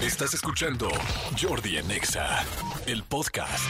[0.00, 0.90] Estás escuchando
[1.40, 2.44] Jordi en Exa,
[2.86, 3.64] el podcast.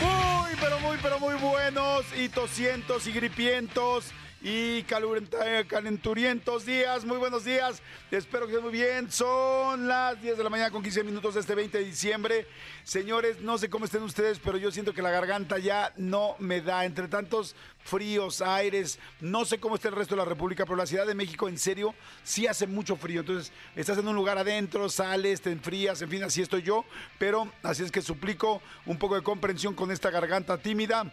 [0.00, 7.04] Muy, pero muy, pero muy buenos y tosientos y gripientos y calurenta- calenturientos días.
[7.04, 7.80] Muy buenos días.
[8.10, 9.10] Espero que estén muy bien.
[9.10, 12.46] Son las 10 de la mañana con 15 minutos de este 20 de diciembre.
[12.82, 16.60] Señores, no sé cómo estén ustedes, pero yo siento que la garganta ya no me
[16.60, 16.84] da.
[16.84, 17.54] Entre tantos
[17.84, 21.14] fríos, aires, no sé cómo está el resto de la República, pero la Ciudad de
[21.14, 23.20] México, en serio, sí hace mucho frío.
[23.20, 26.84] Entonces, estás en un lugar adentro, sales, te enfrías, en fin, así estoy yo.
[27.18, 31.12] Pero así es que suplico un poco de comprensión con esta garganta tímida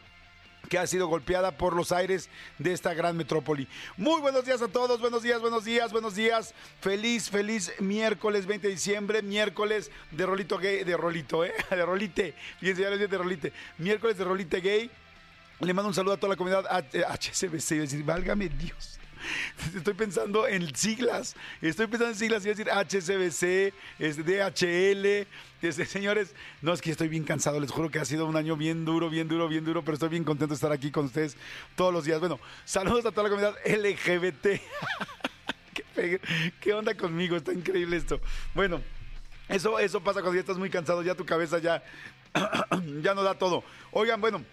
[0.68, 3.68] que ha sido golpeada por los aires de esta gran metrópoli.
[3.98, 6.54] Muy buenos días a todos, buenos días, buenos días, buenos días.
[6.82, 11.54] Feliz, feliz miércoles 20 de diciembre, miércoles de rolito gay, de rolito, ¿eh?
[11.70, 12.34] De rolite.
[12.60, 13.54] Fíjense, ya de rolite.
[13.78, 14.92] Miércoles de rolite gay.
[15.62, 18.99] Le mando un saludo a toda la comunidad HCBC, decir, válgame Dios.
[19.76, 21.36] Estoy pensando en siglas.
[21.62, 22.46] Estoy pensando en siglas.
[22.46, 25.28] A decir HCBC, DHL.
[25.62, 27.60] Este, señores, no es que estoy bien cansado.
[27.60, 29.84] Les juro que ha sido un año bien duro, bien duro, bien duro.
[29.84, 31.36] Pero estoy bien contento de estar aquí con ustedes
[31.76, 32.20] todos los días.
[32.20, 34.62] Bueno, saludos a toda la comunidad LGBT.
[35.96, 36.22] ¿Qué,
[36.60, 37.36] qué onda conmigo?
[37.36, 38.22] Está increíble esto.
[38.54, 38.82] Bueno,
[39.50, 41.02] eso, eso pasa cuando ya estás muy cansado.
[41.02, 41.84] Ya tu cabeza ya,
[43.02, 43.64] ya no da todo.
[43.92, 44.44] Oigan, bueno.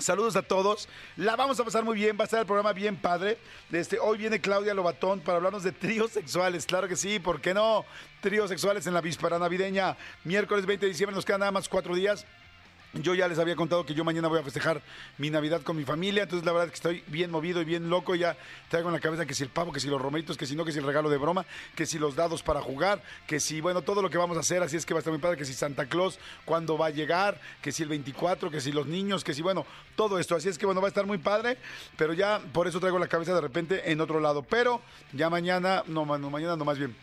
[0.00, 0.88] Saludos a todos.
[1.16, 2.16] La vamos a pasar muy bien.
[2.18, 3.38] Va a estar el programa bien padre.
[3.70, 6.64] Este, hoy viene Claudia Lobatón para hablarnos de tríos sexuales.
[6.64, 7.84] Claro que sí, ¿por qué no?
[8.20, 9.96] Tríos sexuales en la víspera navideña.
[10.24, 11.14] Miércoles 20 de diciembre.
[11.14, 12.26] Nos quedan nada más cuatro días.
[12.92, 14.82] Yo ya les había contado que yo mañana voy a festejar
[15.16, 17.88] mi Navidad con mi familia, entonces la verdad es que estoy bien movido y bien
[17.88, 18.36] loco, ya
[18.68, 20.64] traigo en la cabeza que si el pavo, que si los romeritos, que si no,
[20.64, 21.46] que si el regalo de broma,
[21.76, 24.60] que si los dados para jugar, que si, bueno, todo lo que vamos a hacer,
[24.64, 26.90] así es que va a estar muy padre, que si Santa Claus, cuándo va a
[26.90, 30.48] llegar, que si el 24, que si los niños, que si, bueno, todo esto, así
[30.48, 31.58] es que bueno, va a estar muy padre,
[31.96, 34.80] pero ya por eso traigo la cabeza de repente en otro lado, pero
[35.12, 36.96] ya mañana, no, no mañana no más bien.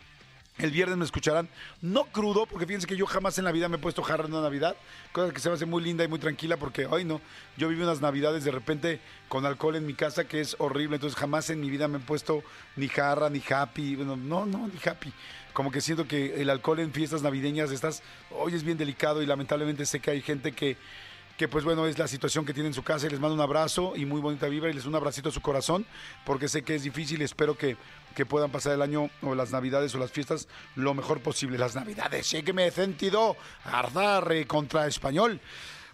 [0.58, 1.48] El viernes me escucharán,
[1.80, 4.32] no crudo, porque fíjense que yo jamás en la vida me he puesto jarra en
[4.32, 4.76] una Navidad,
[5.12, 7.20] cosa que se me hace muy linda y muy tranquila, porque, ay no,
[7.56, 11.16] yo viví unas Navidades de repente con alcohol en mi casa que es horrible, entonces
[11.16, 12.42] jamás en mi vida me he puesto
[12.74, 15.12] ni jarra, ni happy, bueno, no, no, ni happy.
[15.52, 19.26] Como que siento que el alcohol en fiestas navideñas, estas, hoy es bien delicado y
[19.26, 20.76] lamentablemente sé que hay gente que
[21.38, 23.40] que pues bueno, es la situación que tiene en su casa y les mando un
[23.40, 25.86] abrazo y muy bonita vibra y les un abracito a su corazón,
[26.26, 27.76] porque sé que es difícil espero que,
[28.16, 31.56] que puedan pasar el año o las navidades o las fiestas lo mejor posible.
[31.56, 35.40] Las navidades, sé que me he sentido ardar eh, contra español.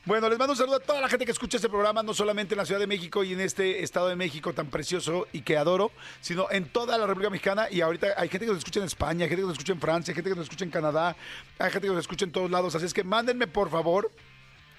[0.06, 2.54] Bueno, les mando un saludo a toda la gente que escucha este programa, no solamente
[2.54, 5.58] en la Ciudad de México y en este Estado de México tan precioso y que
[5.58, 7.68] adoro, sino en toda la República Mexicana.
[7.70, 9.80] Y ahorita hay gente que nos escucha en España, hay gente que nos escucha en
[9.80, 11.16] Francia, hay gente que nos escucha en Canadá,
[11.58, 12.74] hay gente que nos escucha en todos lados.
[12.74, 14.10] Así es que mándenme, por favor,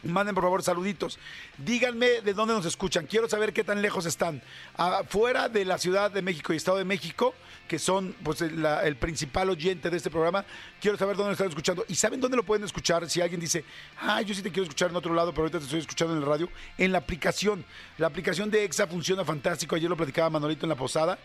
[0.06, 1.18] Manden por favor saluditos.
[1.58, 3.08] Díganme de dónde nos escuchan.
[3.08, 4.42] Quiero saber qué tan lejos están.
[4.78, 7.34] Afuera de la Ciudad de México y Estado de México,
[7.68, 10.46] que son pues el, la- principal oyente de este programa.
[10.80, 11.84] Quiero saber dónde están escuchando.
[11.88, 13.10] ¿Y saben dónde lo pueden escuchar?
[13.10, 13.66] Si alguien dice,
[14.00, 16.20] ah, yo sí te quiero escuchar en otro lado, pero ahorita te estoy escuchando en
[16.22, 16.50] el radio.
[16.78, 17.66] En la aplicación.
[17.98, 19.76] La aplicación de EXA funciona fantástico.
[19.76, 21.18] Ayer lo platicaba Manolito en la posada.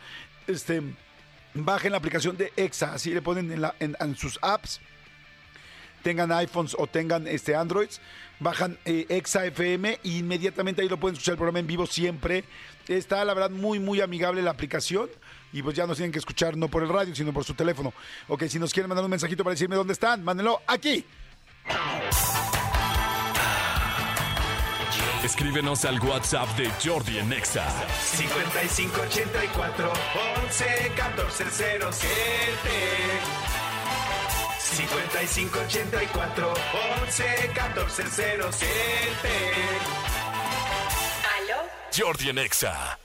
[0.47, 0.83] Este,
[1.53, 2.95] bajen la aplicación de EXA.
[2.95, 4.81] Así le ponen en, la- en- en sus apps
[6.03, 8.01] tengan iPhones o tengan este Androids,
[8.39, 12.45] bajan eh, Exa FM e inmediatamente ahí lo pueden escuchar el programa en vivo siempre.
[12.89, 15.09] Está la verdad muy muy amigable la aplicación
[15.53, 17.93] y pues ya nos tienen que escuchar no por el radio, sino por su teléfono.
[18.29, 21.05] Ok, si nos quieren mandar un mensajito para decirme dónde están, mándenlo aquí.
[25.25, 27.65] Escríbenos al WhatsApp de Jordi en Exa.
[28.17, 29.93] 5584
[30.47, 33.50] 11 14 07
[34.71, 36.55] 5584
[37.03, 38.69] 11 14 07
[41.37, 41.57] ¿Aló?
[41.97, 42.99] Jordi en Exa.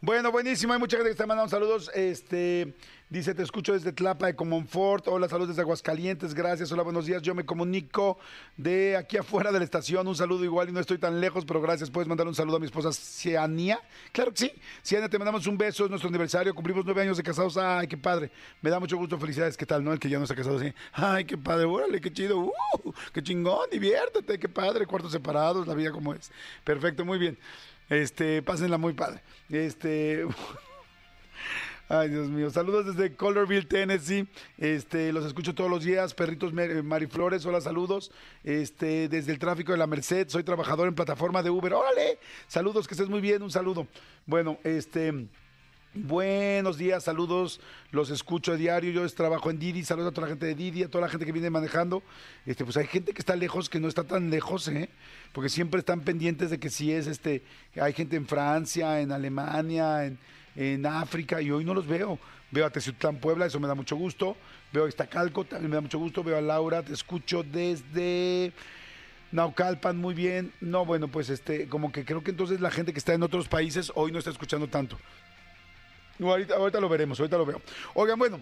[0.00, 0.72] Bueno, buenísimo.
[0.72, 1.90] Hay mucha gente que está mandando saludos.
[1.94, 2.74] Este
[3.10, 5.08] dice, te escucho desde Tlapa de Comonfort.
[5.08, 6.32] Hola, saludos desde Aguascalientes.
[6.32, 6.70] Gracias.
[6.70, 7.20] Hola, buenos días.
[7.20, 8.18] Yo me comunico
[8.56, 10.06] de aquí afuera de la estación.
[10.06, 11.90] Un saludo igual y no estoy tan lejos, pero gracias.
[11.90, 13.80] Puedes mandar un saludo a mi esposa Ciania.
[14.12, 14.52] Claro que sí.
[14.84, 15.84] Ciania, te mandamos un beso.
[15.84, 16.54] Es nuestro aniversario.
[16.54, 17.56] Cumplimos nueve años de casados.
[17.56, 18.30] Ay, qué padre.
[18.62, 19.18] Me da mucho gusto.
[19.18, 19.56] Felicidades.
[19.56, 19.92] ¿Qué tal, no?
[19.92, 20.72] El que ya no está casado así.
[20.92, 21.64] Ay, qué padre.
[21.64, 22.38] Órale, qué chido.
[22.38, 23.68] Uh, qué chingón.
[23.70, 24.38] Diviértete.
[24.38, 24.86] Qué padre.
[24.86, 25.66] Cuartos separados.
[25.66, 26.30] La vida como es.
[26.62, 27.04] Perfecto.
[27.04, 27.36] Muy bien.
[27.88, 29.20] Este, pásenla muy padre.
[29.50, 30.26] Este.
[31.92, 32.50] Ay, Dios mío.
[32.50, 34.28] Saludos desde Colorville, Tennessee.
[34.58, 36.14] Este, los escucho todos los días.
[36.14, 38.12] Perritos Mer- Mariflores, hola, saludos.
[38.44, 41.74] Este, desde el tráfico de la Merced, soy trabajador en plataforma de Uber.
[41.74, 42.20] Órale.
[42.46, 43.88] Saludos, que estés muy bien, un saludo.
[44.24, 45.26] Bueno, este.
[45.92, 47.60] Buenos días, saludos,
[47.90, 50.84] los escucho a diario, yo trabajo en Didi, saludos a toda la gente de Didi,
[50.84, 52.04] a toda la gente que viene manejando.
[52.46, 54.88] Este, pues hay gente que está lejos, que no está tan lejos, ¿eh?
[55.32, 57.42] porque siempre están pendientes de que si es este,
[57.74, 60.20] hay gente en Francia, en Alemania, en,
[60.56, 62.18] en África y hoy no los veo.
[62.50, 64.36] Veo a Teciutlán Puebla, eso me da mucho gusto.
[64.72, 66.24] Veo a Iztacalco, también me da mucho gusto.
[66.24, 68.52] Veo a Laura, te escucho desde
[69.32, 70.52] Naucalpan, muy bien.
[70.60, 73.48] No, bueno, pues este, como que creo que entonces la gente que está en otros
[73.48, 74.98] países hoy no está escuchando tanto.
[76.20, 77.62] Ahorita lo veremos, ahorita lo veo.
[77.94, 78.40] Oigan, bueno,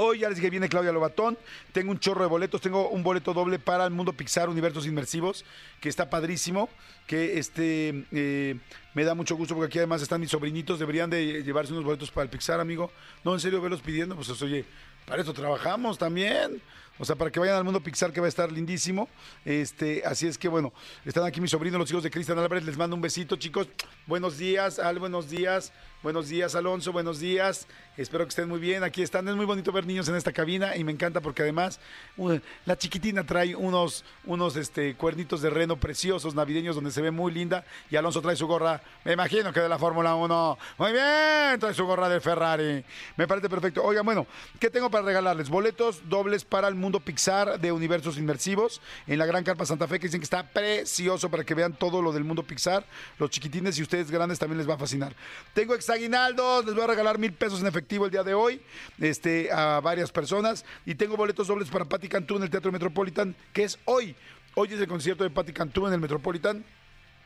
[0.00, 1.36] Hoy ya les dije, viene Claudia Lobatón.
[1.72, 2.60] Tengo un chorro de boletos.
[2.60, 5.44] Tengo un boleto doble para el mundo Pixar Universos Inmersivos,
[5.80, 6.68] que está padrísimo.
[7.08, 8.60] Que este eh,
[8.94, 10.78] me da mucho gusto porque aquí además están mis sobrinitos.
[10.78, 12.92] Deberían de llevarse unos boletos para el Pixar, amigo.
[13.24, 14.14] No, en serio, verlos pidiendo.
[14.14, 14.64] Pues oye,
[15.04, 16.62] para eso trabajamos también.
[17.00, 19.08] O sea, para que vayan al mundo Pixar, que va a estar lindísimo.
[19.44, 20.72] Este, así es que bueno,
[21.04, 22.64] están aquí mis sobrinos, los hijos de Cristian Álvarez.
[22.64, 23.66] Les mando un besito, chicos.
[24.06, 25.72] Buenos días, Al, buenos días.
[26.00, 27.66] Buenos días, Alonso, buenos días.
[27.96, 28.84] Espero que estén muy bien.
[28.84, 29.26] Aquí están.
[29.26, 31.80] Es muy bonito ver niños en esta cabina y me encanta porque además
[32.16, 37.10] uh, la chiquitina trae unos, unos este, cuernitos de reno preciosos navideños donde se ve
[37.10, 40.58] muy linda y Alonso trae su gorra, me imagino que de la Fórmula 1.
[40.78, 42.84] Muy bien, trae su gorra de Ferrari.
[43.16, 43.82] Me parece perfecto.
[43.82, 44.28] Oigan, bueno,
[44.60, 45.48] ¿qué tengo para regalarles?
[45.48, 49.98] Boletos dobles para el mundo Pixar de universos inmersivos en la Gran Carpa Santa Fe
[49.98, 52.86] que dicen que está precioso para que vean todo lo del mundo Pixar.
[53.18, 55.16] Los chiquitines y ustedes grandes también les va a fascinar.
[55.52, 58.60] Tengo aguinaldos, les voy a regalar mil pesos en efectivo el día de hoy
[58.98, 60.64] este, a varias personas.
[60.86, 64.14] Y tengo boletos dobles para Patti Cantú en el Teatro Metropolitan, que es hoy.
[64.54, 66.64] Hoy es el concierto de Patti Cantú en el Metropolitan.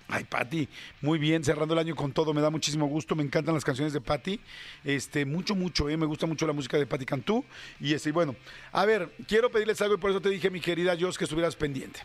[0.08, 0.68] Ay, Patti,
[1.00, 3.94] muy bien, cerrando el año con todo, me da muchísimo gusto, me encantan las canciones
[3.94, 4.38] de Patti,
[4.84, 7.44] este, mucho, mucho, eh, me gusta mucho la música de Patti Cantú,
[7.80, 8.36] y este, bueno,
[8.72, 11.56] a ver, quiero pedirles algo y por eso te dije, mi querida Jos, que estuvieras
[11.56, 12.00] pendiente.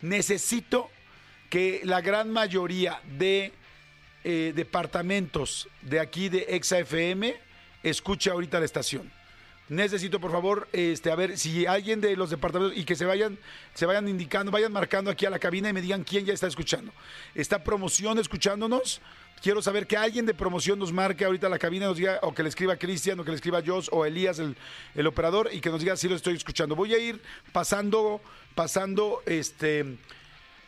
[0.00, 0.90] Necesito
[1.50, 3.52] que la gran mayoría de
[4.24, 7.34] eh, departamentos de aquí de Exa FM
[7.82, 9.10] escuche ahorita la estación.
[9.68, 13.38] Necesito, por favor, este, a ver si alguien de los departamentos y que se vayan,
[13.72, 16.46] se vayan indicando, vayan marcando aquí a la cabina y me digan quién ya está
[16.46, 16.92] escuchando.
[17.34, 19.00] ¿Está promoción escuchándonos?
[19.42, 22.34] Quiero saber que alguien de promoción nos marque ahorita a la cabina, nos diga, o
[22.34, 24.54] que le escriba Cristian, o que le escriba Jos, o Elías, el,
[24.94, 26.76] el, operador, y que nos diga si lo estoy escuchando.
[26.76, 27.22] Voy a ir
[27.52, 28.20] pasando,
[28.54, 29.96] pasando, este,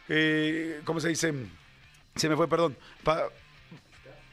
[0.09, 1.35] eh, ¿cómo se dice?
[2.17, 2.77] Se me fue, perdón.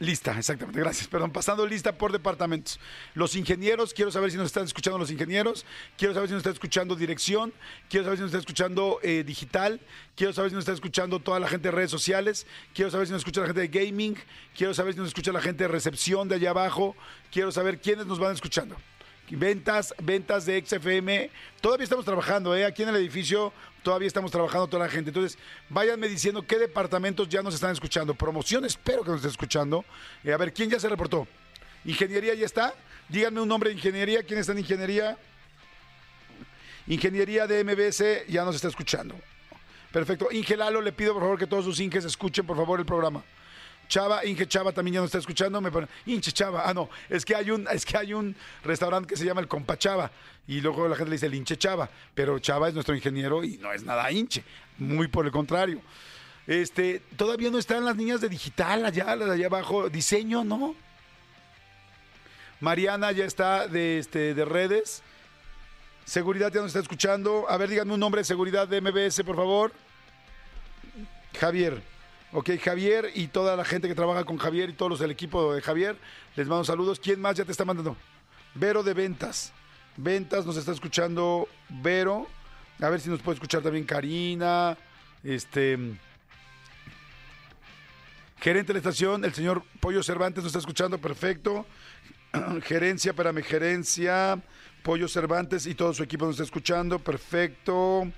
[0.04, 1.08] Lista, exactamente, gracias.
[1.08, 2.78] Perdón, pasando lista por departamentos.
[3.14, 5.66] Los ingenieros, quiero saber si nos están escuchando los ingenieros,
[5.98, 7.54] quiero saber si nos está escuchando dirección,
[7.90, 9.80] quiero saber si nos está escuchando eh, digital,
[10.18, 13.14] quiero saber si nos está escuchando toda la gente de redes sociales, quiero saber si
[13.14, 14.18] nos escucha la gente de gaming,
[14.54, 16.98] quiero saber si nos escucha la gente de recepción de allá abajo,
[17.32, 18.76] quiero saber quiénes nos van escuchando.
[19.36, 21.30] Ventas, ventas de XFM.
[21.62, 22.66] Todavía estamos trabajando, ¿eh?
[22.66, 23.52] Aquí en el edificio
[23.82, 25.10] todavía estamos trabajando toda la gente.
[25.10, 25.38] Entonces,
[25.70, 28.14] váyanme diciendo qué departamentos ya nos están escuchando.
[28.14, 29.84] Promoción, espero que nos esté escuchando.
[30.24, 31.28] Eh, a ver, ¿quién ya se reportó?
[31.86, 32.74] ¿Ingeniería ya está?
[33.10, 34.24] Díganme un nombre de ingeniería.
[34.24, 35.18] ¿Quién está en ingeniería?
[36.88, 39.16] Ingeniería de MBS ya nos está escuchando.
[39.92, 40.30] Perfecto.
[40.32, 43.24] Ingelalo, le pido por favor que todos sus inges escuchen por favor el programa.
[43.94, 45.62] Chava, Inge Chava también ya nos está escuchando.
[45.62, 45.88] Me pone,
[46.20, 46.68] Chava.
[46.68, 49.48] Ah, no, es que hay un, es que hay un restaurante que se llama el
[49.48, 50.10] Compa Chava.
[50.48, 51.88] Y luego la gente le dice el Inche Chava.
[52.16, 54.44] Pero Chava es nuestro ingeniero y no es nada hinche.
[54.80, 55.80] Muy por el contrario.
[56.48, 59.88] Este, todavía no están las niñas de digital allá, las allá abajo.
[59.92, 60.74] Diseño, ¿no?
[62.62, 65.04] Mariana ya está de, este, de redes.
[66.04, 67.46] Seguridad ya nos está escuchando.
[67.48, 69.72] A ver, díganme un nombre de seguridad de MBS, por favor.
[71.40, 71.93] Javier.
[72.36, 75.54] Ok, Javier y toda la gente que trabaja con Javier y todos los del equipo
[75.54, 75.96] de Javier,
[76.36, 77.00] les mando saludos.
[77.00, 77.96] ¿Quién más ya te está mandando?
[78.56, 79.54] Vero de Ventas.
[79.98, 82.28] Ventas nos está escuchando Vero.
[82.82, 84.76] A ver si nos puede escuchar también Karina.
[85.24, 85.78] Este.
[88.40, 91.68] Gerente de la estación, el señor Pollo Cervantes nos está escuchando, perfecto.
[92.64, 94.42] Gerencia, espérame, gerencia,
[94.82, 98.12] Pollo Cervantes y todo su equipo nos está escuchando, perfecto.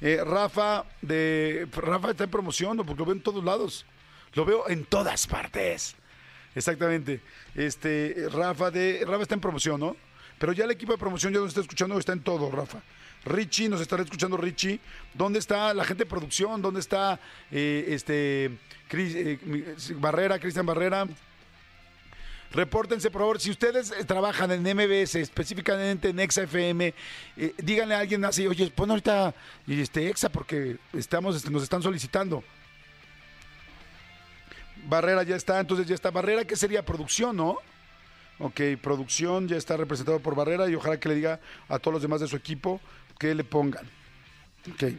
[0.00, 3.86] Eh, Rafa, de Rafa está en promoción, porque lo veo en todos lados.
[4.34, 5.94] Lo veo en todas partes.
[6.54, 7.20] Exactamente.
[7.54, 9.04] Este, Rafa de.
[9.06, 9.96] Rafa está en promoción, ¿no?
[10.38, 12.82] Pero ya el equipo de promoción ya nos está escuchando, está en todo, Rafa.
[13.24, 14.80] Richie, nos estará escuchando Richie.
[15.14, 16.60] ¿Dónde está la gente de producción?
[16.60, 17.18] ¿Dónde está
[17.50, 18.50] eh, este
[18.90, 21.06] eh, Barrera, Cristian Barrera?
[22.54, 23.40] Repórtense, por favor.
[23.40, 26.94] Si ustedes eh, trabajan en MBS, específicamente en Exa FM,
[27.36, 29.34] eh, díganle a alguien así, oye, pon ahorita
[29.66, 32.44] este, Exa porque estamos, este, nos están solicitando.
[34.86, 36.12] Barrera ya está, entonces ya está.
[36.12, 36.84] Barrera, ¿qué sería?
[36.84, 37.58] Producción, ¿no?
[38.38, 42.02] Ok, producción ya está representado por Barrera y ojalá que le diga a todos los
[42.02, 42.80] demás de su equipo
[43.18, 43.88] que le pongan.
[44.72, 44.92] Ok.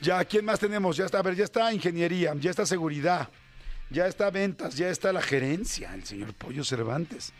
[0.00, 0.96] Ya, ¿quién más tenemos?
[0.96, 3.28] Ya está, a ver, ya está ingeniería, ya está seguridad.
[3.92, 7.32] Ya está ventas, ya está la gerencia, el señor Pollo Cervantes.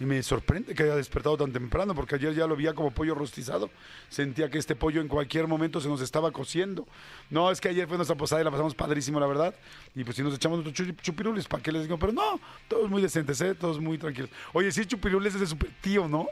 [0.00, 3.16] Y me sorprende que haya despertado tan temprano, porque ayer ya lo veía como pollo
[3.16, 3.68] rostizado.
[4.08, 6.86] Sentía que este pollo en cualquier momento se nos estaba cociendo.
[7.30, 9.54] No, es que ayer fue nuestra posada y la pasamos padrísimo, la verdad.
[9.96, 11.98] Y pues si nos echamos nuestros chu- chupirules, ¿para qué les digo?
[11.98, 12.38] Pero no,
[12.68, 13.56] todos muy decentes, ¿eh?
[13.56, 14.30] Todos muy tranquilos.
[14.52, 16.28] Oye, sí, chupirules es de super tío, ¿no?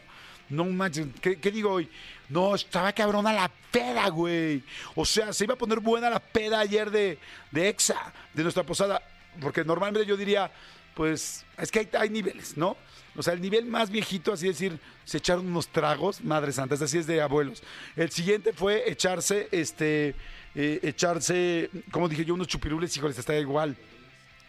[0.49, 1.91] No manches, ¿qué, qué digo hoy?
[2.29, 4.63] No, estaba cabrona la peda, güey.
[4.95, 7.19] O sea, se iba a poner buena la peda ayer de,
[7.51, 9.03] de Exa, de nuestra posada.
[9.41, 10.51] Porque normalmente yo diría,
[10.95, 12.77] pues, es que hay, niveles, ¿no?
[13.17, 16.85] O sea, el nivel más viejito, así decir, se echaron unos tragos, madre santa, ese
[16.85, 17.63] así es de abuelos.
[17.97, 20.15] El siguiente fue echarse, este,
[20.55, 23.77] eh, echarse, como dije yo, unos chupirules, híjoles, está igual.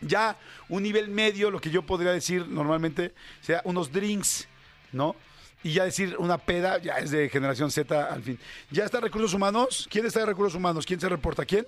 [0.01, 0.38] Ya
[0.70, 4.48] un nivel medio, lo que yo podría decir normalmente, sea unos drinks,
[4.94, 5.15] ¿no?
[5.63, 8.39] Y ya decir una peda, ya es de generación Z al fin.
[8.72, 9.88] ¿Ya está Recursos Humanos?
[9.91, 10.86] ¿Quién está de Recursos Humanos?
[10.86, 11.46] ¿Quién se reporta?
[11.46, 11.67] ¿Quién?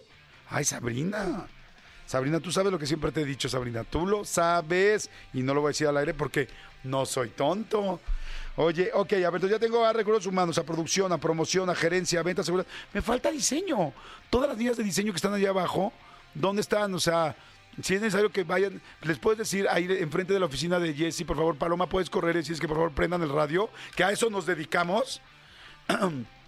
[0.49, 1.47] Ay, Sabrina.
[2.09, 3.83] Sabrina, tú sabes lo que siempre te he dicho, Sabrina.
[3.83, 6.47] Tú lo sabes y no lo voy a decir al aire porque
[6.83, 7.99] no soy tonto.
[8.55, 12.21] Oye, ok, a ver, ya tengo a recursos humanos, a producción, a promoción, a gerencia,
[12.21, 12.67] a ventas, seguridad.
[12.93, 13.93] Me falta diseño.
[14.31, 15.93] Todas las líneas de diseño que están allá abajo,
[16.33, 16.91] ¿dónde están?
[16.95, 17.35] O sea,
[17.79, 21.23] si es necesario que vayan, les puedes decir ahí enfrente de la oficina de Jesse,
[21.25, 24.09] por favor, Paloma, puedes correr y decir que por favor prendan el radio, que a
[24.09, 25.21] eso nos dedicamos.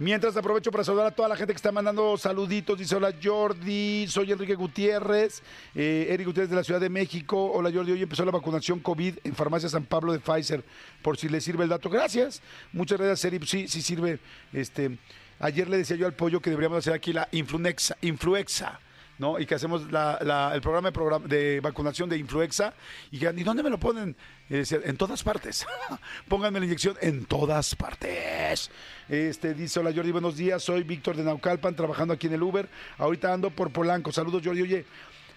[0.00, 2.78] Mientras aprovecho para saludar a toda la gente que está mandando saluditos.
[2.78, 5.42] Dice, hola Jordi, soy Enrique Gutiérrez,
[5.74, 7.52] eh, Eric Gutiérrez de la Ciudad de México.
[7.52, 10.64] Hola Jordi, hoy empezó la vacunación COVID en Farmacia San Pablo de Pfizer,
[11.02, 11.90] por si le sirve el dato.
[11.90, 12.40] Gracias.
[12.72, 13.44] Muchas gracias, Eric.
[13.44, 14.20] Sí, sí sirve.
[14.54, 14.96] Este,
[15.38, 18.80] ayer le decía yo al pollo que deberíamos hacer aquí la Influexa, Influexa.
[19.20, 19.38] ¿No?
[19.38, 22.74] Y que hacemos la- la- el programa de, de vacunación de influenza.
[23.12, 24.16] Y que, ¿y dónde me lo ponen?
[24.48, 25.64] Y en todas partes.
[26.28, 28.70] Pónganme la inyección en todas partes.
[29.08, 30.62] Este dice, hola Jordi, buenos días.
[30.62, 32.68] Soy Víctor de Naucalpan, trabajando aquí en el Uber.
[32.98, 34.10] Ahorita ando por Polanco.
[34.10, 34.62] Saludos, Jordi.
[34.62, 34.84] Oye,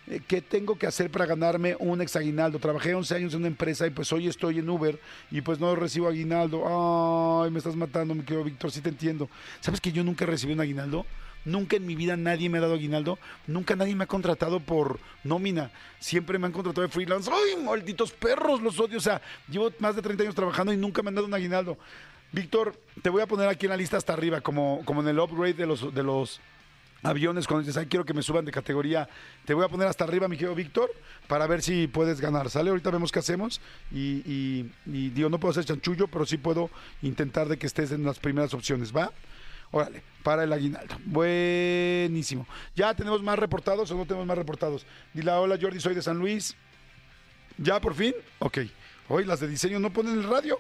[0.08, 2.60] eh, ¿qué tengo que hacer para ganarme un exaguinaldo?
[2.60, 5.00] Trabajé 11 años en una empresa y pues hoy estoy en Uber
[5.30, 7.44] y pues no recibo aguinaldo.
[7.44, 9.30] Ay, me estás matando, mi querido Víctor, sí te entiendo.
[9.60, 11.06] ¿Sabes que yo nunca recibí un aguinaldo?
[11.46, 13.20] Nunca en mi vida nadie me ha dado aguinaldo.
[13.48, 15.72] Nunca nadie me ha contratado por nómina.
[16.00, 17.30] Siempre me han contratado de freelance.
[17.32, 18.62] ¡Ay, malditos perros!
[18.62, 18.98] Los odio.
[18.98, 21.78] O sea, llevo más de 30 años trabajando y nunca me han dado un aguinaldo.
[22.32, 25.20] Víctor, te voy a poner aquí en la lista hasta arriba, como, como en el
[25.20, 26.40] upgrade de los, de los
[27.04, 27.46] aviones.
[27.46, 29.08] Cuando dices, ay, quiero que me suban de categoría,
[29.46, 30.90] te voy a poner hasta arriba, mi querido Víctor,
[31.28, 32.50] para ver si puedes ganar.
[32.50, 32.70] ¿Sale?
[32.72, 33.62] Ahorita vemos qué hacemos.
[33.92, 36.70] Y, y- y digo, no puedo hacer chanchullo, pero sí puedo
[37.02, 39.12] intentar de que estés en las primeras opciones, ¿va?
[39.74, 40.96] Órale, para el aguinaldo.
[41.04, 42.46] Buenísimo.
[42.76, 44.86] ¿Ya tenemos más reportados o no tenemos más reportados?
[45.16, 46.56] Dile, hola Jordi, soy de San Luis.
[47.58, 48.14] ¿Ya por fin?
[48.38, 48.60] Ok.
[49.10, 50.60] Hoy las de diseño no ponen el radio.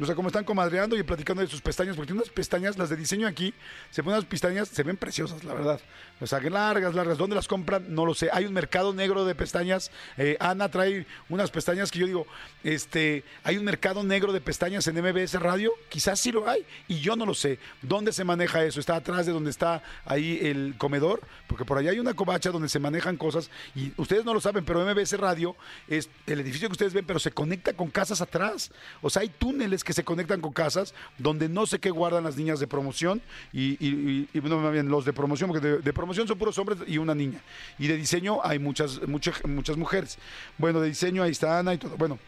[0.00, 2.88] O sea, como están comadreando y platicando de sus pestañas, porque tiene unas pestañas, las
[2.88, 3.52] de diseño aquí,
[3.90, 5.80] se ponen unas pestañas, se ven preciosas, la verdad.
[6.20, 7.18] O sea, largas, largas.
[7.18, 7.94] ¿Dónde las compran?
[7.94, 8.28] No lo sé.
[8.32, 9.90] Hay un mercado negro de pestañas.
[10.16, 12.26] Eh, Ana trae unas pestañas que yo digo,
[12.64, 15.72] este, hay un mercado negro de pestañas en MBS Radio.
[15.88, 17.58] Quizás sí lo hay y yo no lo sé.
[17.82, 18.80] ¿Dónde se maneja eso?
[18.80, 21.22] ¿Está atrás de donde está ahí el comedor?
[21.46, 24.64] Porque por allá hay una covacha donde se manejan cosas y ustedes no lo saben,
[24.64, 28.70] pero MBS Radio es el edificio que ustedes ven, pero se conecta con casas atrás.
[29.02, 32.36] O sea, hay túneles que se conectan con casas donde no sé qué guardan las
[32.36, 33.22] niñas de promoción
[33.54, 37.40] y, y, bien los de promoción, porque de, promoción son puros hombres y una niña.
[37.78, 40.18] Y de diseño hay muchas, muchas, muchas mujeres.
[40.58, 41.96] Bueno, de diseño ahí está Ana y todo.
[41.96, 42.18] Bueno,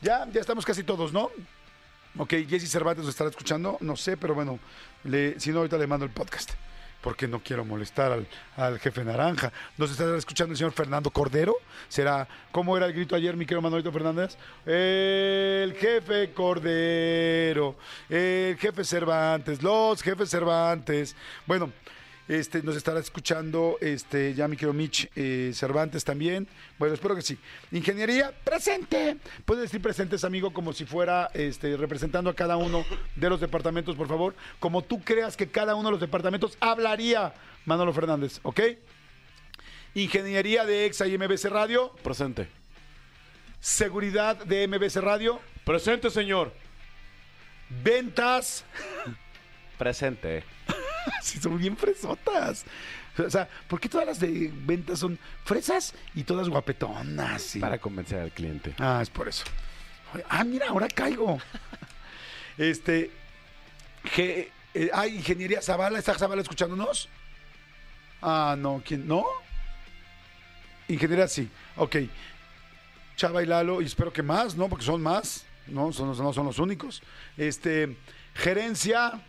[0.00, 1.30] ya, ya estamos casi todos, ¿no?
[2.16, 4.58] Ok, Jesse Cervantes nos estará escuchando, no sé, pero bueno,
[5.36, 6.52] si no, ahorita le mando el podcast,
[7.00, 8.26] porque no quiero molestar al,
[8.56, 9.52] al jefe naranja.
[9.76, 11.54] ¿Nos estará escuchando el señor Fernando Cordero?
[11.88, 14.36] ¿Será, cómo era el grito ayer, mi querido Manuelito Fernández?
[14.66, 17.76] El jefe Cordero,
[18.08, 21.16] el jefe Cervantes, los jefes Cervantes.
[21.46, 21.72] Bueno,
[22.30, 26.46] este, nos estará escuchando este, ya mi querido Mitch eh, Cervantes también.
[26.78, 27.36] Bueno, espero que sí.
[27.72, 29.16] Ingeniería, presente.
[29.44, 32.84] Puedes decir presentes, amigo, como si fuera este, representando a cada uno
[33.16, 34.36] de los departamentos, por favor.
[34.60, 37.34] Como tú creas que cada uno de los departamentos hablaría,
[37.64, 38.60] Manolo Fernández, ¿ok?
[39.94, 41.92] Ingeniería de EXA y MBC Radio.
[42.04, 42.46] Presente.
[43.58, 45.40] Seguridad de MBC Radio.
[45.64, 46.52] Presente, señor.
[47.82, 48.64] Ventas.
[49.76, 50.44] Presente.
[51.22, 52.64] Sí, son bien fresotas.
[53.18, 57.42] O sea, ¿por qué todas las de ventas son fresas y todas guapetonas?
[57.42, 57.58] sí?
[57.58, 58.74] Para convencer al cliente.
[58.78, 59.44] Ah, es por eso.
[60.28, 61.38] Ah, mira, ahora caigo.
[62.58, 63.10] Este.
[64.04, 65.98] Ge- eh, ah, Ingeniería Zavala.
[65.98, 67.08] ¿Está Zavala escuchándonos?
[68.22, 68.82] Ah, no.
[68.84, 69.06] ¿Quién?
[69.06, 69.24] ¿No?
[70.88, 71.48] Ingeniería sí.
[71.76, 71.96] Ok.
[73.16, 74.68] Chava y Lalo, y espero que más, ¿no?
[74.68, 75.44] Porque son más.
[75.66, 77.02] No, son, no son los únicos.
[77.36, 77.96] Este.
[78.34, 79.20] Gerencia.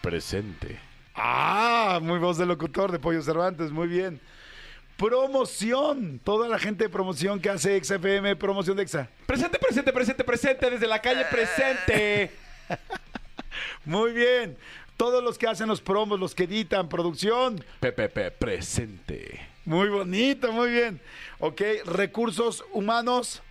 [0.00, 0.78] Presente.
[1.14, 4.20] Ah, muy voz de locutor de Pollo Cervantes, muy bien.
[4.96, 6.20] promoción.
[6.24, 9.08] Toda la gente de promoción que hace Exa FM, promoción de Exa.
[9.26, 10.70] Presente, presente, presente, presente.
[10.70, 12.30] Desde la calle presente.
[13.84, 14.56] Muy bien.
[14.96, 17.64] Todos los que hacen los promos, los que editan, producción.
[17.80, 19.40] PPP, presente.
[19.64, 21.00] Muy bonito, muy bien.
[21.38, 23.42] Ok, recursos humanos.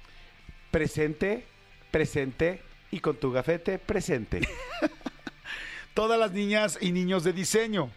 [0.69, 1.45] Presente,
[1.89, 2.61] presente.
[2.91, 4.41] Y con tu gafete, presente.
[5.99, 7.91] Todas las niñas y niños de diseño.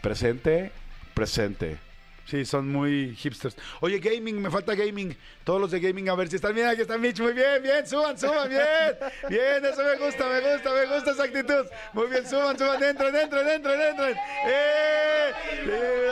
[0.00, 0.70] Presente,
[1.12, 1.76] presente.
[2.24, 3.56] Sí, son muy hipsters.
[3.80, 5.16] Oye, gaming, me falta gaming.
[5.42, 6.68] Todos los de gaming, a ver si están bien.
[6.68, 7.18] Aquí está Mitch.
[7.18, 7.84] Muy bien, bien.
[7.84, 8.96] Suban, suban, bien.
[9.28, 11.66] Bien, eso me gusta, me gusta, me gusta esa actitud.
[11.94, 12.80] Muy bien, suban, suban.
[12.80, 14.16] Entren, entren, entren, entren.
[14.46, 15.32] ¡Eh!
[15.66, 16.10] ¡Eh!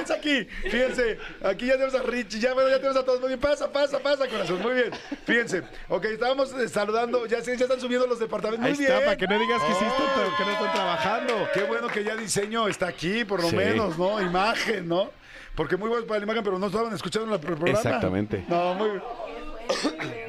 [0.00, 0.68] Muy bien, ¿qué es aquí?
[0.70, 3.20] Fíjense, aquí ya tenemos a Richie, ya, bueno, ya tenemos a todos.
[3.20, 4.60] Muy bien, pasa, pasa, pasa, corazón.
[4.62, 4.90] Muy bien.
[5.24, 5.62] Fíjense.
[5.88, 7.26] Ok, estábamos eh, saludando.
[7.26, 8.66] Ya, se- ya están subiendo los departamentos.
[8.66, 9.04] Ahí Muy está, bien.
[9.06, 10.20] para que no digas que sí están, Oh.
[10.20, 11.48] tra- que no están trabajando.
[11.54, 13.56] Qué bueno que ya diseño está aquí, por lo Sí.
[13.56, 14.20] menos, ¿no?
[14.20, 15.10] Imagen, ¿no?
[15.54, 17.70] Porque muy bueno para la imagen, pero no estaban escuchando el programa.
[17.70, 18.44] Exactamente.
[18.48, 19.02] No, muy bien.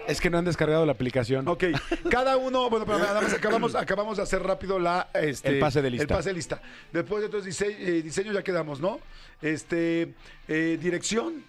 [0.07, 1.47] Es que no han descargado la aplicación.
[1.47, 1.65] Ok,
[2.09, 5.81] cada uno, bueno, pero nada más acabamos, acabamos de hacer rápido la, este, El pase
[5.81, 6.03] de lista.
[6.03, 6.61] El pase de lista.
[6.91, 8.99] Después de otros dise- eh, diseños ya quedamos, ¿no?
[9.41, 10.13] Este,
[10.47, 11.43] eh, dirección,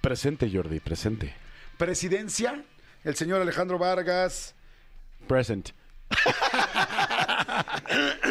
[0.00, 1.34] Presente, Jordi, presente.
[1.78, 2.62] presidencia,
[3.04, 4.54] el señor Alejandro Vargas.
[5.26, 5.70] Present.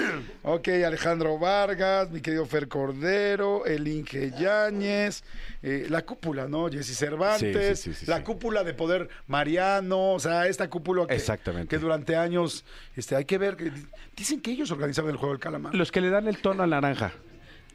[0.47, 5.23] Ok, Alejandro Vargas, mi querido Fer Cordero, el Inge Yáñez,
[5.63, 6.69] eh, la cúpula, ¿no?
[6.69, 8.23] Jesse Cervantes, Sí, sí, sí, sí, la sí.
[8.23, 11.67] cúpula de poder Mariano, o sea, esta cúpula que, Exactamente.
[11.67, 12.63] que durante años,
[12.95, 13.71] este, hay que ver, que
[14.15, 15.73] dicen que ellos organizaban el juego del calamar.
[15.73, 17.11] Los que le dan el tono al naranja.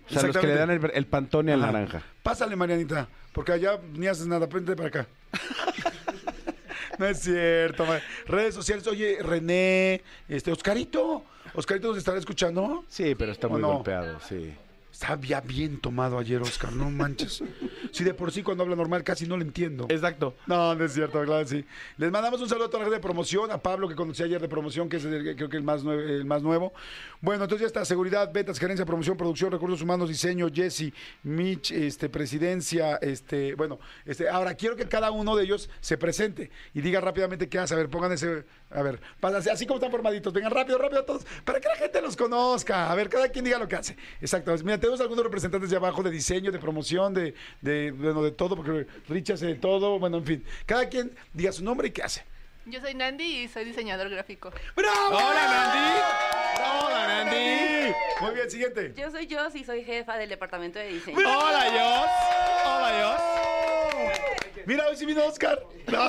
[0.09, 1.73] O sea, los que le dan el, el pantone al Ajá.
[1.73, 2.03] naranja.
[2.23, 5.07] Pásale, Marianita, porque allá ni haces nada, vente para acá.
[6.99, 7.85] no es cierto.
[8.27, 11.25] Redes sociales, oye, René, este, Oscarito,
[11.55, 12.85] Oscarito nos estará escuchando.
[12.89, 13.75] Sí, pero está ¿O muy no?
[13.75, 14.55] golpeado, sí.
[15.01, 17.43] Estaba ya bien tomado ayer, Oscar, no manches.
[17.91, 19.87] Si de por sí cuando habla normal casi no le entiendo.
[19.89, 20.35] Exacto.
[20.47, 21.65] No, no es cierto, claro, sí.
[21.97, 24.39] Les mandamos un saludo a toda la gente de promoción, a Pablo que conocí ayer
[24.43, 26.75] de promoción, que es el- creo que el más, el más nuevo.
[27.23, 30.93] Bueno, entonces ya está, seguridad, ventas, gerencia, promoción, producción, recursos humanos, diseño, Jesse,
[31.23, 36.51] Mitch, este, presidencia, este, bueno, este, ahora quiero que cada uno de ellos se presente
[36.75, 37.73] y diga rápidamente qué hace.
[37.73, 39.01] A ver, pongan ese, a ver,
[39.51, 42.93] así, como están formaditos, vengan rápido, rápido todos, para que la gente los conozca.
[42.93, 43.97] A ver, cada quien diga lo que hace.
[44.21, 44.55] Exacto.
[44.63, 48.57] Mira, tenemos algunos representantes de abajo de diseño, de promoción, de, de, bueno, de todo,
[48.57, 50.45] porque Rich hace de todo, bueno, en fin.
[50.67, 52.25] Cada quien diga su nombre y qué hace.
[52.67, 54.51] Yo soy Nandi y soy diseñador gráfico.
[54.75, 55.11] ¡Bravo!
[55.11, 56.01] ¡Hola, Nandi!
[56.59, 57.95] ¡Hola, Nandi!
[58.21, 58.93] Muy bien, siguiente.
[58.97, 61.19] Yo soy Jos y soy jefa del departamento de diseño.
[61.19, 62.11] ¡Hola, Jos!
[62.67, 63.30] ¡Hola,
[64.71, 65.67] Mira, hoy sí vino Oscar.
[65.91, 66.09] No.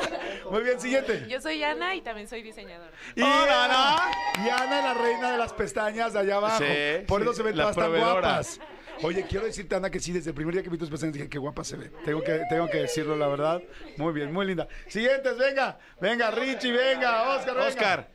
[0.50, 1.26] Muy bien, siguiente.
[1.28, 2.90] Yo soy Ana y también soy diseñadora.
[3.14, 4.12] Y Hola, Ana.
[4.42, 6.56] Y Ana es la reina de las pestañas de allá abajo.
[6.56, 8.60] Sí, Por eso sí, se ven todas tan guapas.
[9.02, 11.28] Oye, quiero decirte, Ana, que sí, desde el primer día que vi tus pestañas dije,
[11.28, 11.90] qué guapa se ve.
[12.06, 13.62] Tengo que, tengo que decirlo, la verdad.
[13.98, 14.68] Muy bien, muy linda.
[14.86, 15.78] Siguientes, venga.
[16.00, 17.36] Venga, Richie, venga.
[17.36, 17.68] Oscar, venga.
[17.68, 18.08] Oscar.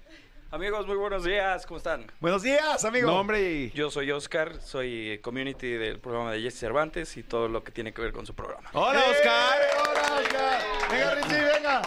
[0.54, 2.06] Amigos, muy buenos días, ¿cómo están?
[2.20, 3.10] Buenos días, amigo.
[3.10, 3.72] Nombre y...
[3.72, 7.92] Yo soy Oscar, soy community del programa de Jesse Cervantes y todo lo que tiene
[7.92, 8.70] que ver con su programa.
[8.74, 9.12] ¡Hola, ¡Eh!
[9.14, 9.62] Oscar!
[9.80, 10.62] ¡Hola, Oscar!
[10.92, 11.82] Venga, Richie, venga.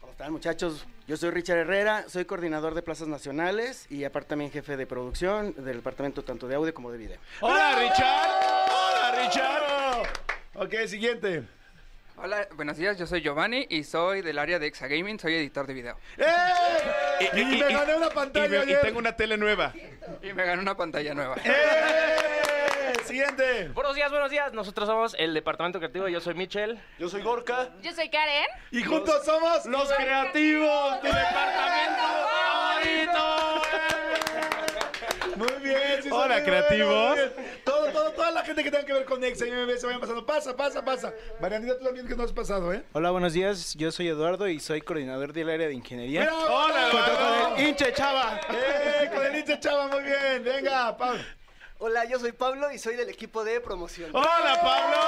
[0.00, 0.86] ¿Cómo están muchachos?
[1.06, 5.54] Yo soy Richard Herrera, soy coordinador de plazas nacionales y aparte también jefe de producción
[5.54, 7.18] del departamento tanto de audio como de video.
[7.42, 8.30] ¡Hola, Richard!
[8.70, 10.08] ¡Hola, Richard!
[10.54, 11.42] Ok, siguiente.
[12.16, 15.74] Hola, buenos días, yo soy Giovanni y soy del área de Exagaming, soy editor de
[15.74, 15.96] video.
[16.18, 16.24] ¡Eh!
[17.34, 18.80] Y, me gané una y pantalla y ayer.
[18.80, 19.72] tengo una tele nueva.
[20.22, 21.36] Y me gané una pantalla nueva.
[21.44, 22.94] ¡Eh!
[23.04, 23.68] Siguiente.
[23.68, 24.52] Buenos días, buenos días.
[24.52, 26.08] Nosotros somos el departamento creativo.
[26.08, 26.80] Yo soy Michel.
[26.98, 27.70] Yo soy Gorka.
[27.82, 28.46] Yo soy Karen.
[28.70, 33.31] Y juntos somos Los creativos, tu departamento favorito.
[35.74, 37.14] Bien, sí Hola, creativos.
[37.14, 37.32] bien.
[37.64, 40.00] Todo, todo, toda la gente que tenga que ver con Nexa y MB se vayan
[40.00, 40.24] pasando.
[40.26, 41.12] Pasa, pasa, pasa.
[41.40, 42.82] Marianita, tú también que no has pasado, ¿eh?
[42.92, 43.74] Hola, buenos días.
[43.74, 46.22] Yo soy Eduardo y soy coordinador del área de ingeniería.
[46.24, 46.46] ¡Bravo!
[46.48, 47.48] Hola, Eduardo.
[47.50, 48.40] con el hinche chava.
[48.50, 49.10] ¡Eh!
[49.14, 50.42] Con el hincha chava, muy bien.
[50.44, 51.22] Venga, Pablo.
[51.78, 54.10] Hola, yo soy Pablo y soy del equipo de promoción.
[54.14, 54.98] ¡Hola, Pablo!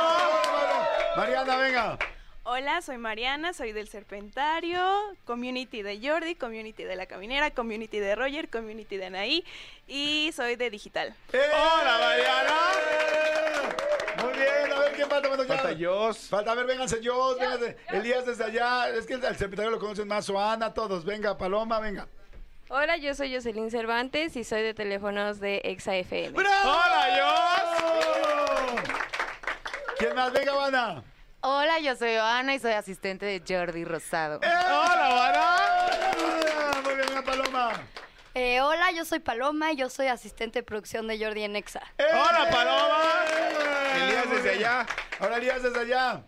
[1.16, 1.98] Mariana, venga.
[2.46, 4.78] Hola, soy Mariana, soy del Serpentario,
[5.24, 9.46] community de Jordi, community de La Caminera, community de Roger, community de Anaí
[9.88, 11.16] y soy de Digital.
[11.32, 11.40] ¡Eh!
[11.40, 12.60] ¡Hola, Mariana!
[14.22, 15.28] Muy bien, a ver qué falta.
[15.28, 15.56] Bueno, ya.
[15.56, 16.28] Falta Jos.
[16.28, 17.78] Falta, a ver, vénganse yo, vénganse.
[17.88, 18.90] Elías desde allá.
[18.90, 21.06] Es que el secretario lo conocen más, o Ana, todos.
[21.06, 22.08] Venga, Paloma, venga.
[22.68, 26.36] Hola, yo soy Jocelyn Cervantes y soy de teléfonos de Exa FM.
[26.36, 26.72] ¡Bravo!
[26.72, 27.64] ¡Hola,
[29.96, 30.30] ¿Quién más?
[30.30, 31.02] Venga, Ana.
[31.46, 34.38] Hola, yo soy Ana y soy asistente de Jordi Rosado.
[34.38, 36.80] ¡Hola, Ana!
[36.82, 37.72] Muy bien, una paloma.
[38.32, 41.82] Eh, hola, yo soy Paloma y yo soy asistente de producción de Jordi en Exa.
[41.98, 42.98] ¡Hola, Paloma!
[43.94, 44.86] Elías desde allá.
[45.20, 46.22] Ahora Elías desde allá.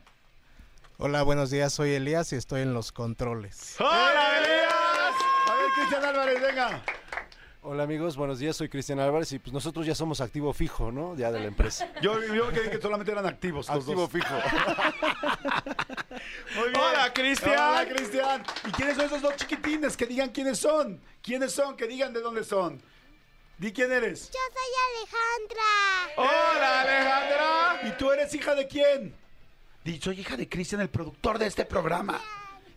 [0.99, 3.77] Hola, buenos días, soy Elías y estoy en los controles.
[3.81, 5.15] ¡Hola, Elías!
[5.49, 6.83] A ver, Cristian Álvarez, venga.
[7.69, 11.17] Hola amigos, buenos días, soy Cristian Álvarez y pues nosotros ya somos activo fijo, ¿no?
[11.17, 11.91] Ya de la empresa.
[12.01, 13.67] Yo, yo creí que solamente eran activos.
[13.67, 14.11] los Activo dos.
[14.13, 14.33] fijo.
[16.55, 16.81] Muy bien.
[16.81, 17.59] Hola, Cristian.
[17.59, 18.45] Hola, Cristian.
[18.69, 19.97] ¿Y quiénes son esos dos chiquitines?
[19.97, 21.01] Que digan quiénes son.
[21.21, 21.77] ¿Quiénes son?
[21.77, 22.81] Que digan de dónde son.
[23.59, 24.31] Di quién eres.
[24.31, 25.65] Yo soy Alejandra.
[26.19, 27.81] Hola, Alejandra.
[27.89, 29.13] ¿Y tú eres hija de quién?
[29.83, 32.21] Di, soy hija de Cristian, el productor de este programa.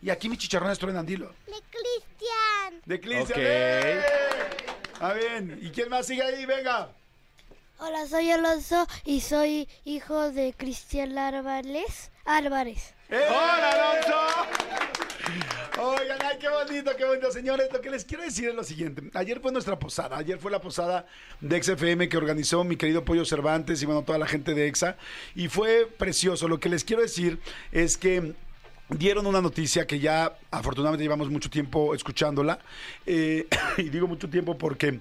[0.01, 1.27] Y aquí mi chicharrón es truenandilo.
[1.45, 2.81] De Cristian.
[2.85, 3.29] De Cristian.
[3.29, 3.35] Ok.
[3.37, 4.01] ¡eh!
[4.99, 5.57] Ah, bien.
[5.61, 6.45] ¿Y quién más sigue ahí?
[6.45, 6.89] Venga.
[7.79, 12.11] Hola, soy Alonso y soy hijo de Cristian Álvarez.
[12.25, 12.93] Álvarez.
[13.09, 13.25] ¡Eh!
[13.29, 14.17] ¡Hola, Alonso!
[15.81, 17.69] Oigan, ay, qué bonito, qué bonito, señores.
[17.71, 19.03] Lo que les quiero decir es lo siguiente.
[19.13, 20.17] Ayer fue nuestra posada.
[20.17, 21.05] Ayer fue la posada
[21.39, 24.97] de XFM que organizó mi querido Pollo Cervantes y bueno, toda la gente de EXA.
[25.35, 26.49] Y fue precioso.
[26.49, 27.39] Lo que les quiero decir
[27.71, 28.33] es que
[28.89, 32.59] dieron una noticia que ya afortunadamente llevamos mucho tiempo escuchándola.
[33.05, 33.47] Eh,
[33.77, 34.99] y digo mucho tiempo porque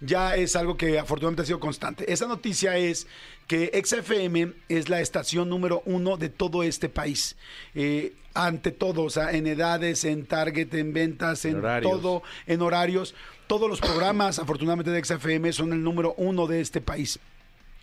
[0.00, 2.10] ya es algo que afortunadamente ha sido constante.
[2.12, 3.06] Esa noticia es
[3.46, 7.36] que XFM es la estación número uno de todo este país.
[7.74, 11.92] Eh, ante todo, o sea, en edades, en target, en ventas, en, horarios.
[11.92, 13.14] todo, en horarios.
[13.46, 17.20] Todos los programas, afortunadamente, de XFM son el número uno de este país.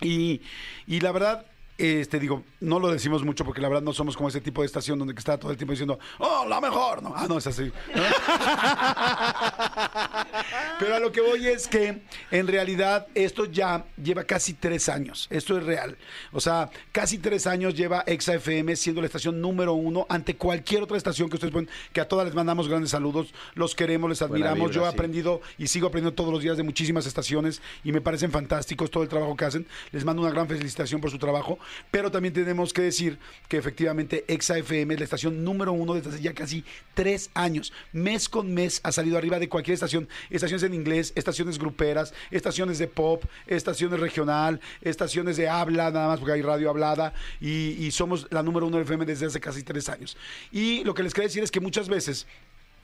[0.01, 0.41] Y,
[0.87, 1.45] y la verdad,
[1.83, 4.67] este digo, no lo decimos mucho porque la verdad no somos como ese tipo de
[4.67, 7.71] estación donde está todo el tiempo diciendo, oh, la mejor, no, ah, no es así.
[7.95, 8.01] ¿no?
[10.79, 15.27] Pero a lo que voy es que en realidad esto ya lleva casi tres años,
[15.29, 15.97] esto es real.
[16.31, 20.83] O sea, casi tres años lleva Exa FM siendo la estación número uno ante cualquier
[20.83, 24.21] otra estación que ustedes pueden, que a todas les mandamos grandes saludos, los queremos, les
[24.21, 24.69] admiramos.
[24.69, 24.93] vibra, Yo he sí.
[24.93, 29.03] aprendido y sigo aprendiendo todos los días de muchísimas estaciones y me parecen fantásticos todo
[29.03, 29.67] el trabajo que hacen.
[29.91, 34.25] Les mando una gran felicitación por su trabajo, pero también tenemos que decir que efectivamente
[34.27, 37.73] Exa FM es la estación número uno desde hace ya casi tres años.
[37.91, 40.07] Mes con mes ha salido arriba de cualquier estación.
[40.29, 46.19] Estaciones en inglés, estaciones gruperas, estaciones de pop, estaciones regional, estaciones de habla, nada más
[46.19, 49.89] porque hay radio hablada y, somos la número uno de FM desde hace casi tres
[49.89, 50.15] años.
[50.51, 52.25] Y lo que les quería decir es que muchas veces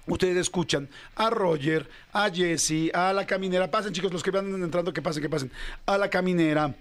[0.09, 3.69] Ustedes escuchan a Roger, a Jesse, a la caminera.
[3.69, 5.51] Pasen, chicos, los que van entrando, que pasen, que pasen.
[5.85, 6.73] A la caminera.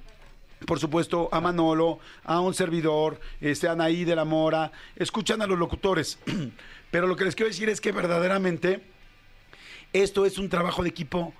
[0.64, 4.72] Por supuesto, a Manolo, a un servidor, este, a Anaí de la Mora.
[4.96, 6.18] Escuchan a los locutores.
[6.90, 8.82] Pero lo que les quiero decir es que verdaderamente
[9.92, 11.34] esto es un trabajo de equipo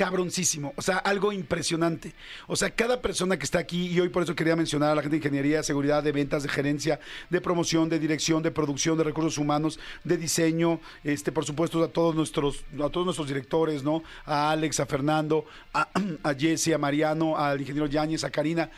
[0.00, 2.14] cabroncísimo, o sea, algo impresionante.
[2.46, 5.02] O sea, cada persona que está aquí, y hoy por eso quería mencionar a la
[5.02, 9.04] gente de ingeniería, seguridad, de ventas, de gerencia, de promoción, de dirección, de producción, de
[9.04, 14.02] recursos humanos, de diseño, este, por supuesto, a todos nuestros, a todos nuestros directores, ¿no?
[14.24, 15.90] A Alex, a Fernando, a,
[16.22, 18.70] a Jesse, a Mariano, al ingeniero Yáñez, a Karina,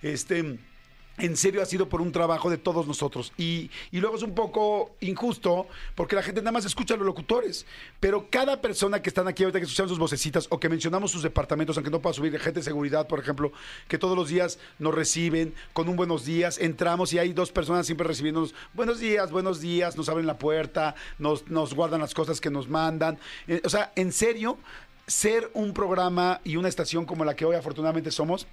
[0.00, 0.58] este
[1.20, 3.32] en serio ha sido por un trabajo de todos nosotros.
[3.36, 7.06] Y, y luego es un poco injusto porque la gente nada más escucha a los
[7.06, 7.66] locutores.
[8.00, 11.22] Pero cada persona que están aquí ahorita que escuchan sus vocecitas o que mencionamos sus
[11.22, 13.52] departamentos, aunque no pueda subir, gente de seguridad, por ejemplo,
[13.88, 17.86] que todos los días nos reciben con un buenos días, entramos y hay dos personas
[17.86, 22.40] siempre recibiéndonos buenos días, buenos días, nos abren la puerta, nos, nos guardan las cosas
[22.40, 23.18] que nos mandan.
[23.46, 24.58] Eh, o sea, en serio,
[25.06, 28.46] ser un programa y una estación como la que hoy afortunadamente somos,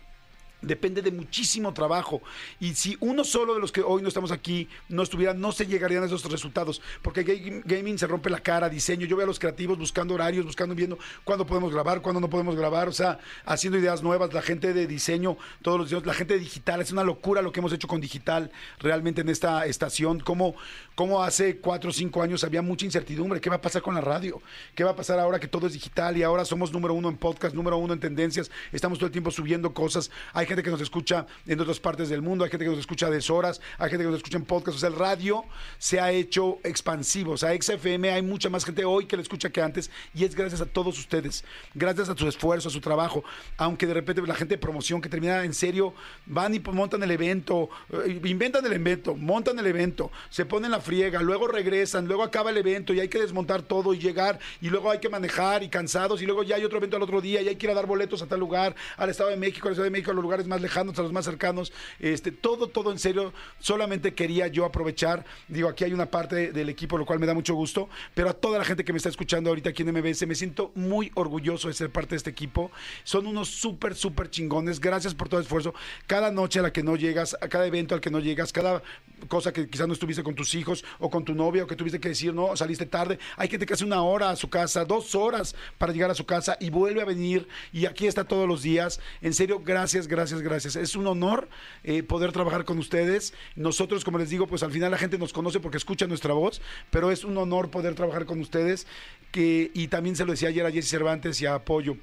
[0.62, 2.22] depende de muchísimo trabajo.
[2.60, 5.66] Y si uno solo de los que hoy no estamos aquí no estuviera, no se
[5.66, 6.82] llegarían a esos resultados.
[7.02, 9.06] Porque ga- gaming se rompe la cara, diseño.
[9.06, 12.56] Yo veo a los creativos buscando horarios, buscando, viendo cuándo podemos grabar, cuándo no podemos
[12.56, 12.88] grabar.
[12.88, 14.34] O sea, haciendo ideas nuevas.
[14.34, 16.82] La gente de diseño, todos los días, la gente digital.
[16.82, 20.20] Es una locura lo que hemos hecho con digital realmente en esta estación.
[20.20, 20.56] Como,
[20.98, 23.40] como hace cuatro o cinco años había mucha incertidumbre.
[23.40, 24.42] ¿Qué va a pasar con la radio?
[24.74, 27.18] ¿Qué va a pasar ahora que todo es digital y ahora somos número uno en
[27.18, 28.50] podcast, número uno en tendencias?
[28.72, 30.10] Estamos todo el tiempo subiendo cosas.
[30.34, 33.06] Hay gente que nos escucha en otras partes del mundo, hay gente que nos escucha
[33.06, 34.76] a deshoras, hay gente que nos escucha en podcast.
[34.76, 35.46] O sea, el radio
[35.78, 37.34] se ha hecho expansivo.
[37.34, 40.34] O sea, XFM hay mucha más gente hoy que le escucha que antes y es
[40.34, 41.46] gracias a todos ustedes.
[41.76, 43.24] Gracias a su esfuerzo, a su trabajo.
[43.58, 45.94] Aunque de repente la gente de promoción que termina en serio,
[46.26, 50.87] van y montan el evento, eh, inventan el evento, montan el evento, se ponen la
[50.88, 54.70] friega, luego regresan, luego acaba el evento y hay que desmontar todo y llegar y
[54.70, 57.42] luego hay que manejar y cansados y luego ya hay otro evento al otro día
[57.42, 59.74] y hay que ir a dar boletos a tal lugar, al Estado de México, al
[59.74, 61.72] Estado de México, al lugar lugares más lejanos hasta los más cercanos.
[62.00, 63.34] Este, todo, todo en serio.
[63.60, 65.26] Solamente quería yo aprovechar.
[65.48, 67.88] Digo, aquí hay una parte del equipo, lo cual me da mucho gusto.
[68.14, 70.72] Pero a toda la gente que me está escuchando ahorita aquí en MBS, me siento
[70.76, 72.72] muy orgulloso de ser parte de este equipo.
[73.06, 74.82] Son unos súper, súper chingones.
[74.82, 75.74] Gracias por todo el esfuerzo.
[76.06, 78.84] Cada noche a la que no llegas, a cada evento al que no llegas, cada
[79.30, 82.00] cosa que quizás no estuviste con tus hijos o con tu novia o que tuviste
[82.00, 83.20] que decir, no, saliste tarde.
[83.36, 86.26] Hay gente que hace una hora a su casa, dos horas para llegar a su
[86.26, 89.00] casa y vuelve a venir y aquí está todos los días.
[89.22, 90.76] En serio, gracias, gracias, gracias.
[90.76, 91.50] Es un honor
[91.84, 93.34] eh, poder trabajar con ustedes.
[93.56, 96.62] Nosotros, como les digo, pues al final la gente nos conoce porque escucha nuestra voz,
[96.90, 98.88] pero es un honor poder trabajar con ustedes.
[99.32, 101.98] Que, y también se lo decía ayer a Jesse Cervantes y a Apoyo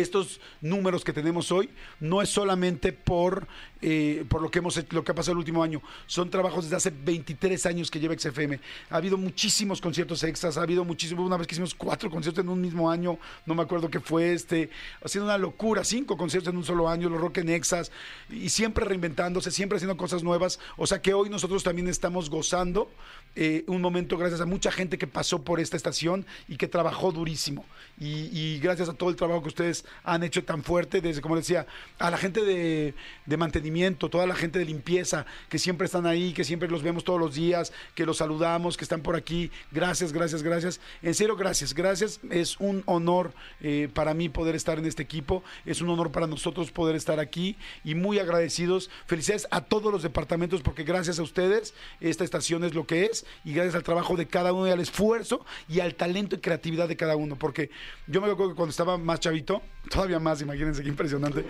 [0.00, 3.46] estos números que tenemos hoy no es solamente por,
[3.80, 6.76] eh, por lo que hemos lo que ha pasado el último año, son trabajos desde
[6.76, 8.60] hace 23 años que lleva XFM.
[8.90, 12.50] Ha habido muchísimos conciertos extras, ha habido muchísimos, una vez que hicimos cuatro conciertos en
[12.50, 14.70] un mismo año, no me acuerdo qué fue este,
[15.02, 17.90] ha sido una locura, cinco conciertos en un solo año, los Rock en Exas,
[18.30, 22.90] y siempre reinventándose, siempre haciendo cosas nuevas, o sea que hoy nosotros también estamos gozando
[23.38, 27.12] eh, un momento gracias a mucha gente que pasó por esta estación y que trabajó
[27.12, 27.66] durísimo.
[27.98, 31.66] Y, gracias a todo el trabajo que ustedes han hecho tan fuerte, desde, como decía,
[31.98, 32.94] a la gente de,
[33.24, 37.04] de mantenimiento, toda la gente de limpieza, que siempre están ahí, que siempre los vemos
[37.04, 39.50] todos los días, que los saludamos, que están por aquí.
[39.70, 40.80] Gracias, gracias, gracias.
[41.02, 42.20] En serio, gracias, gracias.
[42.30, 45.42] Es un honor eh, para mí poder estar en este equipo.
[45.64, 48.90] Es un honor para nosotros poder estar aquí y muy agradecidos.
[49.06, 53.25] Felicidades a todos los departamentos porque gracias a ustedes esta estación es lo que es
[53.44, 56.88] y gracias al trabajo de cada uno y al esfuerzo y al talento y creatividad
[56.88, 57.36] de cada uno.
[57.36, 57.70] Porque
[58.06, 61.44] yo me acuerdo que cuando estaba más chavito, todavía más, imagínense qué impresionante.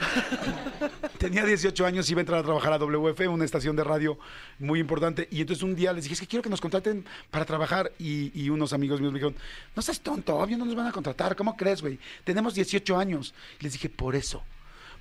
[1.19, 4.19] Tenía 18 años y iba a entrar a trabajar a WF, una estación de radio
[4.59, 5.29] muy importante.
[5.31, 7.93] Y entonces un día les dije, es que quiero que nos contraten para trabajar.
[7.99, 9.37] Y, unos amigos míos me dijeron,
[9.75, 11.37] no seas tonto, obvio no nos van a contratar.
[11.37, 11.99] ¿Cómo crees, güey?
[12.25, 13.35] Tenemos 18 años.
[13.61, 14.43] Y les dije, por eso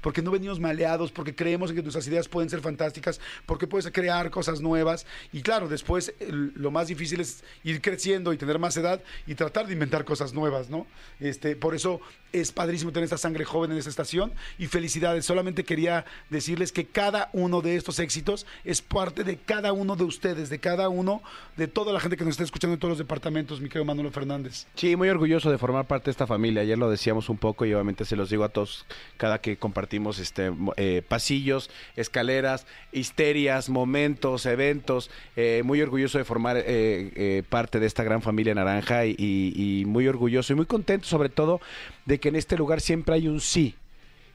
[0.06, 4.30] porque no venimos maleados, porque creemos que nuestras ideas pueden ser fantásticas, porque puedes crear
[4.30, 5.04] cosas nuevas.
[5.34, 9.66] Y claro, después lo más difícil es ir creciendo y tener más edad y tratar
[9.66, 10.86] de inventar cosas nuevas, ¿no?
[11.20, 12.02] Este, por eso
[12.34, 15.26] es padrísimo tener esta sangre joven en esta estación y felicidades.
[15.26, 20.04] Solamente quería decirles que cada uno de estos éxitos es parte de cada uno de
[20.04, 21.24] ustedes, de cada uno,
[21.58, 24.12] de toda la gente que nos está escuchando en todos los departamentos, mi querido Manolo
[24.12, 24.68] Fernández.
[24.76, 26.62] Sí, muy orgulloso de formar parte de esta familia.
[26.62, 28.86] Ayer lo decíamos un poco y obviamente se los digo a todos
[29.18, 35.10] cada que compartimos este eh, pasillos, escaleras, histerias, momentos, eventos.
[35.36, 39.86] Eh, muy orgulloso de formar eh, eh, parte de esta gran familia naranja y- y
[39.86, 41.60] muy orgulloso y muy contento sobre todo
[42.06, 43.76] de que en este lugar siempre hay un sí.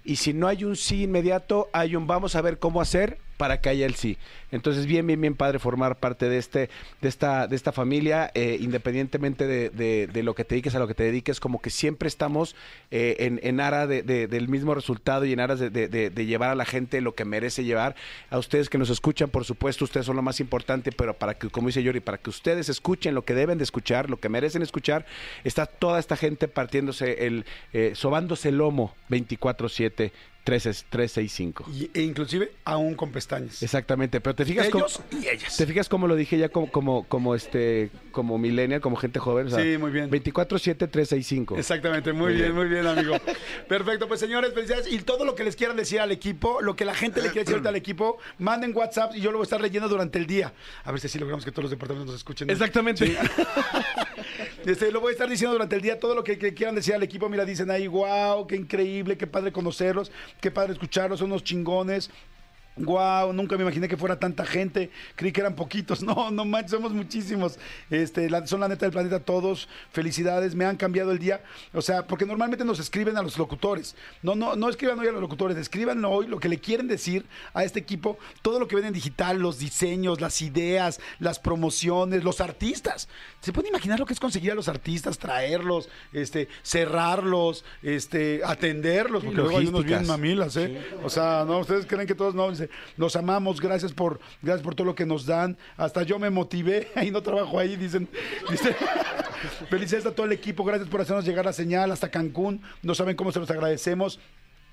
[0.05, 3.63] Y si no hay un sí inmediato, hay un vamos a ver cómo hacer para
[3.63, 4.19] que haya el sí.
[4.53, 6.69] Entonces, bien, bien, bien padre formar parte de este,
[7.01, 10.93] de esta, de esta familia, eh, independientemente de, lo que te dediques a lo que
[10.95, 12.55] te dediques, como que siempre estamos
[12.91, 16.55] eh, en, en ara de- de- del mismo resultado y en aras de llevar a
[16.55, 17.95] la gente lo que merece llevar.
[18.29, 21.49] A ustedes que nos escuchan, por supuesto, ustedes son lo más importante, pero para que,
[21.49, 24.61] como dice Yori, para que ustedes escuchen lo que deben de escuchar, lo que merecen
[24.61, 25.07] escuchar,
[25.45, 30.13] está toda esta gente partiéndose el, eh, sobándose el lomo 24-7.
[30.45, 31.67] 365.
[31.73, 33.63] Y, e inclusive aún con pestañas.
[33.63, 35.57] Exactamente, pero te fijas Ellos cómo, y ellas.
[35.57, 39.47] te fijas cómo lo dije ya como como como este como millennial, como gente joven,
[39.47, 40.11] o sea, Sí, muy bien.
[40.11, 41.59] 24/7/365.
[41.59, 43.17] Exactamente, muy, bien, muy bien, amigo.
[43.69, 44.91] Perfecto, pues señores, felicidades.
[44.93, 47.41] Y todo lo que les quieran decir al equipo, lo que la gente le quiere
[47.41, 50.27] decir ahorita al equipo, manden WhatsApp y yo lo voy a estar leyendo durante el
[50.27, 50.53] día.
[50.85, 52.51] A ver si así logramos que todos los departamentos nos escuchen.
[52.51, 53.07] Exactamente.
[53.07, 53.17] Sí.
[54.67, 56.95] Este, lo voy a estar diciendo durante el día todo lo que, que quieran decir
[56.95, 57.29] al equipo.
[57.29, 62.11] Mira, dicen ahí, wow, qué increíble, qué padre conocerlos, qué padre escucharlos, son unos chingones.
[62.77, 64.91] Wow, nunca me imaginé que fuera tanta gente.
[65.17, 66.03] Creí que eran poquitos.
[66.11, 67.59] No, no manches, somos muchísimos.
[67.91, 69.69] Este, la- son la neta del planeta todos.
[69.93, 71.43] Felicidades, me han cambiado el día.
[71.73, 73.95] O sea, porque normalmente nos escriben a los locutores.
[74.23, 77.27] No, no, no escriban hoy a los locutores, escriban hoy lo que le quieren decir
[77.55, 82.25] a este equipo, todo lo que ven en digital, los diseños, las ideas, las promociones,
[82.25, 83.09] los artistas.
[83.41, 89.23] ¿Se pueden imaginar lo que es conseguir a los artistas, traerlos, este, cerrarlos, este, atenderlos?
[89.25, 90.81] Porque luego hay unos bien mamilas, ¿eh?
[91.05, 92.51] O sea, no, ustedes creen que todos no,
[92.97, 95.57] los amamos, gracias por, gracias por todo lo que nos dan.
[95.77, 98.09] Hasta yo me motivé, ahí no trabajo ahí, dicen.
[98.51, 98.75] Dice,
[99.71, 102.61] felicidades a todo el equipo, gracias por hacernos llegar la señal hasta Cancún.
[102.83, 104.21] No saben cómo se los agradecemos.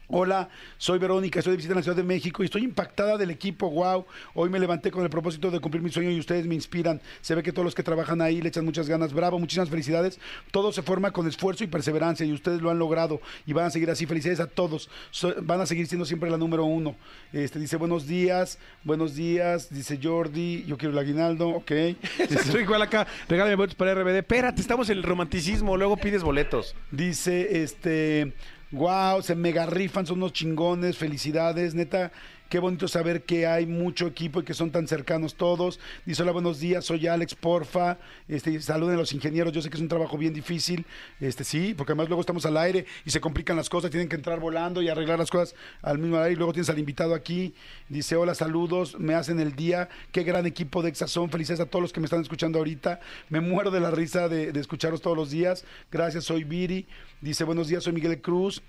[0.09, 3.29] Hola, soy Verónica, estoy de visita en la Ciudad de México y estoy impactada del
[3.29, 4.05] equipo, wow.
[4.35, 7.01] Hoy me levanté con el propósito de cumplir mi sueño y ustedes me inspiran.
[7.19, 9.11] Se ve que todos los que trabajan ahí le echan muchas ganas.
[9.11, 10.17] Bravo, muchísimas felicidades.
[10.51, 13.69] Todo se forma con esfuerzo y perseverancia y ustedes lo han logrado y van a
[13.69, 14.05] seguir así.
[14.05, 14.89] Felicidades a todos.
[15.11, 16.95] So- van a seguir siendo siempre la número uno.
[17.33, 19.69] Este dice buenos días, buenos días.
[19.69, 21.71] Dice Jordi, yo quiero el aguinaldo, ok.
[22.19, 24.19] Estoy igual acá, regálame boletos para RBD.
[24.19, 26.75] Espérate, estamos en el romanticismo, luego pides boletos.
[26.91, 28.31] Dice, este,
[28.71, 32.11] Wow, se mega rifan, son unos chingones, felicidades, neta.
[32.49, 35.81] Qué bonito saber que hay mucho equipo y que son tan cercanos todos.
[36.05, 37.97] Dice, hola, buenos días, soy Alex, porfa.
[38.29, 40.85] Este, saluden a los ingenieros, yo sé que es un trabajo bien difícil.
[41.19, 44.15] Este, sí, porque además luego estamos al aire y se complican las cosas, tienen que
[44.15, 46.31] entrar volando y arreglar las cosas al mismo aire.
[46.31, 47.53] Y luego tienes al invitado aquí.
[47.89, 49.89] Dice, hola, saludos, me hacen el día.
[50.13, 51.29] Qué gran equipo de Exazón.
[51.29, 53.01] Felicidades a todos los que me están escuchando ahorita.
[53.27, 55.65] Me muero de la risa de, de escucharlos todos los días.
[55.91, 56.87] Gracias, soy Viri.
[57.19, 58.63] Dice, buenos días, soy Miguel Cruz.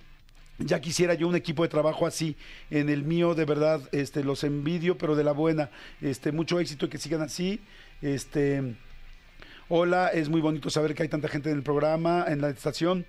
[0.59, 2.37] Ya quisiera yo un equipo de trabajo así.
[2.71, 5.71] En el mío, de verdad, este, los envidio, pero de la buena.
[6.01, 7.61] Este, mucho éxito y que sigan así.
[8.03, 8.75] Este,
[9.68, 13.07] hola, es muy bonito saber que hay tanta gente en el programa, en la estación.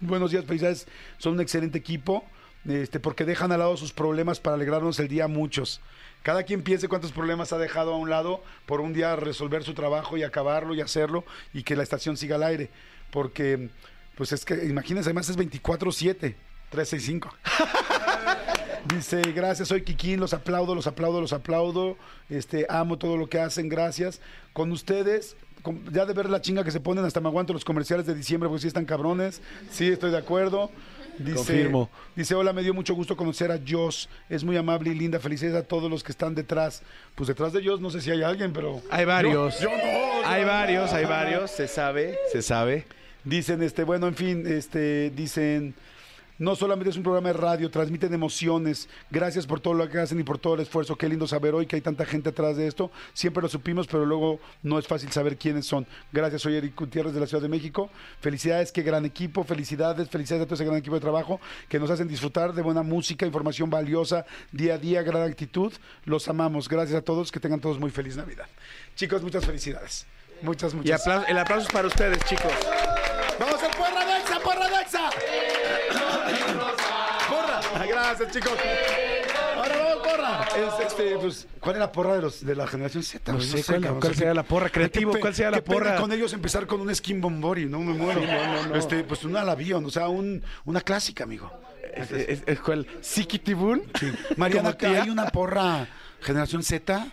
[0.00, 0.86] Buenos días, felicidades.
[1.18, 2.24] Son un excelente equipo.
[2.66, 5.80] Este, porque dejan al lado sus problemas para alegrarnos el día a muchos.
[6.22, 9.74] Cada quien piense cuántos problemas ha dejado a un lado por un día resolver su
[9.74, 12.70] trabajo y acabarlo y hacerlo y que la estación siga al aire.
[13.10, 13.68] Porque,
[14.16, 16.34] pues es que, imagínense, además es 24-7.
[16.70, 17.30] 365.
[18.94, 21.96] Dice, gracias, soy Kikín, los aplaudo, los aplaudo, los aplaudo.
[22.30, 24.20] Este, amo todo lo que hacen, gracias.
[24.52, 27.64] Con ustedes, con- ya de ver la chinga que se ponen, hasta me aguanto los
[27.64, 29.42] comerciales de diciembre, porque sí están cabrones.
[29.70, 30.70] Sí, estoy de acuerdo.
[31.18, 31.90] Dice, Confirmo.
[32.14, 34.08] Dice, hola, me dio mucho gusto conocer a Joss.
[34.30, 35.18] Es muy amable y linda.
[35.18, 36.82] Felicidades a todos los que están detrás.
[37.16, 38.80] Pues detrás de Joss no sé si hay alguien, pero...
[38.90, 39.58] Hay varios.
[39.60, 40.46] Yo- yo no, hay no.
[40.48, 42.86] varios, hay varios, se sabe, se sabe.
[43.24, 45.74] Dicen, este, bueno, en fin, este, dicen,
[46.38, 48.88] no solamente es un programa de radio, transmiten emociones.
[49.10, 50.96] Gracias por todo lo que hacen y por todo el esfuerzo.
[50.96, 52.90] Qué lindo saber hoy que hay tanta gente atrás de esto.
[53.12, 55.86] Siempre lo supimos, pero luego no es fácil saber quiénes son.
[56.12, 57.90] Gracias, soy Eric Gutiérrez de la Ciudad de México.
[58.20, 59.44] Felicidades, qué gran equipo.
[59.44, 62.82] Felicidades, felicidades a todo ese gran equipo de trabajo que nos hacen disfrutar de buena
[62.82, 65.72] música, información valiosa, día a día, gran actitud.
[66.04, 66.68] Los amamos.
[66.68, 67.32] Gracias a todos.
[67.32, 68.46] Que tengan todos muy feliz Navidad.
[68.94, 70.06] Chicos, muchas felicidades.
[70.42, 71.06] Muchas, Y muchas.
[71.06, 72.52] apla- el aplauso es para ustedes, chicos.
[73.40, 75.10] ¡Vamos al porra Dexa, porra Dexa!
[78.08, 78.52] Gracias, chicos.
[79.56, 80.48] Ahora vamos, porra.
[80.56, 83.32] Es, este, pues, ¿Cuál es la porra de los de la generación Z?
[83.32, 84.00] No sé, ¿cuál- cabrón.
[84.00, 84.70] cuál sea, la porra?
[84.70, 85.96] Creativo, qué pe- ¿cuál sería la qué pena porra?
[85.96, 88.22] con ellos empezar con un skin bombori, no me muero.
[88.74, 91.52] Este, pues un alavión, o sea, un, una clásica, amigo.
[91.94, 92.86] ¿Es, es, es cuál?
[93.02, 93.82] ¿Sikitibun?
[94.36, 95.02] Mariana, Como tía.
[95.02, 95.86] ¿hay una porra
[96.20, 97.08] generación Z?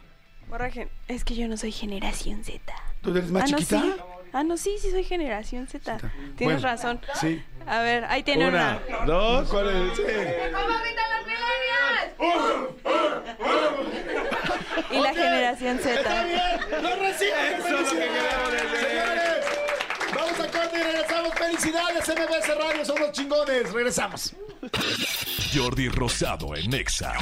[0.50, 2.60] Porra gen- Es que yo no soy generación Z.
[3.02, 3.82] ¿Tú eres más ah, no, chiquita?
[3.82, 3.94] sí.
[4.38, 5.98] Ah, no, sí, sí soy generación Z.
[6.36, 7.00] Tienes Bueno, razón.
[7.22, 7.42] Sí.
[7.66, 8.82] A ver, ahí tiene una.
[8.90, 9.48] Una, dos.
[9.48, 9.96] ¿Cuál es?
[9.96, 10.04] Sí.
[14.92, 15.94] Y la generación Z.
[15.94, 17.32] Está bien, lo recibo.
[17.58, 18.90] Eso es lo que queremos decir.
[18.90, 19.46] Señores,
[20.14, 21.34] vamos a corte y regresamos.
[21.36, 23.72] Felicidades, MBS Radio, son los chingones.
[23.72, 24.36] Regresamos.
[25.54, 27.14] Jordi Rosado en Exa.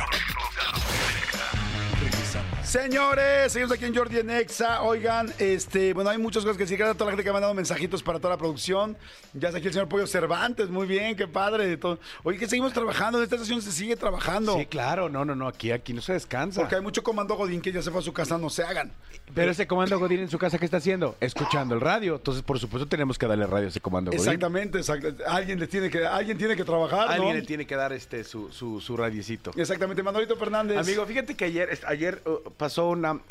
[2.74, 4.82] Señores, seguimos aquí en Jordi en Exa.
[4.82, 6.80] Oigan, este, bueno, hay muchas cosas que decir.
[6.80, 8.98] Gracias a toda la gente que ha mandado mensajitos para toda la producción.
[9.34, 11.78] Ya está aquí el señor Pollo Cervantes, muy bien, qué padre.
[11.78, 12.00] Todo.
[12.24, 14.58] Oye, que seguimos trabajando, en esta estación se sigue trabajando.
[14.58, 16.62] Sí, claro, no, no, no, aquí, aquí no se descansa.
[16.62, 18.92] Porque hay mucho comando Godín que ya se fue a su casa, no se hagan.
[19.36, 21.16] Pero ese comando Godín en su casa, ¿qué está haciendo?
[21.20, 22.16] Escuchando el radio.
[22.16, 24.22] Entonces, por supuesto, tenemos que darle radio a ese comando Godín.
[24.22, 27.14] Exactamente, exact- Alguien le tiene que, alguien tiene que trabajar, ¿no?
[27.14, 29.52] Alguien le tiene que dar este su, su, su radiecito.
[29.56, 30.80] Exactamente, Manolito Fernández.
[30.80, 32.50] Amigo, fíjate que ayer, ayer uh,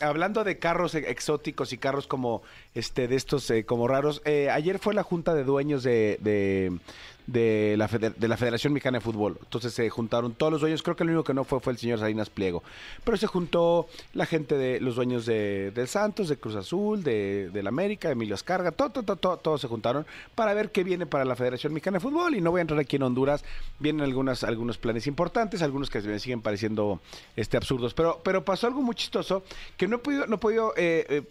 [0.00, 2.42] hablando de carros e- exóticos y carros como
[2.74, 4.22] este de estos eh, como raros.
[4.24, 6.78] eh, ayer fue la junta de dueños de,
[7.26, 9.38] de la, de la Federación Mexicana de Fútbol.
[9.42, 10.82] Entonces se juntaron todos los dueños.
[10.82, 12.62] Creo que el único que no fue fue el señor Salinas Pliego.
[13.04, 17.50] Pero se juntó la gente de los dueños de, del Santos, de Cruz Azul, de,
[17.50, 18.72] del América, de Emilio Escarga.
[18.72, 21.96] Todo, todo, todo, todo- todos se juntaron para ver qué viene para la Federación Mexicana
[21.98, 22.34] de Fútbol.
[22.34, 23.44] Y no voy a entrar aquí en Honduras.
[23.78, 27.00] Vienen algunas, algunos planes importantes, algunos que me siguen pareciendo
[27.36, 27.94] este, absurdos.
[27.94, 29.44] Pero, pero pasó algo muy chistoso
[29.76, 31.22] que no he podido, no he podido eh, eh,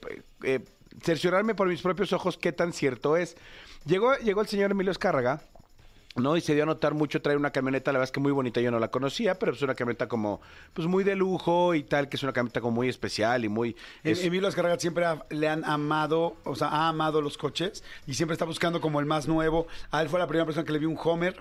[0.43, 0.59] eh,
[1.01, 3.35] cerciorarme por mis propios ojos qué tan cierto es.
[3.85, 5.41] Llegó, llegó el señor Emilio Escárraga.
[6.15, 6.35] ¿No?
[6.35, 8.59] Y se dio a notar mucho traer una camioneta, la verdad es que muy bonita,
[8.61, 10.41] yo no la conocía, pero es una camioneta como,
[10.73, 13.75] pues muy de lujo y tal, que es una camioneta como muy especial y muy...
[14.03, 18.13] Es- Emilio Azcárraga siempre ha- le han amado, o sea, ha amado los coches y
[18.15, 19.67] siempre está buscando como el más nuevo.
[19.91, 21.37] A él fue la primera persona que le vi un Homer.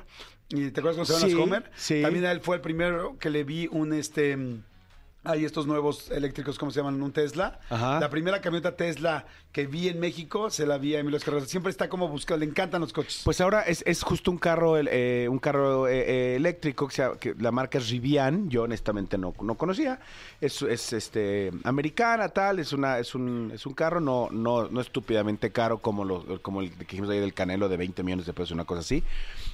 [0.50, 1.70] ¿Y te acuerdas cómo se llaman Sí, Homer?
[1.76, 2.02] sí.
[2.02, 4.36] También a él fue el primero que le vi un este.
[5.22, 7.02] Hay estos nuevos eléctricos, ¿cómo se llaman?
[7.02, 7.60] Un Tesla.
[7.68, 8.00] Ajá.
[8.00, 11.44] La primera camioneta Tesla que vi en México se la vi a Emilio Azcárraga.
[11.44, 13.20] Siempre está como buscando, le encantan los coches.
[13.22, 16.00] Pues ahora es, es justo un carro eh, un carro eh,
[16.32, 20.00] eh, eléctrico que, sea- que la marca es Rivian, yo honestamente no, no conocía.
[20.40, 24.80] Es, es este americana, tal, es una es un es un carro no no no
[24.80, 28.32] estúpidamente caro como lo, como el que dijimos ahí del Canelo de 20 millones de
[28.32, 29.04] pesos, una cosa así.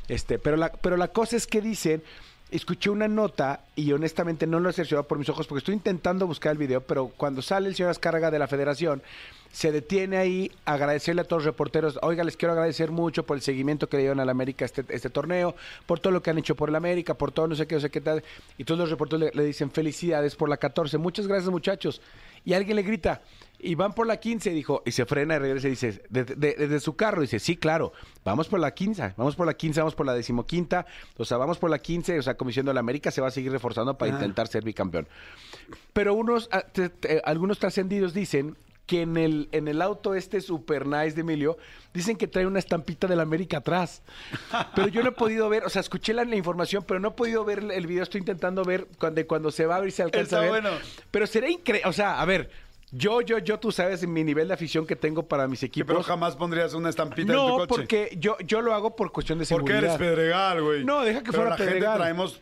[0.07, 2.05] Este, pero la pero la cosa es que dicen
[2.51, 6.27] escuché una nota y honestamente no lo he cerciorado por mis ojos porque estoy intentando
[6.27, 9.03] buscar el video, pero cuando sale el señor Azcárraga de la federación,
[9.51, 13.43] se detiene ahí agradecerle a todos los reporteros, oiga, les quiero agradecer mucho por el
[13.43, 16.55] seguimiento que le dieron al América este, este torneo, por todo lo que han hecho
[16.55, 18.23] por el América, por todo no sé qué, no sé qué tal.
[18.59, 22.01] Y todos los reporteros le, le dicen felicidades por la 14, muchas gracias muchachos.
[22.45, 23.23] Y alguien le grita,
[23.67, 26.55] y van por la 15, dijo, y se frena y regresa y dice, desde, de-
[26.55, 27.93] desde su carro, dice, sí, claro,
[28.25, 30.87] vamos por la 15, vamos por la 15, vamos por la decimoquinta,
[31.17, 33.31] o sea, vamos por la 15, o sea, como diciendo, la América se va a
[33.31, 34.15] seguir reforzando para Ah.
[34.15, 35.09] intentar ser bicampeón.
[35.93, 38.57] Pero unos, ah, te- te- algunos trascendidos dicen
[38.87, 41.59] que en el, en el auto este super nice de Emilio,
[41.93, 44.01] dicen que trae una estampita de la América atrás.
[44.77, 47.11] Pero yo no he podido ver, o sea, escuché la, la información, pero no he
[47.11, 50.23] podido ver el video, estoy intentando ver cuando, cuando se va a abrir se alcanza
[50.25, 50.51] Está a ver.
[50.51, 50.71] bueno.
[51.11, 52.49] Pero sería increíble, o sea, a ver,
[52.91, 55.89] yo, yo, yo, tú sabes mi nivel de afición que tengo para mis equipos.
[55.89, 57.67] pero jamás pondrías una estampita en tu no, coche.
[57.69, 59.97] porque yo, yo lo hago por cuestión de Porque seguridad.
[59.97, 60.85] eres Pedregal, güey.
[60.85, 61.97] No, deja que Pero fuera la gente Pedregal.
[61.99, 62.41] traemos,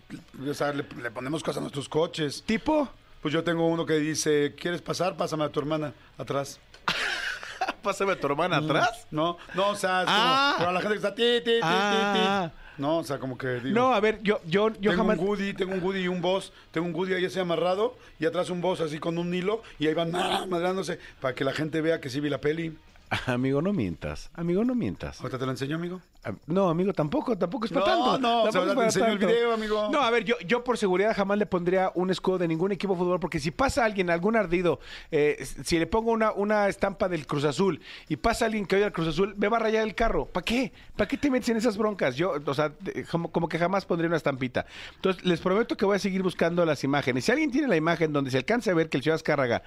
[0.48, 2.42] o sea, le, le ponemos cosas a nuestros coches.
[2.46, 2.88] ¿Tipo?
[3.22, 5.16] Pues yo tengo uno que dice, ¿quieres pasar?
[5.16, 6.60] Pásame a tu hermana atrás.
[7.82, 9.06] Pásame a tu hermana atrás.
[9.10, 10.52] No, no, o sea, es Ah.
[10.56, 12.42] como, pero la gente que está ti, ti, ti, Ah.
[12.44, 12.60] ti, ti.
[12.76, 13.74] No, o sea, como que digo.
[13.74, 15.18] No, a ver, yo, yo, yo tengo jamás.
[15.18, 16.52] un Woody, tengo un Woody y un boss.
[16.72, 19.86] Tengo un Woody ahí así amarrado y atrás un boss así con un hilo y
[19.86, 22.76] ahí van ah, madrándose para que la gente vea que sí vi la peli.
[23.26, 24.28] Amigo, no mientas.
[24.34, 25.20] Amigo, no mientas.
[25.20, 26.00] ¿Ahorita te lo enseño, amigo?
[26.46, 28.18] No, amigo, tampoco, tampoco es para No, tanto.
[28.18, 28.52] no, o
[28.90, 29.88] sea, el video, amigo.
[29.90, 32.94] No, a ver, yo, yo por seguridad jamás le pondría un escudo de ningún equipo
[32.94, 37.08] de fútbol, porque si pasa alguien, algún ardido, eh, si le pongo una, una estampa
[37.08, 39.84] del Cruz Azul y pasa alguien que oye al Cruz Azul, me va a rayar
[39.84, 40.26] el carro.
[40.26, 40.72] ¿Para qué?
[40.96, 42.16] ¿Para qué te metes en esas broncas?
[42.16, 42.72] Yo, o sea,
[43.10, 44.66] como, como que jamás pondría una estampita.
[44.96, 47.24] Entonces, les prometo que voy a seguir buscando las imágenes.
[47.24, 49.62] Si alguien tiene la imagen donde se alcance a ver que el señor Azcárraga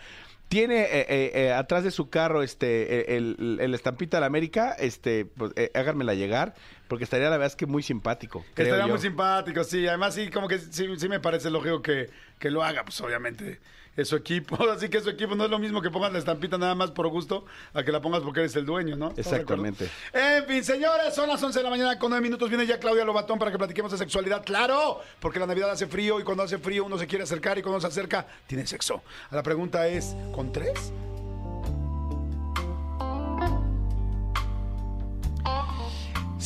[0.50, 4.28] tiene eh, eh, eh, atrás de su carro este el, el- el estampita de la
[4.28, 6.47] América, este, pues, eh, háganmela llegar,
[6.88, 8.44] porque estaría la verdad es que muy simpático.
[8.50, 8.88] Estaría yo.
[8.88, 9.88] muy simpático, sí.
[9.88, 13.60] Además, sí, como que sí, sí me parece lógico que, que lo haga, pues obviamente
[13.98, 14.58] es su equipo.
[14.72, 17.08] Así que su equipo no es lo mismo que pongas la estampita nada más por
[17.08, 19.14] gusto a que la pongas porque eres el dueño, ¿no?
[19.18, 19.90] Exactamente.
[20.14, 22.48] En fin, señores, son las 11 de la mañana con 9 minutos.
[22.50, 24.46] Viene ya Claudia Lobatón para que platiquemos de sexualidad.
[24.46, 25.02] ¡Claro!
[25.20, 27.82] Porque la Navidad hace frío y cuando hace frío uno se quiere acercar y cuando
[27.82, 29.02] se acerca tiene sexo.
[29.32, 30.94] La pregunta es, ¿con tres?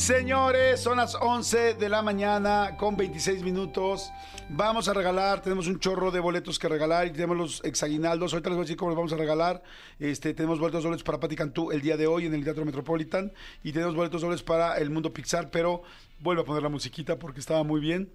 [0.02, 4.10] Señores, son las 11 de la mañana con 26 minutos.
[4.48, 8.32] Vamos a regalar, tenemos un chorro de boletos que regalar y tenemos los hexaguinaldos.
[8.32, 9.62] Ahorita les voy a decir cómo los vamos a regalar.
[10.00, 13.32] Este, tenemos boletos dobles para Pati Cantú el día de hoy en el Teatro Metropolitan
[13.62, 15.84] y tenemos boletos dobles para el Mundo Pixar, pero
[16.18, 18.12] vuelvo a poner la musiquita porque estaba muy bien.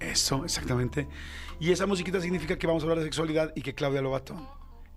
[0.00, 1.08] Eso, exactamente.
[1.60, 4.48] Y esa musiquita significa que vamos a hablar de sexualidad y que Claudia Lobatón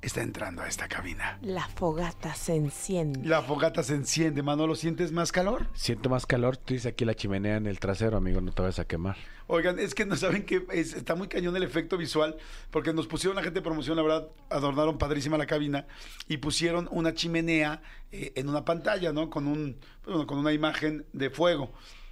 [0.02, 1.38] está entrando a esta cabina.
[1.42, 3.28] La fogata se enciende.
[3.28, 5.68] La fogata se enciende, Manolo, ¿sientes más calor?
[5.74, 8.80] Siento más calor, tú dices aquí la chimenea en el trasero, amigo, no te vayas
[8.80, 9.16] a quemar.
[9.48, 12.38] Oigan, es que no saben que es- está muy cañón el efecto visual,
[12.72, 15.86] porque nos pusieron la gente de promoción, la verdad, adornaron padrísima la cabina
[16.28, 17.82] y pusieron una chimenea
[18.12, 19.30] eh, en una pantalla, ¿no?
[19.30, 21.72] Con un, bueno, con una imagen de fuego.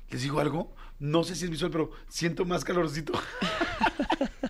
[0.10, 3.14] Les digo algo, no sé si es visual, pero siento más calorcito.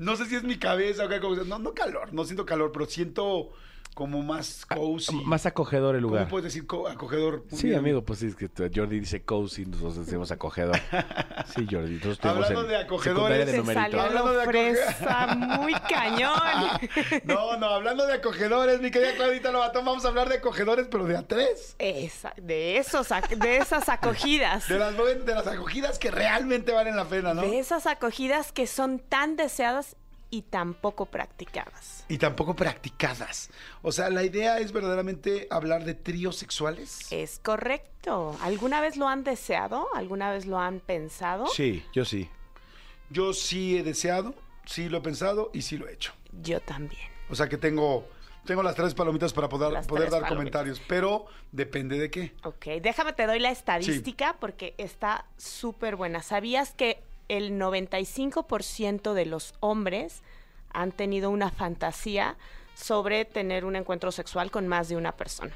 [0.00, 1.44] no sé si es mi cabeza o qué cosa.
[1.44, 3.52] No, no calor, no siento calor, pero siento
[3.94, 5.14] como más cozy.
[5.24, 6.20] Más acogedor el lugar.
[6.22, 7.44] ¿Cómo puedes decir co- acogedor?
[7.52, 7.78] Sí, bien.
[7.80, 10.78] amigo, pues sí, es que Jordi dice cozy, nosotros decimos acogedor.
[11.54, 13.82] Sí, Jordi, nosotros Hablando de acogedores, de numerito.
[13.82, 16.38] salió Hablando de fresa muy cañón.
[17.24, 21.04] No, no, hablando de acogedores, mi querida Claudita Lobatón, vamos a hablar de acogedores, pero
[21.06, 21.74] de a tres.
[21.78, 24.68] Esa- de, esos, ac- de esas acogidas.
[24.68, 27.42] De las, de las acogidas que realmente valen la pena, ¿no?
[27.42, 29.96] De esas acogidas que son tan deseadas
[30.30, 32.04] y tan poco practicadas.
[32.08, 33.50] Y tampoco practicadas.
[33.82, 37.10] O sea, la idea es verdaderamente hablar de tríos sexuales.
[37.10, 38.36] Es correcto.
[38.42, 39.88] ¿Alguna vez lo han deseado?
[39.94, 41.46] ¿Alguna vez lo han pensado?
[41.48, 42.28] Sí, yo sí.
[43.10, 46.12] Yo sí he deseado, sí lo he pensado y sí lo he hecho.
[46.42, 47.02] Yo también.
[47.28, 48.08] O sea que tengo,
[48.44, 50.36] tengo las tres palomitas para poder, Las poder dar palomitas.
[50.36, 52.34] comentarios, pero depende de qué.
[52.44, 56.22] Ok, déjame te doy la estadística porque está súper buena.
[56.22, 60.22] ¿Sabías que el 95% de los hombres
[60.72, 62.36] han tenido una fantasía
[62.74, 65.52] sobre tener un encuentro sexual con más de una persona?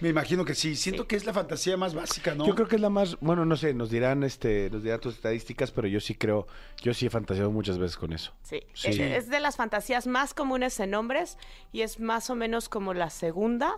[0.00, 0.76] Me imagino que sí.
[0.76, 2.46] Siento que es la fantasía más básica, ¿no?
[2.46, 5.16] Yo creo que es la más, bueno, no sé, nos dirán este, nos dirán tus
[5.16, 6.46] estadísticas, pero yo sí creo,
[6.80, 8.32] yo sí he fantaseado muchas veces con eso.
[8.42, 8.88] Sí, Sí.
[8.90, 11.36] Es, es de las fantasías más comunes en hombres
[11.72, 13.76] y es más o menos como la segunda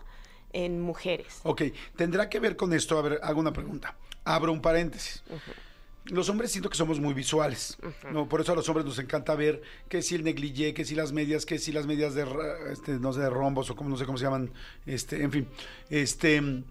[0.53, 1.41] en mujeres.
[1.45, 1.63] Ok,
[1.97, 2.99] tendrá que ver con esto.
[2.99, 3.97] A ver, hago una pregunta.
[4.25, 5.23] Abro un paréntesis.
[6.07, 7.77] Los hombres siento que somos muy visuales,
[8.11, 8.29] ¿no?
[8.29, 11.13] Por eso a los hombres nos encanta ver que si el negligé, que si las
[11.13, 12.27] medias, que si las medias de,
[12.73, 14.51] este, no sé, de rombos o como, no sé cómo se llaman,
[14.87, 15.49] este, en fin,
[15.91, 16.65] este,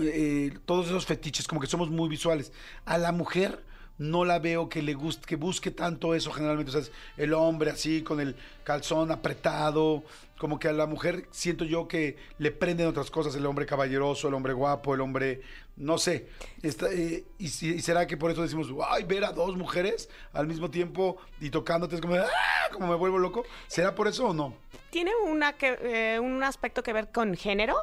[0.00, 2.52] eh, todos esos fetiches, como que somos muy visuales.
[2.84, 3.64] A la mujer,
[3.98, 6.76] no la veo que le guste, que busque tanto eso generalmente.
[6.76, 10.02] O sea, el hombre así, con el calzón apretado.
[10.38, 14.28] Como que a la mujer siento yo que le prenden otras cosas, el hombre caballeroso,
[14.28, 15.42] el hombre guapo, el hombre,
[15.76, 16.26] no sé.
[16.60, 20.70] Está, eh, y será que por eso decimos, ay, ver a dos mujeres al mismo
[20.70, 22.26] tiempo y tocándote es como, ¡ah!
[22.72, 23.44] como me vuelvo loco.
[23.68, 24.54] ¿Será por eso o no?
[24.94, 27.74] tiene una que, eh, un aspecto que ver con género.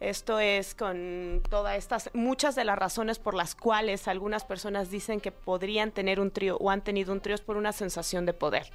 [0.00, 5.20] Esto es con todas estas, muchas de las razones por las cuales algunas personas dicen
[5.20, 8.32] que podrían tener un trío o han tenido un trío es por una sensación de
[8.32, 8.70] poder.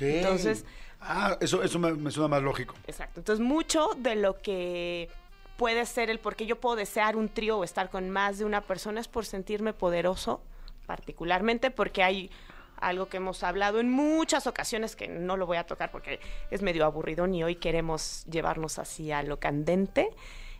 [0.00, 0.64] Entonces-
[1.06, 2.74] Ah, eso, eso me, me suena más lógico.
[2.86, 3.20] Exacto.
[3.20, 5.10] Entonces, mucho de lo que
[5.58, 8.46] puede ser el por qué yo puedo desear un trío o estar con más de
[8.46, 10.40] una persona es por sentirme poderoso,
[10.86, 12.30] particularmente porque hay
[12.80, 16.62] algo que hemos hablado en muchas ocasiones que no lo voy a tocar porque es
[16.62, 20.08] medio aburrido y hoy queremos llevarnos así a lo candente,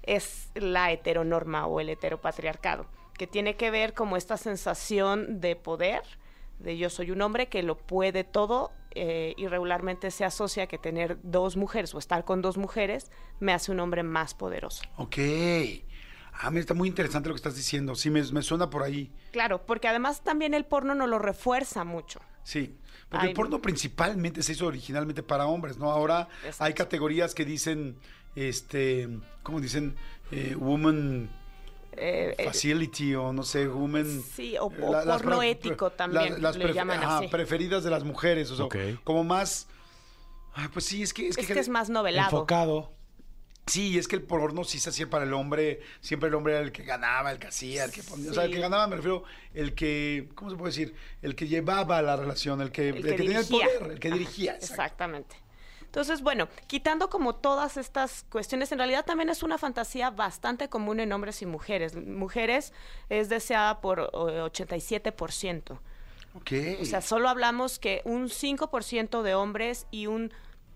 [0.07, 2.87] es la heteronorma o el heteropatriarcado,
[3.17, 6.03] que tiene que ver como esta sensación de poder,
[6.59, 10.79] de yo soy un hombre que lo puede todo eh, y regularmente se asocia que
[10.79, 14.83] tener dos mujeres o estar con dos mujeres me hace un hombre más poderoso.
[14.97, 15.19] Ok.
[16.33, 17.95] Ah, me está muy interesante lo que estás diciendo.
[17.95, 19.13] Sí, me, me suena por ahí.
[19.33, 22.21] Claro, porque además también el porno nos lo refuerza mucho.
[22.43, 22.77] Sí.
[23.09, 25.91] Porque Ay, el porno principalmente se hizo originalmente para hombres, ¿no?
[25.91, 26.29] Ahora
[26.59, 27.97] hay categorías que dicen,
[28.37, 29.09] este,
[29.43, 29.97] ¿cómo dicen?
[30.31, 31.31] Eh, woman
[31.97, 34.23] Eh, eh, facility o no sé, woman...
[34.35, 36.99] Sí, o, eh, o la- las porno pre- ético también, las- las le prefe- llaman
[36.99, 37.29] ajá, así.
[37.29, 38.67] preferidas de las mujeres, o sea,
[39.05, 39.69] como más...
[40.55, 41.29] Ay, pues sí, es que...
[41.29, 42.29] Es que es más novelado.
[42.31, 42.93] Enfocado.
[43.67, 46.63] Sí, es que el porno sí se hacía para el hombre, siempre el hombre era
[46.63, 48.97] el que ganaba, el que hacía, el que ponía, o sea, el que ganaba me
[48.97, 49.25] refiero,
[49.55, 50.95] el que, ¿cómo se puede decir?
[51.23, 54.53] El que llevaba la relación, el que, el que tenía el poder, el que dirigía.
[54.57, 54.73] exacto.
[54.75, 55.37] Exactamente.
[55.95, 60.99] Entonces, bueno, quitando como todas estas cuestiones, en realidad también es una fantasía bastante común
[60.99, 61.95] en hombres y mujeres.
[61.95, 62.73] Mujeres
[63.11, 65.79] es deseada por eh, 87%.
[66.35, 66.53] Ok.
[66.81, 70.33] O sea, solo hablamos que un 5% de hombres y un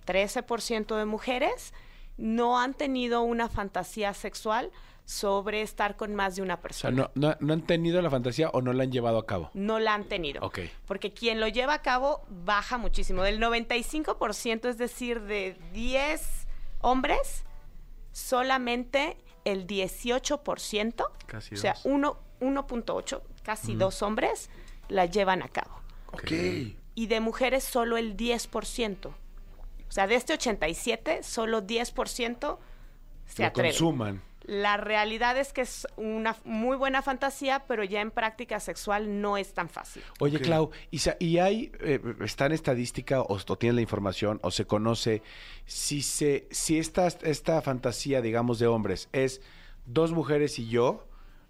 [0.07, 1.75] 13% de mujeres
[2.17, 4.71] no han tenido una fantasía sexual
[5.09, 7.11] sobre estar con más de una O sea, persona.
[7.15, 9.51] no, no, no han tenido la fantasía o no la han llevado a cabo.
[9.55, 10.43] no la han tenido.
[10.45, 10.59] Ok.
[10.87, 13.23] Porque quien lo lleva a cabo baja muchísimo.
[13.23, 16.47] Del 95%, es decir, de 10
[16.83, 17.45] hombres,
[18.13, 21.85] solamente el 18%, Casi o sea, dos.
[21.87, 23.79] uno- 1.8, casi Ujú.
[23.79, 24.51] dos hombres,
[24.89, 25.81] la llevan a cabo.
[26.13, 26.33] Ok.
[26.95, 29.09] Y de mujeres solo el 10%.
[29.89, 32.59] O sea, de este 87, solo 10%
[33.27, 33.71] se Lo atreven.
[33.73, 34.23] consuman.
[34.49, 39.37] La realidad es que es una muy buena fantasía, pero ya en práctica sexual no
[39.37, 40.03] es tan fácil.
[40.21, 40.41] Oye.
[40.41, 45.23] Clau, ¿y, hay, eh, está en estadística o, o tiene la información o se conoce
[45.67, 49.43] si se, si esta, esta fantasía, digamos, de hombres es
[49.85, 51.05] dos mujeres y yo,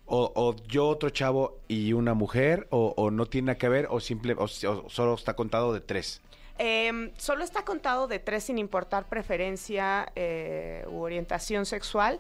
[0.05, 3.86] o, o yo otro chavo y una mujer, o, o no tiene nada que ver,
[3.90, 6.20] o simple, o, si- o solo está contado de tres?
[6.61, 12.18] Em, solo está contado de tres sin importar preferencia eh, u orientación sexual.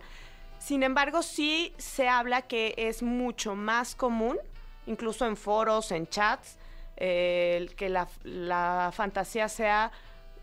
[0.58, 4.38] Sin embargo, sí se habla que es mucho más común,
[4.86, 6.56] incluso en foros, en chats,
[6.96, 9.92] eh, que la, la fantasía sea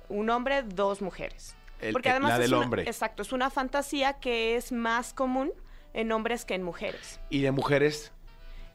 [0.10, 1.56] un hombre, dos mujeres.
[1.82, 2.84] El- Porque además la es una- hombre.
[2.84, 5.52] Exacto, es una fantasía que es más común
[5.94, 7.20] en hombres que en mujeres.
[7.30, 8.12] Y de mujeres,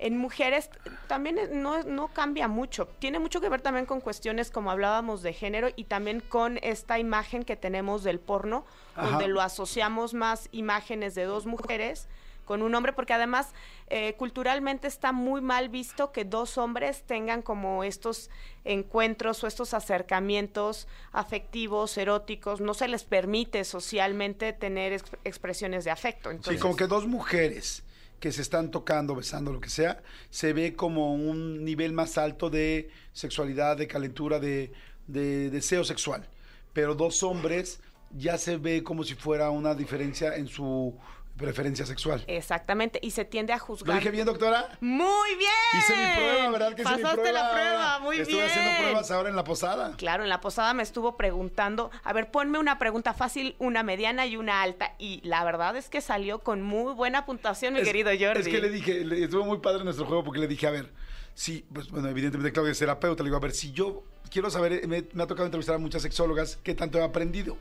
[0.02, 0.70] En mujeres
[1.08, 2.86] también no, no cambia mucho.
[3.00, 6.98] Tiene mucho que ver también con cuestiones como hablábamos de género y también con esta
[6.98, 8.64] imagen que tenemos del porno,
[8.96, 9.10] Ajá.
[9.10, 12.08] donde lo asociamos más imágenes de dos mujeres
[12.46, 13.52] con un hombre, porque además
[13.88, 18.28] eh, culturalmente está muy mal visto que dos hombres tengan como estos
[18.64, 25.90] encuentros o estos acercamientos afectivos, eróticos, no se les permite socialmente tener ex- expresiones de
[25.92, 26.30] afecto.
[26.42, 27.84] Sí, como que dos mujeres
[28.20, 32.50] que se están tocando, besando, lo que sea, se ve como un nivel más alto
[32.50, 34.72] de sexualidad, de calentura, de,
[35.06, 36.28] de deseo sexual.
[36.72, 37.80] Pero dos hombres
[38.16, 40.94] ya se ve como si fuera una diferencia en su
[41.40, 42.22] preferencia sexual.
[42.26, 43.98] Exactamente, y se tiende a ¿Lo juzgar.
[43.98, 44.68] dije bien, doctora?
[44.80, 45.50] Muy bien.
[45.78, 46.74] Hice mi prueba, ¿verdad?
[46.74, 47.52] Que hice mi Pasaste la prueba.
[47.52, 48.46] prueba, muy Estuve bien.
[48.48, 49.94] haciendo pruebas ahora en la posada.
[49.96, 54.26] Claro, en la posada me estuvo preguntando, a ver, ponme una pregunta fácil, una mediana
[54.26, 54.94] y una alta.
[54.98, 58.40] Y la verdad es que salió con muy buena puntuación, mi Es- querido Jordi.
[58.40, 60.92] Es que le dije, le- estuvo muy padre nuestro juego porque le dije, a ver,
[61.34, 64.72] sí, pues bueno, evidentemente Claudia es terapeuta, le digo, a ver, si yo quiero saber,
[64.72, 67.56] eh, me, me ha tocado entrevistar a muchas sexólogas, ¿qué tanto he aprendido?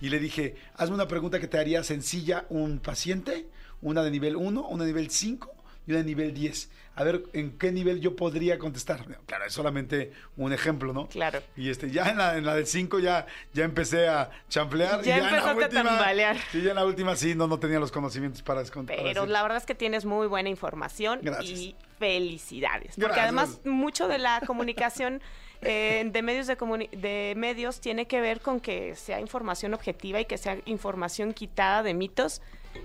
[0.00, 3.46] Y le dije, hazme una pregunta que te haría sencilla un paciente,
[3.80, 5.50] una de nivel 1, una de nivel 5
[5.86, 6.70] y una de nivel 10.
[6.94, 9.04] A ver, ¿en qué nivel yo podría contestar?
[9.26, 11.08] Claro, es solamente un ejemplo, ¿no?
[11.08, 11.40] Claro.
[11.56, 15.00] Y este, ya en la, en la del 5 ya, ya empecé a champlear.
[15.02, 16.36] Ya y en la empezaste a última- tambalear.
[16.52, 18.94] Sí, ya en la última sí, no, no tenía los conocimientos para descontar.
[19.02, 21.58] Pero la verdad es que tienes muy buena información Gracias.
[21.58, 22.88] y felicidades.
[22.94, 23.22] Porque Gracias.
[23.24, 25.22] además mucho de la comunicación
[25.62, 26.56] eh, de medios de,
[26.92, 31.82] de medios tiene que ver con que sea información objetiva y que sea información quitada
[31.82, 32.42] de mitos.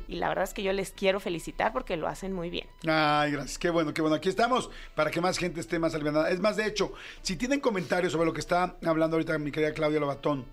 [0.07, 2.67] Y la verdad es que yo les quiero felicitar porque lo hacen muy bien.
[2.87, 3.57] Ay, gracias.
[3.57, 4.15] Qué bueno, qué bueno.
[4.15, 6.29] Aquí estamos para que más gente esté más aliviada.
[6.29, 9.73] Es más, de hecho, si tienen comentarios sobre lo que está hablando ahorita mi querida
[9.73, 10.45] Claudia Lobatón,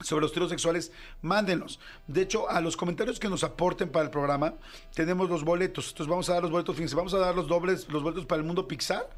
[0.00, 0.92] sobre los tiros sexuales,
[1.22, 1.80] mándenlos.
[2.06, 4.54] De hecho, a los comentarios que nos aporten para el programa,
[4.94, 5.88] tenemos los boletos.
[5.88, 8.40] Entonces vamos a dar los boletos, fíjense, vamos a dar los dobles, los boletos para
[8.40, 9.08] el mundo Pixar,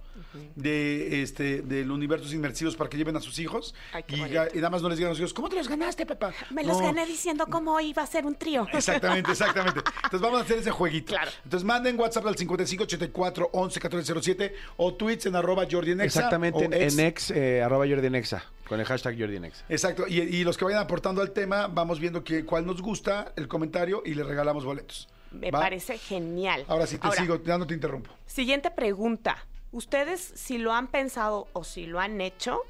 [0.57, 3.75] de este, del universos inmersivos para que lleven a sus hijos.
[3.93, 4.35] Ay, y, bonito.
[4.41, 6.33] ga- y nada más no les digan a los hijos, ¿cómo te los ganaste, Pepa?
[6.51, 6.85] Me los No.
[6.87, 8.67] gané diciendo cómo iba a ser un trío.
[8.73, 9.81] Exactamente, exactamente.
[9.97, 11.15] Entonces vamos a hacer ese jueguito.
[11.45, 16.59] Entonces manden WhatsApp al 5584 11 1407 o tweets en arroba Jordi en Exa, Exactamente,
[16.59, 16.95] o en, ex.
[16.99, 19.65] en ex, eh, arroba Jordi en Exa, con el hashtag Jordi en Exa.
[19.69, 20.05] Exacto.
[20.07, 23.49] Y, y los que vayan aportando al tema, vamos viendo que, cuál nos gusta, el
[23.49, 25.09] comentario y le regalamos boletos.
[25.31, 25.61] Me ¿Va?
[25.61, 26.65] parece genial.
[26.69, 28.11] Ahora sí te Ahora, sigo, ya no te interrumpo.
[28.27, 29.37] Siguiente pregunta.
[29.73, 32.63] ¿Ustedes si lo han pensado o si lo han hecho,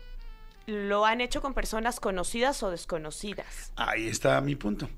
[0.66, 3.72] lo han hecho con personas conocidas o desconocidas?
[3.76, 4.88] Ahí está mi punto.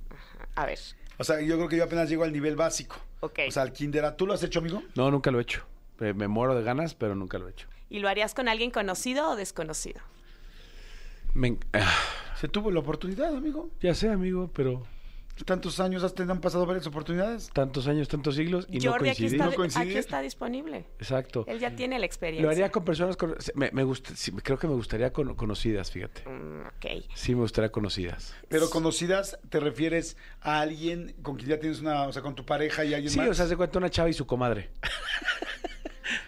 [0.55, 0.79] A ver.
[1.19, 2.97] O sea, yo creo que yo apenas llego al nivel básico.
[3.21, 3.41] Ok.
[3.49, 4.17] O sea, al kinder.
[4.17, 4.83] ¿Tú lo has hecho, amigo?
[4.95, 5.63] No, nunca lo he hecho.
[6.01, 7.69] Eh, Me muero de ganas, pero nunca lo he hecho.
[7.91, 10.01] ¿Y lo harías con alguien conocido o desconocido?
[11.35, 11.93] Me ah,
[12.41, 13.71] Se tuvo la oportunidad, amigo.
[13.81, 14.83] ya sé, amigo, pero
[15.47, 17.49] Tantos años has, te han pasado varias oportunidades.
[17.55, 20.85] tantos años, tantos siglos y no aquí está, No aquí está disponible.
[20.99, 21.45] Exacto.
[21.49, 22.45] Él ya tiene la experiencia.
[22.45, 25.91] Lo haría con personas con- me, me gusta, sí, creo que me gustaría con- conocidas,
[25.91, 26.29] fíjate.
[26.29, 27.05] Mm, ok.
[27.15, 28.35] Sí, me gustaría conocidas.
[28.49, 32.45] Pero conocidas, ¿te refieres a alguien con quien ya tienes una, o sea, con tu
[32.45, 33.31] pareja y alguien Sí, más?
[33.31, 34.69] o sea, se cuenta una chava y su comadre.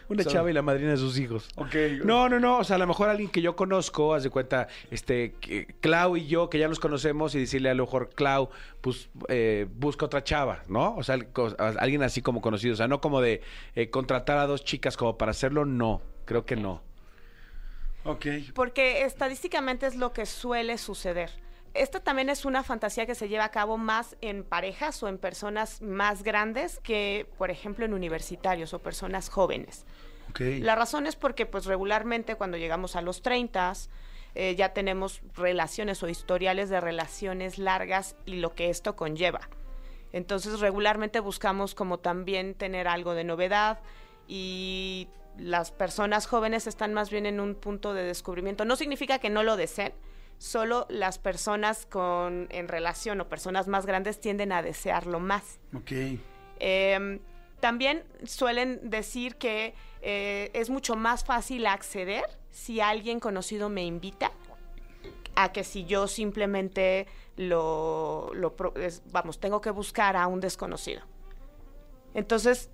[0.09, 1.49] una O sea, chava y la madrina de sus hijos.
[1.57, 1.75] Ok.
[2.05, 4.69] No, no, no, o sea, a lo mejor alguien que yo conozco, haz de cuenta,
[4.91, 8.51] este, que Clau y yo, que ya nos conocemos, y decirle a lo mejor, Clau,
[8.81, 10.95] pues, eh, busca otra chava, ¿no?
[10.97, 11.19] O sea,
[11.79, 13.43] alguien así como conocido, o sea, no como de
[13.75, 16.83] eh, contratar a dos chicas como para hacerlo, no, creo que no.
[18.05, 18.27] Ok.
[18.55, 21.31] Porque estadísticamente es lo que suele suceder.
[21.75, 25.17] Esta también es una fantasía que se lleva a cabo más en parejas o en
[25.19, 29.87] personas más grandes que, por ejemplo, en universitarios o personas jóvenes.
[30.39, 33.73] La razón es porque, pues, regularmente cuando llegamos a los 30,
[34.35, 39.49] eh, ya tenemos relaciones o historiales de relaciones largas y lo que esto conlleva.
[40.13, 43.81] Entonces, regularmente buscamos como también tener algo de novedad
[44.29, 45.09] y
[45.39, 48.65] las personas jóvenes están más bien en un punto de descubrimiento.
[48.65, 49.93] No significa que no lo deseen,
[50.43, 55.61] solo las personas con en relación o personas más grandes tienden a desearlo más.
[55.73, 55.93] Ok.
[56.59, 57.21] Eh,
[57.61, 64.33] también suelen decir que eh, es mucho más fácil acceder si alguien conocido me invita
[65.37, 70.41] a que si yo simplemente lo, lo pro- es- vamos, tengo que buscar a un
[70.41, 71.03] desconocido.
[72.15, 72.69] Entonces,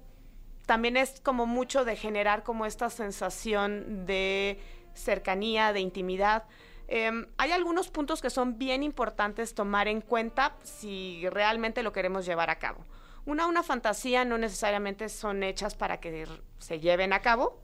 [0.65, 4.59] también es como mucho de generar como esta sensación de
[4.95, 6.45] cercanía, de intimidad.
[6.91, 12.25] Em, hay algunos puntos que son bien importantes tomar en cuenta si realmente lo queremos
[12.25, 12.83] llevar a cabo.
[13.27, 16.27] Una, una fantasía no necesariamente son hechas para que
[16.59, 17.61] se lleven a cabo.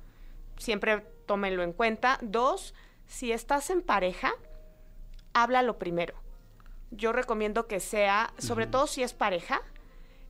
[0.59, 2.19] Siempre tómenlo en cuenta.
[2.21, 2.75] Dos,
[3.07, 4.35] si estás en pareja,
[5.33, 6.15] háblalo primero.
[6.91, 9.63] Yo recomiendo que sea, sobre todo si es pareja,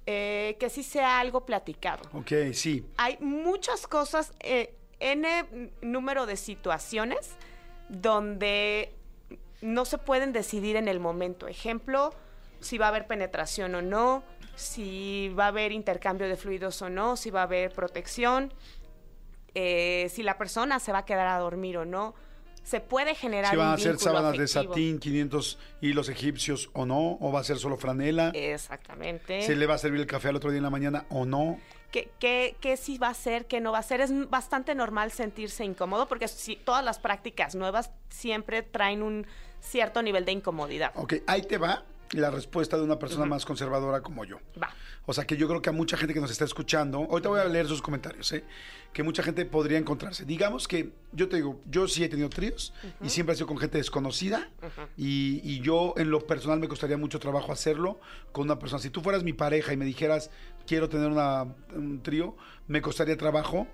[0.06, 2.08] eh, que sí sea algo platicado.
[2.12, 2.86] Ok, sí.
[2.96, 7.36] Hay muchas cosas, eh, N número de situaciones
[7.88, 8.94] donde
[9.60, 11.48] no se pueden decidir en el momento.
[11.48, 12.14] Ejemplo,
[12.60, 14.22] si va a haber penetración o no,
[14.56, 18.52] si va a haber intercambio de fluidos o no, si va a haber protección,
[19.54, 22.14] eh, si la persona se va a quedar a dormir o no.
[22.62, 26.86] Se puede generar Si van un a ser sábanas de satín, 500 hilos egipcios o
[26.86, 28.30] no, o va a ser solo franela.
[28.34, 29.42] Exactamente.
[29.42, 31.58] ¿Se le va a servir el café al otro día en la mañana o no?
[31.94, 34.00] ¿Qué, qué, qué sí va a ser, qué no va a ser?
[34.00, 39.28] Es bastante normal sentirse incómodo porque si, todas las prácticas nuevas siempre traen un
[39.60, 40.90] cierto nivel de incomodidad.
[40.96, 44.38] Ok, ahí te va la respuesta de una persona más conservadora como yo.
[44.60, 44.74] Va.
[45.06, 47.40] O sea, que yo creo que a mucha gente que nos está escuchando, ahorita voy
[47.40, 48.44] a leer sus comentarios, ¿eh?
[48.92, 50.24] que mucha gente podría encontrarse.
[50.24, 52.72] Digamos que yo te digo, yo sí he tenido tríos
[53.02, 54.48] y siempre ha sido con gente desconocida
[54.96, 58.00] y, y yo en lo personal me costaría mucho trabajo hacerlo
[58.32, 58.80] con una persona.
[58.80, 60.30] Si tú fueras mi pareja y me dijeras,
[60.66, 61.44] quiero tener una-
[61.74, 62.36] un trío,
[62.68, 63.66] me costaría trabajo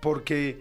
[0.00, 0.60] porque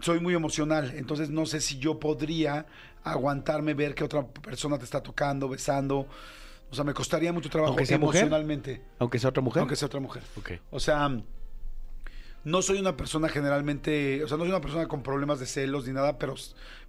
[0.00, 2.66] soy muy emocional, entonces no sé si yo podría
[3.02, 6.06] aguantarme ver que otra persona te está tocando, besando.
[6.70, 8.20] O sea, me costaría mucho trabajo Aunque sea mujer.
[8.22, 8.82] emocionalmente.
[9.00, 9.60] Aunque sea otra mujer.
[9.60, 10.22] Aunque sea otra mujer.
[10.38, 10.52] Ok.
[10.70, 11.10] O sea,
[12.44, 15.86] No soy una persona generalmente, o sea, no soy una persona con problemas de celos
[15.86, 16.34] ni nada, pero,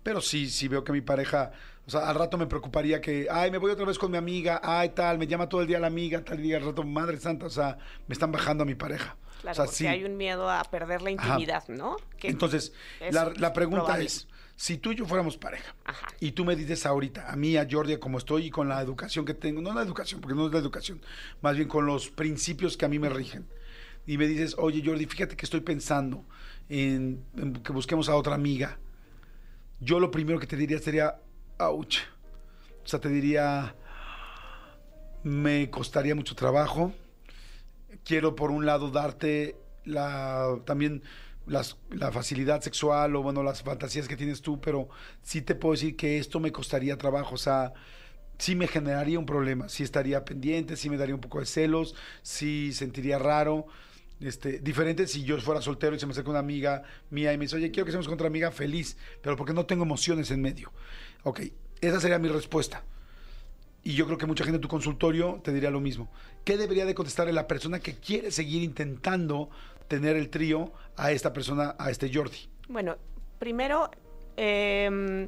[0.02, 1.52] pero sí, sí veo que mi pareja,
[1.86, 4.62] o sea, al rato me preocuparía que, ay, me voy otra vez con mi amiga,
[4.64, 7.46] ay, tal, me llama todo el día la amiga, tal, y al rato, madre santa,
[7.48, 7.78] o sea,
[8.08, 9.18] me están bajando a mi pareja.
[9.42, 9.88] Claro, o sea, porque sí.
[9.88, 11.42] hay un miedo a perder la Ajá.
[11.42, 11.98] intimidad, ¿no?
[12.18, 14.06] Que Entonces, es la, la pregunta probable.
[14.06, 15.76] es, si tú y yo fuéramos pareja,
[16.20, 19.26] y tú me dices ahorita, a mí, a Jordi, como estoy y con la educación
[19.26, 21.02] que tengo, no la educación, porque no es la educación,
[21.42, 23.48] más bien con los principios que a mí me rigen,
[24.06, 26.26] y me dices, oye Jordi, fíjate que estoy pensando
[26.70, 27.24] en,
[27.64, 28.80] que busquemos a otra amiga,
[29.80, 31.20] yo lo primero que te diría sería,
[31.60, 31.98] ouch.
[32.84, 33.76] O sea, te diría,
[35.24, 36.94] me costaría mucho trabajo.
[38.04, 41.04] Quiero por un lado darte la también
[41.46, 44.90] las- la facilidad sexual o bueno, las fantasías que tienes tú, pero
[45.22, 47.74] sí te puedo decir que esto me costaría trabajo, o sea,
[48.38, 51.96] sí me generaría un problema, sí estaría pendiente, sí me daría un poco de celos,
[52.22, 53.68] sí sentiría raro.
[54.22, 57.46] Este, diferente si yo fuera soltero y se me acerca una amiga mía y me
[57.46, 60.42] dice, oye, quiero que seamos con otra amiga feliz, pero porque no tengo emociones en
[60.42, 60.72] medio.
[61.24, 61.42] Ok,
[61.82, 62.84] esa sería mi respuesta.
[63.84, 66.12] Y yo creo que mucha gente en tu consultorio te diría lo mismo.
[66.44, 69.50] ¿Qué debería de contestarle la persona que quiere seguir intentando
[69.88, 72.48] tener el trío a esta persona, a este Jordi?
[72.70, 72.98] Bueno,
[73.40, 73.90] primero,
[74.38, 75.28] em,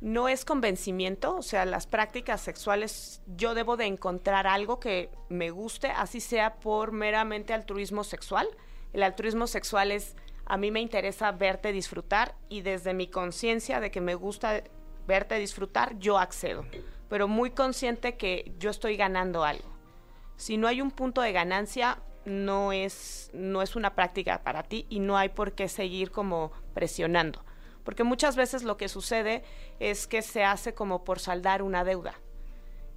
[0.00, 5.50] no es convencimiento, o sea, las prácticas sexuales, yo debo de encontrar algo que me
[5.50, 8.48] guste, así sea por meramente altruismo sexual.
[8.92, 10.14] El altruismo sexual es,
[10.46, 14.62] a mí me interesa verte disfrutar y desde mi conciencia de que me gusta
[15.06, 16.64] verte disfrutar, yo accedo,
[17.08, 19.68] pero muy consciente que yo estoy ganando algo.
[20.36, 24.86] Si no hay un punto de ganancia, no es, no es una práctica para ti
[24.88, 27.42] y no hay por qué seguir como presionando.
[27.88, 29.42] Porque muchas veces lo que sucede
[29.80, 32.20] es que se hace como por saldar una deuda.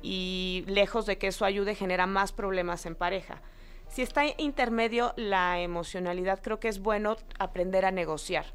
[0.02, 3.42] Y lejos de que eso ayude, genera más problemas en pareja.
[3.88, 8.48] Si está intermedio la emocionalidad, creo que es bueno aprender a negociar.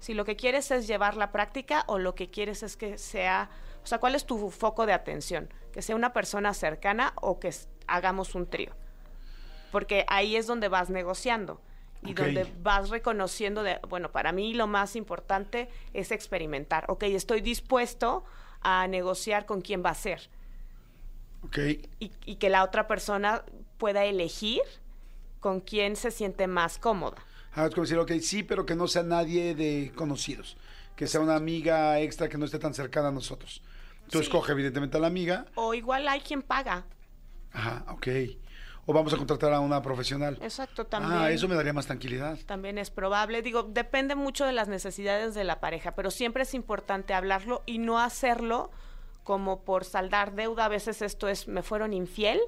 [0.00, 3.48] Si lo que quieres es llevar la práctica o lo que quieres es que sea,
[3.84, 5.48] o sea, ¿cuál es tu foco de atención?
[5.72, 7.54] Que sea una persona cercana o que
[7.86, 8.72] hagamos un trío.
[9.70, 11.60] Porque ahí es donde vas negociando
[12.04, 12.18] y Ok.
[12.18, 16.84] donde vas reconociendo de, bueno, para mí lo más importante es experimentar.
[16.88, 18.24] Ok, estoy dispuesto
[18.60, 20.28] a negociar con quién va a ser
[21.42, 21.58] Ok.
[22.00, 23.44] y, y que la otra persona
[23.78, 24.62] pueda elegir
[25.40, 27.16] con quién se siente más cómoda.
[27.54, 30.56] Ah, es como decir, ok, sí, pero que no sea nadie de conocidos.
[30.96, 33.62] Que sea una amiga extra que no esté tan cercana a nosotros.
[34.10, 34.24] Tú Sí.
[34.24, 35.46] escoge evidentemente a la amiga.
[35.54, 36.84] O igual hay quien paga.
[37.52, 38.08] Ajá, ok.
[38.86, 40.38] O vamos a contratar a una profesional.
[40.42, 41.18] Exacto, también.
[41.18, 42.38] Ah, eso me daría más tranquilidad.
[42.46, 43.40] También es probable.
[43.42, 47.78] Digo, depende mucho de las necesidades de la pareja, pero siempre es importante hablarlo y
[47.78, 48.70] no hacerlo
[49.22, 50.66] como por saldar deuda.
[50.66, 52.40] A veces esto es, me fueron infiel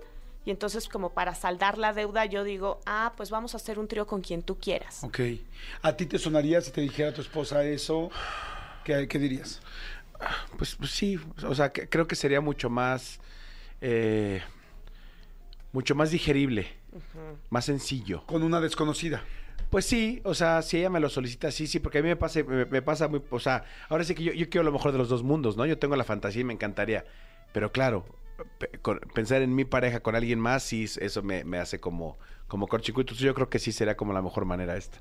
[0.44, 3.88] y entonces como para saldar la deuda yo digo, ah, pues vamos a hacer un
[3.88, 5.02] trío con quien tú quieras.
[5.04, 5.20] Ok.
[5.82, 8.10] ¿A ti te sonaría si te dijera tu esposa eso?
[8.84, 9.60] ¿Qué, qué dirías?
[10.58, 13.18] Pues, pues sí, o sea, que- creo que sería mucho más,
[13.80, 14.42] eh,
[15.76, 16.66] mucho más digerible,
[17.50, 18.24] más sencillo.
[18.24, 19.22] Con una desconocida.
[19.68, 22.16] Pues sí, o sea, si ella me lo solicita, sí, sí, porque a mí me
[22.16, 24.92] pasa, me, me pasa muy, o sea, ahora sí que yo, yo quiero lo mejor
[24.92, 25.66] de los dos mundos, ¿no?
[25.66, 27.04] Yo tengo la fantasía y me encantaría,
[27.52, 28.06] pero claro,
[28.80, 32.16] con- pensar en mi pareja con alguien más, sí, eso me, me hace como,
[32.48, 34.98] como corchicurito, Entonces yo creo que sí sería como la mejor manera esta.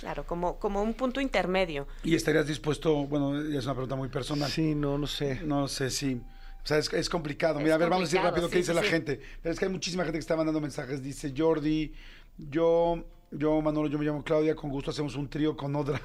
[0.00, 1.86] Claro, como, como un punto intermedio.
[2.02, 3.06] ¿Y estarías dispuesto?
[3.06, 4.50] Bueno, es una pregunta muy personal.
[4.50, 5.42] Sí, no, no sé.
[5.44, 6.20] No sé, sí.
[6.64, 7.58] O sea, es, es complicado.
[7.58, 8.88] Mira, Es a ver, vamos a decir rápido qué dice sí, la sí.
[8.88, 9.20] gente.
[9.42, 11.02] Pero es que hay muchísima gente que está mandando mensajes.
[11.02, 11.92] Dice Jordi,
[12.36, 16.00] yo, yo, Manolo, yo me llamo Claudia, con gusto hacemos un trío con otra.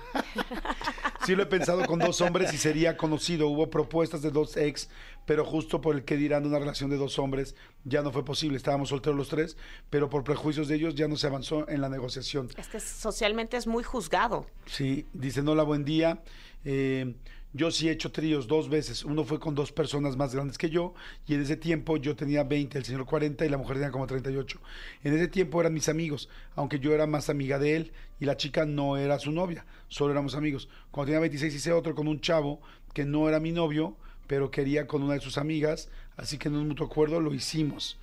[1.26, 3.48] sí lo he pensado con dos hombres y sería conocido.
[3.48, 4.90] Hubo propuestas de dos ex,
[5.26, 8.58] pero justo por el que dirán una relación de dos hombres ya no fue posible.
[8.58, 9.58] Estábamos solteros los tres,
[9.90, 12.50] pero por prejuicios de ellos ya no se avanzó en la negociación.
[12.58, 14.46] Es que socialmente es muy juzgado.
[14.66, 16.22] Sí, dice Nola, buen día.
[16.66, 17.16] Eh,
[17.54, 19.06] yo sí he hecho tríos dos veces.
[19.06, 20.94] Uno fue con dos personas más grandes que yo
[21.28, 24.08] y en ese tiempo yo tenía 20, el señor 40 y la mujer tenía como
[24.08, 24.60] 38.
[25.04, 28.38] En ese tiempo eran mis amigos, aunque yo era más amiga de él y la
[28.38, 30.68] chica no era su novia, solo éramos amigos.
[30.92, 32.60] Cuando tenía 26 hice otro con un chavo
[32.94, 33.96] que no era mi novio,
[34.28, 38.00] pero quería con una de sus amigas, así que en un mutuo acuerdo lo hicimos.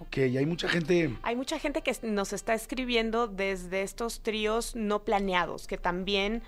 [0.00, 1.16] Ok, hay mucha gente...
[1.22, 6.42] Hay mucha gente que nos está escribiendo desde estos tríos no planeados, que también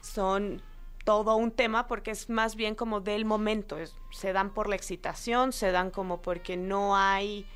[0.00, 0.60] son
[1.06, 3.78] todo un tema porque es más bien como del momento.
[3.78, 7.46] es- se dan por la excitación, se dan como porque no hay,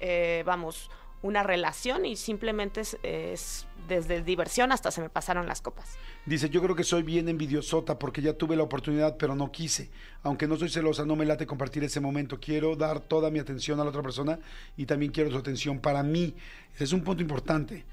[0.00, 0.90] eh, vamos,
[1.22, 5.96] una relación y simplemente es, es desde diversión hasta se me pasaron las copas.
[6.26, 9.88] Dice, yo creo que soy bien envidiosota porque ya tuve la oportunidad, pero no quise.
[10.24, 12.40] Aunque no soy celosa, no me late compartir ese momento.
[12.40, 14.38] Quiero dar toda mi atención a la otra persona
[14.76, 16.34] y también quiero su atención para mí.
[16.74, 17.84] Ese es un punto importante.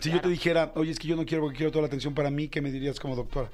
[0.00, 2.12] Si yo te dijera, oye, es que yo no quiero porque quiero toda la atención
[2.14, 3.50] para mí, ¿qué me dirías como doctora?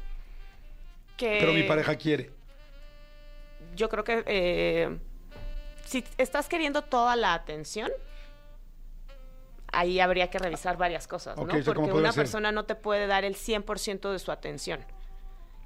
[1.16, 2.30] Que Pero mi pareja quiere.
[3.74, 4.98] Yo creo que eh,
[5.84, 7.90] si estás queriendo toda la atención,
[9.72, 11.42] ahí habría que revisar varias cosas, ¿no?
[11.44, 12.22] Ok, o sea, ¿cómo Porque una ser?
[12.22, 14.84] persona no te puede dar el 100% de su atención.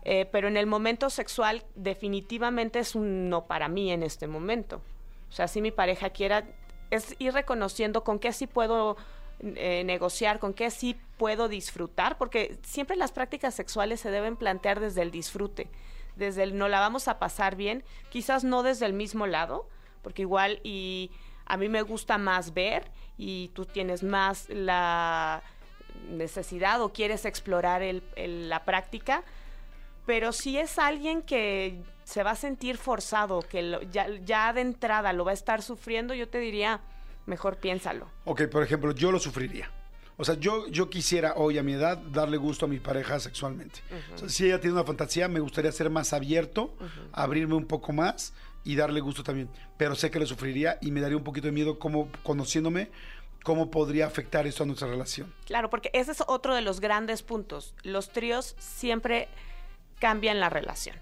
[0.05, 4.81] Eh, pero en el momento sexual definitivamente es un no para mí en este momento.
[5.29, 6.45] O sea, si mi pareja quiera,
[6.91, 8.97] es ir reconociendo con qué sí puedo
[9.41, 14.81] eh, negociar, con qué sí puedo disfrutar, porque siempre las prácticas sexuales se deben plantear
[14.81, 15.69] desde el disfrute,
[16.17, 19.69] desde el no la vamos a pasar bien, quizás no desde el mismo lado,
[20.03, 21.11] porque igual y
[21.47, 25.43] a mí me gusta más ver y tú tienes más la
[26.11, 28.03] necesidad o quieres explorar el-
[28.49, 29.25] la práctica,
[30.07, 34.61] pero si es alguien que se va a sentir forzado, que lo- ya, ya de
[34.61, 36.81] entrada lo va a estar sufriendo, yo te diría,
[37.27, 38.09] mejor piénsalo.
[38.25, 39.71] Ok, por ejemplo, yo lo sufriría.
[40.19, 43.81] O sea, yo, yo quisiera hoy a mi edad darle gusto a mi pareja sexualmente.
[44.15, 46.75] O sea, si ella tiene una fantasía, me gustaría ser más abierto,
[47.13, 48.33] abrirme un poco más
[48.65, 49.51] y darle gusto también.
[49.77, 52.91] Pero sé que lo sufriría y me daría un poquito de miedo cómo, conociéndome,
[53.43, 55.33] cómo podría afectar esto a nuestra relación.
[55.45, 57.75] Claro, porque ese es otro de los grandes puntos.
[57.83, 59.29] Los tríos siempre
[59.99, 60.97] cambian la relación.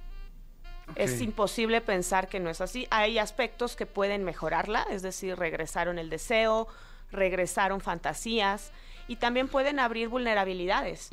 [0.96, 2.86] Es imposible pensar que no es así.
[2.90, 6.68] Hay aspectos que pueden mejorarla, es decir, regresaron el deseo,
[7.10, 8.70] regresaron fantasías
[9.08, 11.10] y también pueden abrir vulnerabilidades.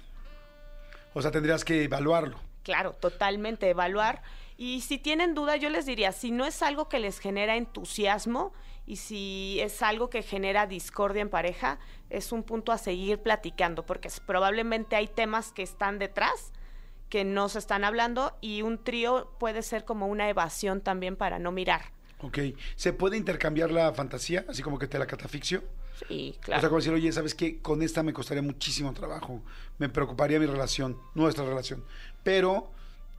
[1.13, 2.39] O sea, tendrías que evaluarlo.
[2.63, 4.21] Claro, totalmente evaluar.
[4.57, 8.53] Y si tienen duda, yo les diría, si no es algo que les genera entusiasmo
[8.85, 13.85] y si es algo que genera discordia en pareja, es un punto a seguir platicando,
[13.85, 16.51] porque probablemente hay temas que están detrás
[17.11, 21.37] que no se están hablando y un trío puede ser como una evasión también para
[21.39, 21.81] no mirar.
[22.21, 22.39] Ok.
[22.75, 24.45] ¿Se puede intercambiar la fantasía?
[24.47, 25.61] Así como que te la catafixio.
[26.07, 26.61] Sí, O claro.
[26.61, 27.59] sea, como decir, oye, ¿sabes qué?
[27.61, 29.43] Con esta me costaría muchísimo trabajo.
[29.77, 31.83] Me preocuparía mi relación, nuestra relación.
[32.23, 32.71] Pero,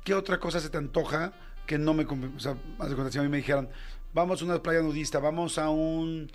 [0.05, 1.34] ¿qué otra cosa se te antoja
[1.66, 2.05] que no me...
[2.05, 3.68] O sea, haz de cuenta, si a mí me dijeran,
[4.14, 6.32] vamos a una playa nudista, vamos a un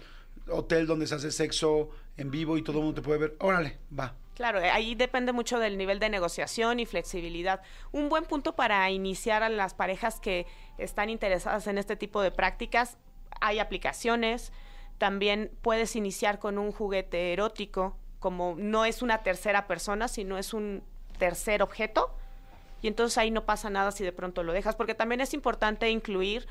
[0.47, 3.35] hotel donde se hace sexo en vivo y todo el mundo te puede ver.
[3.39, 4.13] Órale, va.
[4.37, 7.59] Claro, eh, ahí depende mucho del nivel de negociación y flexibilidad.
[7.91, 10.45] Un buen punto para iniciar a las parejas que
[10.77, 12.99] están interesadas en este tipo de prácticas,
[13.41, 14.53] hay aplicaciones,
[14.99, 20.53] también puedes iniciar con un juguete erótico, como no es una tercera persona, sino es
[20.53, 20.83] un
[21.17, 22.13] tercer objeto,
[22.83, 25.89] y entonces ahí no pasa nada si de pronto lo dejas, porque también es importante
[25.89, 26.45] incluir,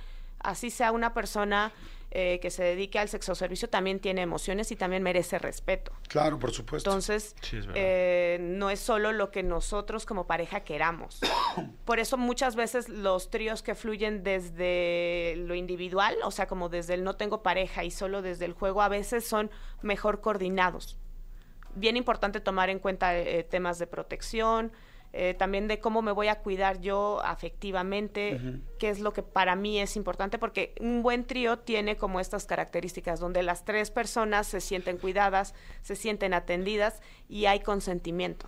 [0.46, 1.72] así sea una persona
[2.12, 5.92] eh, que se dedique al sexo servicio, también tiene emociones y también merece respeto.
[6.08, 6.88] Claro, por supuesto.
[6.88, 7.82] Entonces, Sí, es verdad.
[7.84, 11.20] eh, no es solo lo que nosotros como pareja queramos.
[11.84, 16.94] Por eso muchas veces los tríos que fluyen desde lo individual, o sea, como desde
[16.94, 19.50] el no tengo pareja y solo desde el juego, a veces son
[19.82, 20.96] mejor coordinados.
[21.74, 24.72] Bien importante tomar en cuenta eh, temas de protección,
[25.16, 28.60] eh, también de cómo me voy a cuidar yo afectivamente, Ujú.
[28.78, 32.44] qué es lo que para mí es importante, porque un buen trío tiene como estas
[32.44, 38.46] características, donde las tres personas se sienten cuidadas, se sienten atendidas y hay consentimiento.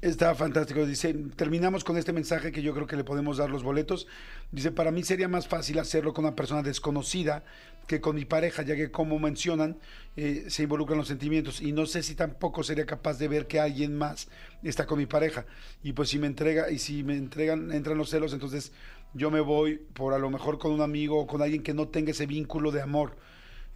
[0.00, 0.86] Está fantástico.
[0.86, 4.06] Dice, terminamos con este mensaje que yo creo que le podemos dar los boletos.
[4.52, 7.42] Dice, para mí sería más fácil hacerlo con una persona desconocida
[7.88, 9.76] que con mi pareja, ya que como mencionan,
[10.16, 11.60] eh, se involucran los sentimientos.
[11.60, 14.28] Y no sé si tampoco sería capaz de ver que alguien más
[14.62, 15.46] está con mi pareja.
[15.82, 18.70] Y pues si me entrega, y si me entregan, entran los celos, entonces
[19.14, 21.88] yo me voy por a lo mejor con un amigo o con alguien que no
[21.88, 23.16] tenga ese vínculo de amor.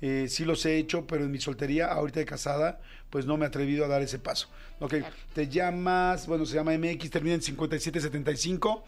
[0.03, 3.45] Eh, sí los he hecho, pero en mi soltería, ahorita de casada, pues no me
[3.45, 4.49] he atrevido a dar ese paso.
[4.81, 4.95] Ok,
[5.33, 8.85] te llamas, bueno, se llama MX, termina en 5775.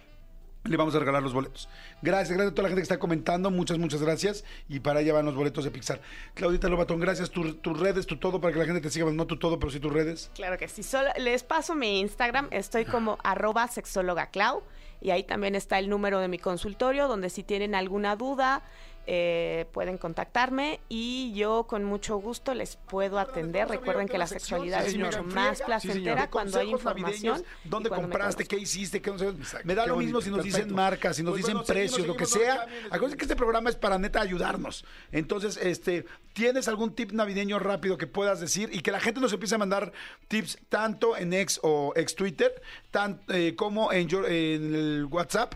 [0.67, 1.69] Le vamos a regalar los boletos.
[2.01, 3.51] Gracias, gracias a toda la gente que está comentando.
[3.51, 4.45] Muchas, muchas gracias.
[4.67, 6.01] Y para allá van los boletos de Pixar.
[6.33, 7.31] Claudita Lobatón, gracias.
[7.31, 9.11] Tu- tus redes, tu todo, para que la gente te siga.
[9.13, 10.31] No tu todo, pero sí tus redes.
[10.35, 10.83] Claro que sí.
[10.83, 12.49] Solo les paso mi Instagram.
[12.51, 14.63] Estoy como arroba sexóloga Clau.
[15.03, 18.63] Y ahí también está el número de mi consultorio, donde si tienen alguna duda,
[19.07, 23.69] eh, pueden contactarme y yo con mucho gusto les puedo atender.
[23.69, 25.59] Recuerden que la sexualidad Sí, es mucho más.
[25.59, 27.35] Sí, placentera cuando hay información.
[27.35, 28.45] navideños, ¿Dónde compraste?
[28.47, 29.03] ¿Qué hiciste?
[29.03, 29.33] ¿Qué no sé?
[29.65, 31.67] Me da qué lo mismo bonito, si nos dicen marcas, si nos Pues dicen bueno,
[31.67, 32.67] seguimos, precios, lo que sea.
[32.87, 34.85] Acuérdense que este programa es para neta ayudarnos.
[35.13, 38.71] Entonces, este, ¿tienes algún tip navideño rápido que puedas decir?
[38.73, 39.93] Y que la gente nos empiece a mandar
[40.29, 42.53] tips tanto en ex o ex Twitter,
[42.91, 45.55] tan, eh, como en, your- en el WhatsApp.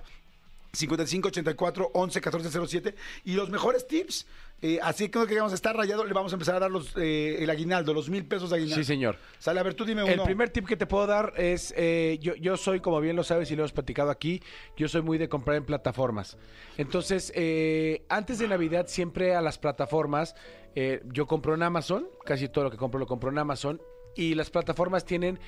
[0.72, 2.94] 55 84 11 14 07
[3.24, 4.26] y los mejores tips.
[4.60, 6.70] eh, así que no que vamos a estar rayado, le vamos a empezar a dar
[6.70, 8.82] los, eh, el aguinaldo, los mil pesos de aguinaldo.
[8.82, 9.16] Sí, señor.
[9.38, 10.12] Sale, a ver, tú dime uno.
[10.12, 13.22] El primer tip que te puedo dar es, eh, yo, yo soy, como bien lo
[13.24, 14.42] sabes y lo hemos platicado aquí,
[14.76, 16.36] yo soy muy de comprar en plataformas.
[16.76, 20.34] Entonces, eh, antes de Navidad siempre a las plataformas,
[20.74, 23.80] eh, yo compro en Amazon, casi todo lo que compro lo compro en Amazon.
[24.16, 25.38] y las plataformas tienen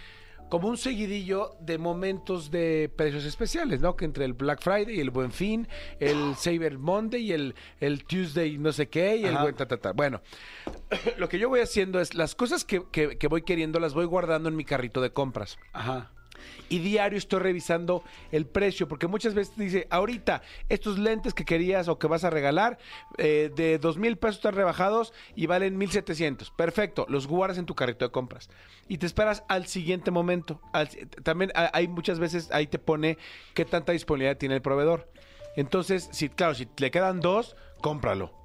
[0.50, 3.96] como un seguidillo de momentos de precios especiales, ¿no?
[3.96, 5.66] Que entre el Black Friday y el Buen Fin,
[5.98, 9.42] el Cyber Monday y el, el Tuesday no sé qué y el Ajá.
[9.44, 9.92] buen ta, ta, ta.
[9.92, 10.20] Bueno,
[11.18, 14.04] lo que yo voy haciendo es las cosas que, que- que voy queriendo las voy
[14.04, 15.56] guardando en mi carrito de compras.
[15.72, 16.10] Ajá.
[16.68, 21.88] Y diario estoy revisando el precio, porque muchas veces dice, ahorita, estos lentes que querías
[21.88, 22.78] o que vas a regalar,
[23.18, 26.50] eh, de dos mil pesos están rebajados y valen mil setecientos.
[26.50, 28.50] Perfecto, los guardas en tu carrito de compras.
[28.88, 30.60] Y te esperas al siguiente momento.
[31.22, 33.18] También ha- hay muchas veces, ahí te pone
[33.54, 35.10] qué tanta disponibilidad tiene el proveedor.
[35.56, 38.39] Entonces, si, claro, si le quedan dos, cómpralo.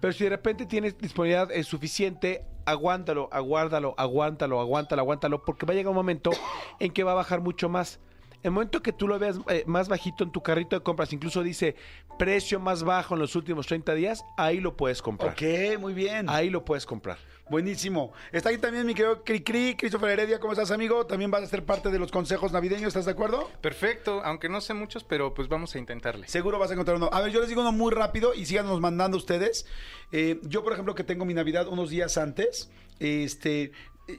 [0.00, 5.72] Pero si de repente tienes disponibilidad eh, suficiente, aguántalo, aguárdalo, aguántalo, aguántalo, aguántalo, porque va
[5.72, 6.30] a llegar un momento
[6.80, 8.00] en que va a bajar mucho más.
[8.42, 11.42] El momento que tú lo veas eh, más bajito en tu carrito de compras, incluso
[11.42, 11.74] dice
[12.18, 15.32] precio más bajo en los últimos 30 días, ahí lo puedes comprar.
[15.32, 16.28] Ok, muy bien.
[16.28, 17.18] Ahí lo puedes comprar.
[17.48, 18.12] Buenísimo.
[18.32, 20.40] Está aquí también mi querido Cricri, Christopher Heredia.
[20.40, 21.06] ¿Cómo estás, amigo?
[21.06, 23.48] También vas a ser parte de los consejos navideños, ¿estás de acuerdo?
[23.60, 26.26] Perfecto, aunque no sé muchos, pero pues vamos a intentarle.
[26.26, 27.08] Seguro vas a encontrar uno.
[27.12, 29.64] A ver, yo les digo uno muy rápido y síganos mandando ustedes.
[30.10, 32.68] Eh, yo, por ejemplo, que tengo mi Navidad unos días antes,
[32.98, 33.70] este,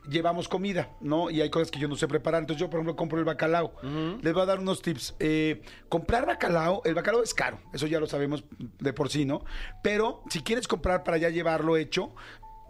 [0.10, 1.30] llevamos comida, ¿no?
[1.30, 2.42] Y hay cosas que yo no sé preparar.
[2.42, 3.74] Entonces yo, por ejemplo, compro el bacalao.
[4.22, 5.16] Les voy a dar unos tips.
[5.20, 9.44] Eh, comprar bacalao, el bacalao es caro, eso ya lo sabemos de por sí, ¿no?
[9.84, 12.14] Pero si quieres comprar para ya llevarlo hecho,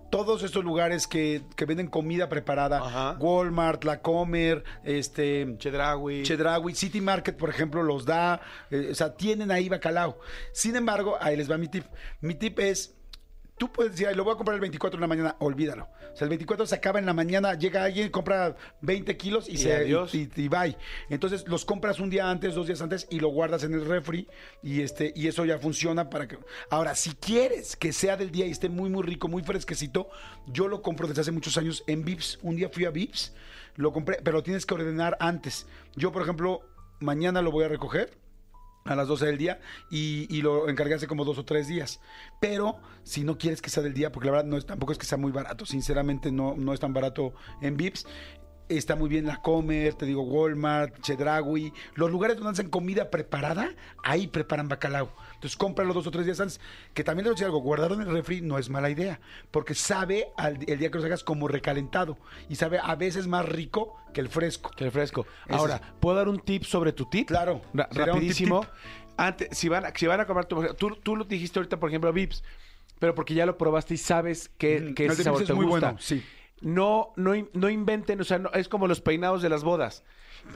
[0.09, 6.23] todos estos lugares que, que venden comida preparada, Walmart, La Comer, este, Chedraui.
[6.23, 8.41] Chedraui, City Market, por ejemplo, los da,
[8.71, 10.19] eh, o sea, tienen ahí bacalao.
[10.51, 11.85] Sin embargo, ahí les va mi tip.
[12.21, 12.96] Mi tip es,
[13.57, 15.89] tú puedes decir, "Ay, lo voy a comprar el 24 en la mañana, olvídalo.
[16.13, 19.53] O sea, el 24 se acaba en la mañana, llega alguien, compra 20 kilos y,
[19.53, 20.77] Y se y, y bye.
[21.09, 24.27] Entonces los compras un día antes, dos días antes y lo guardas en el refri
[24.63, 26.37] y este y eso ya funciona para que.
[26.69, 30.09] Ahora, si quieres que sea del día y esté muy muy rico, muy fresquecito,
[30.47, 32.39] yo lo compro desde hace muchos años en Vips.
[32.41, 33.33] Un día fui a Vips,
[33.75, 35.67] lo compré, pero lo tienes que ordenar antes.
[35.95, 36.61] Yo, por ejemplo,
[36.99, 38.17] mañana lo voy a recoger
[38.87, 39.59] a las 12 del día
[39.89, 41.99] y, y lo encargué hace como dos o tres días.
[42.39, 44.97] Pero si no quieres que sea del día, porque la verdad no es, tampoco es
[44.97, 48.05] que sea muy barato, sinceramente no, no es tan barato en Vips.
[48.69, 53.69] Está muy bien la Comer, te digo Walmart, Chedraui, los lugares donde hacen comida preparada,
[54.03, 55.09] ahí preparan bacalao.
[55.35, 56.59] Entonces cómpralo dos o tres días antes.
[56.93, 59.21] Que también te voy a decir algo, guardarlo en el refri no es mala idea,
[59.51, 62.17] porque sabe al- el día que lo hagas como recalentado
[62.49, 64.69] y sabe a veces más rico que el fresco.
[64.75, 65.25] Que el fresco.
[65.47, 67.27] Ahora, es- ¿puedo dar un tip sobre tu tip?
[67.29, 67.61] Claro.
[67.73, 68.61] Ra- tip, rapidísimo.
[68.61, 68.69] tip.
[69.15, 71.89] Antes, si van, a- si van a comprar tu, tú, tú lo dijiste ahorita, por
[71.89, 72.43] ejemplo, Vips,
[72.99, 75.65] pero porque ya lo probaste y sabes que, Mm, que ese sabor te es muy
[75.65, 75.87] gusta.
[75.87, 76.21] bueno, sí.
[76.61, 80.03] No, no, no inventen, o sea, no- es como los peinados de las bodas.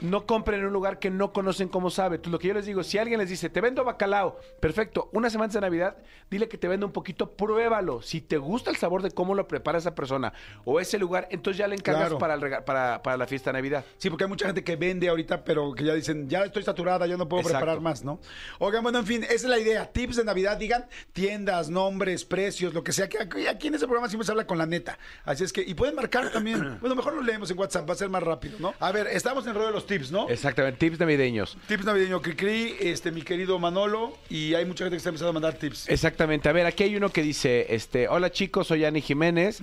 [0.00, 2.16] No compren en un lugar que no conocen cómo sabe.
[2.16, 5.30] Entonces, lo que yo les digo, si alguien les dice, te vendo bacalao, perfecto, una
[5.30, 5.96] semana antes de Navidad,
[6.30, 8.02] dile que te venda un poquito, pruébalo.
[8.02, 10.32] Si te gusta el sabor de cómo lo prepara esa persona
[10.64, 12.18] o ese lugar, entonces ya le encargas Claro.
[12.18, 13.84] para, el para, para la fiesta de Navidad.
[13.98, 17.06] Sí, porque hay mucha gente que vende ahorita, pero que ya dicen, ya estoy saturada,
[17.06, 17.58] ya no puedo Exacto.
[17.58, 18.18] preparar más, ¿no?
[18.58, 19.90] Oigan, bueno, en fin, esa es la idea.
[19.92, 23.08] Tips de Navidad, digan tiendas, nombres, precios, lo que sea.
[23.08, 23.18] Que
[23.48, 24.98] aquí, en ese programa siempre se habla con la neta.
[25.24, 26.62] Así es que, y pueden marcar también.
[26.82, 28.74] Bueno, mejor lo leemos en WhatsApp, va a ser más rápido, ¿no?
[28.80, 30.28] A ver, estamos en el rollo de los tips, ¿no?
[30.28, 31.56] Exactamente, tips navideños.
[31.68, 35.32] Tips navideño Cricri, este, mi querido Manolo, y hay mucha gente que está empezando a
[35.34, 35.88] mandar tips.
[35.88, 36.48] Exactamente.
[36.48, 39.62] A ver, aquí hay uno que dice, este, hola chicos, soy Ani Jiménez.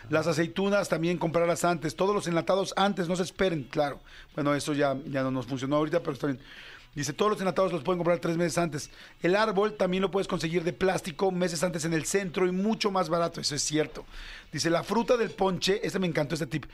[0.09, 1.95] Las aceitunas también comprarlas antes.
[1.95, 4.01] Todos los enlatados antes, no se esperen, claro.
[4.35, 6.39] Bueno, eso ya, ya no nos funcionó ahorita, pero está bien.
[6.95, 8.89] Dice, todos los enlatados los pueden comprar tres meses antes.
[9.21, 12.89] El árbol también lo puedes conseguir de plástico meses antes en el centro y mucho
[12.89, 14.05] más barato, eso es cierto.
[14.49, 16.65] Dice, la fruta del ponche, este me encantó este tip.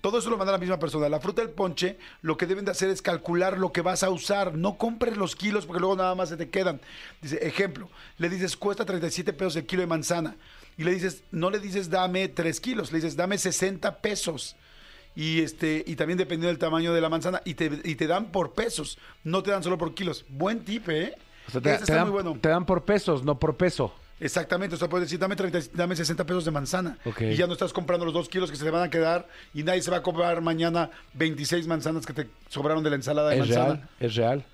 [0.00, 1.10] Todo eso lo manda la misma persona.
[1.10, 4.08] La fruta del ponche, lo que deben de hacer es calcular lo que vas a
[4.08, 4.54] usar.
[4.54, 6.80] No compres los kilos porque luego nada más se te quedan.
[7.20, 10.36] Dice, ejemplo, le dices, cuesta 37 pesos el kilo de manzana.
[10.78, 14.56] Y le dices, no le dices, dame 3 kilos, le dices, dame 60 pesos.
[15.18, 18.30] Y este y también dependiendo del tamaño de la manzana y te, y te dan
[18.30, 20.24] por pesos, no te dan solo por kilos.
[20.28, 21.12] Buen tip, ¿eh?
[21.48, 22.38] O sea, te, dan, muy bueno.
[22.40, 23.92] te dan por pesos, no por peso.
[24.20, 26.98] Exactamente, o sea, puedes decir, dame, 30 dame 60 pesos de manzana.
[27.20, 29.64] Y ya no estás comprando los dos kilos que se te van a quedar y
[29.64, 33.36] nadie se va a comprar mañana 26 manzanas que te sobraron de la ensalada de
[33.36, 33.64] Es manzana.
[33.74, 34.46] real, es real.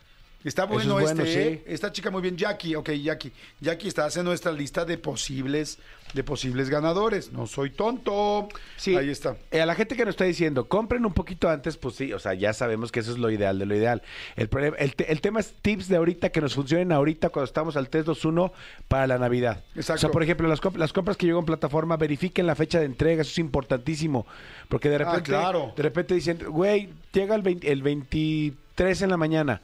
[0.44, 1.62] Está bueno, es bueno, este, ¿eh?
[1.66, 1.72] sí.
[1.72, 2.74] Esta chica muy bien, Jackie.
[2.74, 3.32] Ok, Jackie.
[3.60, 5.78] Jackie está haciendo nuestra lista de posibles,
[6.12, 7.32] de posibles ganadores.
[7.32, 8.48] No soy tonto.
[8.76, 8.94] Sí.
[8.94, 9.36] Ahí está.
[9.50, 12.18] Eh, a la gente que nos está diciendo, compren un poquito antes, pues sí, o
[12.18, 14.02] sea, ya sabemos que eso es lo ideal de lo ideal.
[14.36, 17.46] El, problema- el, te- el tema es tips de ahorita que nos funcionen ahorita cuando
[17.46, 18.52] estamos al 321
[18.86, 19.64] para la Navidad.
[19.74, 19.94] Exacto.
[19.94, 22.78] O sea, por ejemplo, las, comp- las compras que llegan en plataforma, verifiquen la fecha
[22.80, 24.26] de entrega, eso es importantísimo.
[24.68, 25.72] Porque de Ah, repente, claro.
[25.74, 29.62] de repente dicen, güey, llega el, 20 el 23 en la mañana.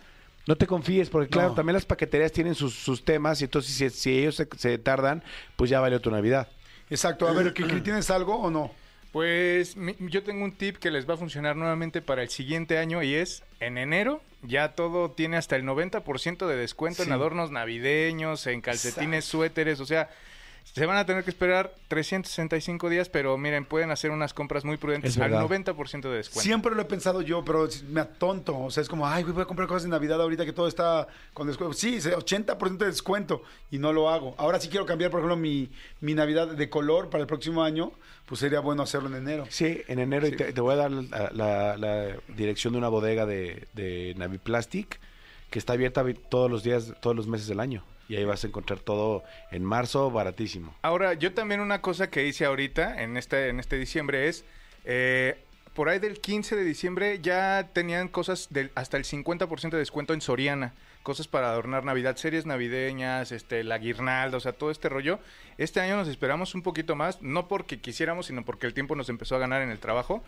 [0.51, 1.55] No te confíes, porque claro, No.
[1.55, 5.23] también las paqueterías tienen sus, sus temas y entonces si, si ellos se, se tardan,
[5.55, 6.49] pues ya valió tu Navidad.
[6.91, 7.29] Exacto.
[7.29, 8.73] A ver, ¿Kiki, ¿tienes algo o no?
[9.13, 12.79] Pues mi- yo tengo un tip que les va a funcionar nuevamente para el siguiente
[12.79, 17.53] año y es en enero ya todo tiene hasta el 90% de descuento en adornos
[17.53, 20.11] navideños, en calcetines, suéteres, o sea,
[20.65, 24.77] se van a tener que esperar 365 días, pero miren, pueden hacer unas compras muy
[24.77, 25.47] prudentes Es al verdad.
[25.49, 26.41] 90% de descuento.
[26.43, 28.57] Siempre lo he pensado yo, pero me atonto.
[28.59, 31.09] O sea, es como, ay, voy a comprar cosas de Navidad ahorita que todo está
[31.35, 31.75] con descuento.
[31.75, 34.35] Sí, es 80% de descuento y no lo hago.
[34.39, 37.93] Ahora sí quiero cambiar, por ejemplo, mi, mi Navidad de color para el próximo año.
[38.27, 39.47] Pues sería bueno hacerlo en enero.
[39.51, 42.89] Sí, en enero y te, te voy a dar la, la- la dirección de una
[42.89, 45.01] bodega de, de Naviplastic
[45.51, 47.83] que está abierta todos los días, todos los meses del año.
[48.11, 50.75] Y ahí vas a encontrar todo en marzo baratísimo.
[50.83, 54.45] Ahora, yo también una cosa que hice ahorita, en este, en este diciembre, es,
[54.85, 55.45] eh,
[55.75, 60.15] por ahí del 15 de diciembre ya tenían cosas del, hasta el 50% de descuento
[60.15, 60.75] en Soriana.
[61.03, 65.19] Cosas para adornar Navidad, series navideñas, este, la guirnalda, o sea, todo este rollo.
[65.57, 69.09] Este año nos esperamos un poquito más, no porque quisiéramos, sino porque el tiempo nos
[69.09, 70.23] empezó a ganar en el trabajo.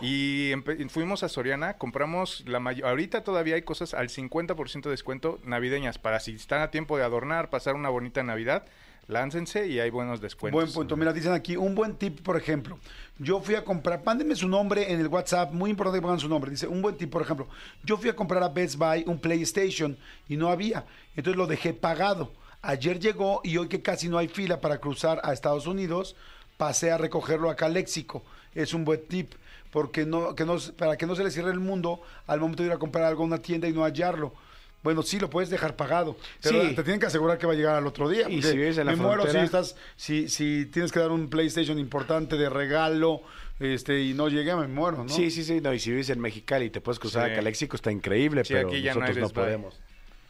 [0.00, 0.52] Y
[0.90, 2.88] fuimos a Soriana, compramos la mayor...
[2.88, 7.02] Ahorita todavía hay cosas al 50% de descuento navideñas, para si están a tiempo de
[7.02, 8.64] adornar, pasar una bonita Navidad,
[9.08, 10.60] láncense y hay buenos descuentos.
[10.60, 10.96] Buen punto.
[10.96, 12.78] Mira, dicen aquí, un buen tip, por ejemplo.
[13.18, 16.28] Yo fui a comprar, mándenme su nombre en el WhatsApp, muy importante que pongan su
[16.28, 16.50] nombre.
[16.50, 17.48] Dice, un buen tip, por ejemplo.
[17.84, 19.96] Yo fui a comprar a Best Buy un PlayStation
[20.28, 20.84] y no había.
[21.16, 22.32] Entonces lo dejé pagado.
[22.62, 26.16] Ayer llegó y hoy que casi no hay fila para cruzar a Estados Unidos,
[26.56, 28.22] pasé a recogerlo acá a Léxico.
[28.54, 29.34] Es un buen tip.
[29.72, 32.68] Porque no, que no, para que no se le cierre el mundo al momento de
[32.68, 34.34] ir a comprar algo a una tienda y no hallarlo.
[34.82, 36.16] Bueno, sí, lo puedes dejar pagado.
[36.42, 36.74] Pero Sí.
[36.74, 38.28] te tienen que asegurar que va a llegar al otro día.
[38.28, 41.10] Y si vives en la me muero si frontera- estás, si, si tienes que dar
[41.12, 43.22] un PlayStation importante de regalo,
[43.60, 45.08] este, y no llegue, me muero, ¿no?
[45.08, 45.60] Sí, sí, sí.
[45.60, 47.32] No, y si vives en Mexicali y te puedes cruzar Sí.
[47.32, 49.20] a Caléxico, está increíble, Sí, pero aquí ya no nosotros hay
[49.56, 49.78] no, Best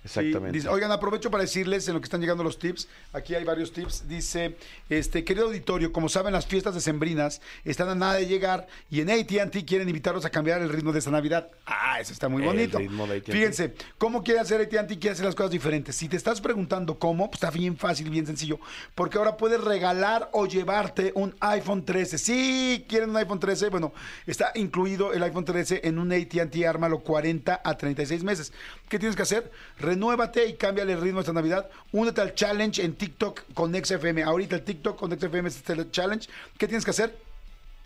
[0.04, 0.58] Sí, Exactamente.
[0.58, 2.88] dice- oigan, aprovecho para decirles en lo que están llegando los tips.
[3.12, 4.08] Aquí hay varios tips.
[4.08, 4.56] Dice,
[4.88, 9.10] este, querido auditorio, como saben, las fiestas decembrinas están a nada de llegar y en
[9.10, 11.50] AT&T quieren invitarlos a cambiar el ritmo de esta Navidad.
[11.66, 12.78] Ah, eso está muy El bonito.
[12.78, 13.20] ritmo de.
[13.20, 14.98] Fíjense, ¿cómo quiere hacer AT&T?
[14.98, 15.94] Quiere hacer las cosas diferentes.
[15.94, 18.58] Si te estás preguntando cómo, pues está bien fácil, bien sencillo.
[18.96, 22.18] Porque ahora puedes regalar o llevarte un iPhone 13.
[22.18, 23.68] Sí, quieren un iPhone 13.
[23.68, 23.92] Bueno,
[24.26, 28.52] está incluido el iPhone 13 en un AT&T Ármalo 40 a 36 meses.
[28.88, 29.50] ¿Qué tienes que hacer?
[29.92, 31.68] Renuévate y cámbiale el ritmo esta Navidad.
[31.92, 34.22] Únete al challenge en TikTok con XFM.
[34.22, 36.30] Ahorita el TikTok con XFM es este challenge.
[36.56, 37.14] ¿Qué tienes que hacer?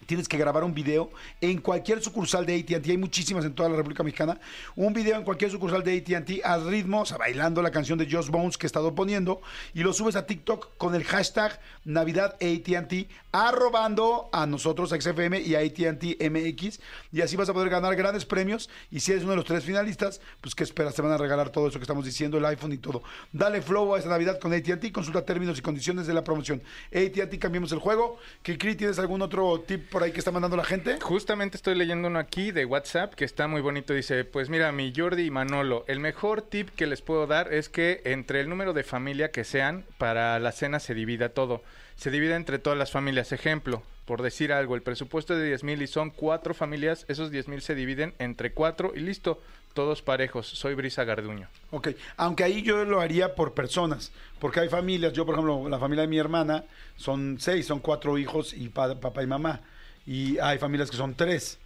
[0.07, 3.76] Tienes que grabar un video en cualquier sucursal de AT&T, hay muchísimas en toda la
[3.76, 4.40] República Mexicana,
[4.74, 8.11] un video en cualquier sucursal de AT&T al ritmo, o sea, bailando la canción de
[8.11, 9.40] Just Bones que he estado poniendo
[9.74, 15.54] y lo subes a TikTok con el hashtag Navidad AT&T, arrobando a nosotros, XFM y
[15.54, 16.80] a AT&T MX
[17.12, 19.64] y así vas a poder ganar grandes premios y si eres uno de los tres
[19.64, 22.72] finalistas, pues qué esperas, te van a regalar todo eso que estamos diciendo, el iPhone
[22.72, 23.02] y todo.
[23.32, 26.62] Dale flow a esta Navidad con AT&T, consulta términos y condiciones de la promoción.
[26.94, 28.18] AT&T, cambiemos el juego.
[28.42, 30.99] Kikri, ¿tienes algún otro tip por ahí que está mandando la gente?
[31.01, 33.94] Justamente estoy leyendo uno aquí de WhatsApp que está muy bonito.
[33.94, 37.70] Dice, pues mira, mi Jordi y Manolo, el mejor tip que les puedo dar es
[37.70, 41.62] que entre el número de familia que sean, para la cena se divida todo.
[41.94, 43.32] Se divide entre todas las familias.
[43.32, 47.30] Ejemplo, por decir algo, el presupuesto es de 10 mil y son cuatro familias, esos
[47.30, 49.40] 10 mil se dividen entre cuatro y listo,
[49.72, 50.47] todos parejos.
[50.47, 51.49] Soy Brisa Garduño.
[51.70, 51.88] Ok,
[52.18, 56.03] aunque ahí yo lo haría por personas, porque hay familias, yo por ejemplo, la familia
[56.03, 56.64] de mi hermana
[56.97, 59.62] son seis, son cuatro hijos y pa- papá y mamá,
[60.07, 61.59] y hay familias que son tres.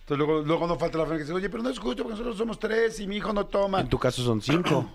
[0.00, 2.12] Entonces luego, luego no falta la familia que dice, oye, pero no es justo porque
[2.12, 3.80] nosotros somos tres y mi hijo no toma.
[3.80, 4.88] En tu caso son cinco.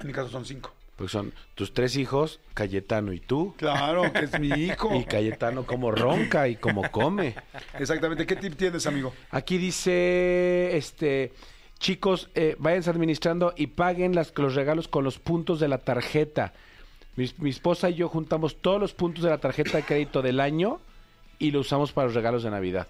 [0.00, 0.72] En mi caso son cinco.
[0.96, 3.54] Porque son tus tres hijos, Cayetano y tú.
[3.58, 4.94] Claro, que es mi hijo.
[4.94, 7.34] Y Cayetano como ronca y como come.
[7.78, 9.12] Exactamente, ¿qué tip tienes, amigo?
[9.30, 11.34] Aquí dice, este,
[11.78, 16.54] chicos, eh, váyanse administrando y paguen las, los regalos con los puntos de la tarjeta.
[17.16, 20.40] Mi, mi esposa y yo juntamos todos los puntos de la tarjeta de crédito del
[20.40, 20.80] año
[21.38, 22.86] y lo usamos para los regalos de Navidad.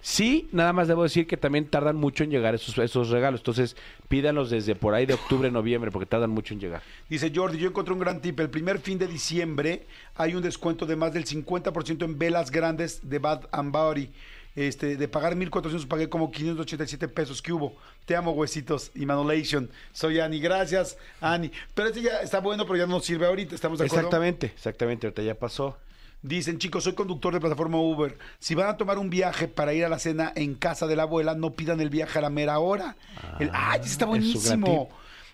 [0.00, 3.40] Sí, nada más debo decir que también tardan mucho en llegar esos, esos regalos.
[3.40, 3.76] Entonces,
[4.08, 6.82] pídanlos desde por ahí de octubre, noviembre, porque tardan mucho en llegar.
[7.08, 8.38] Dice Jordi, yo encontré un gran tip.
[8.38, 13.08] El primer fin de diciembre hay un descuento de más del 50% en velas grandes
[13.08, 14.10] de Bad and Body.
[14.54, 17.42] Este, de pagar 1.400 pagué como 587 pesos.
[17.42, 17.76] ¿Qué hubo?
[18.06, 18.90] Te amo, huesitos.
[18.94, 19.70] Y Manolation.
[19.92, 20.40] Soy Ani.
[20.40, 21.50] Gracias, Ani.
[21.74, 23.54] Pero este ya está bueno, pero ya no nos sirve ahorita.
[23.54, 24.06] ¿Estamos de acuerdo?
[24.06, 25.06] Exactamente, exactamente.
[25.06, 25.76] Ahorita ya pasó.
[26.22, 28.18] Dicen, chicos, soy conductor de plataforma Uber.
[28.40, 31.04] Si van a tomar un viaje para ir a la cena en casa de la
[31.04, 32.96] abuela, no pidan el viaje a la mera hora.
[33.38, 34.88] El, ¡Ay, está buenísimo!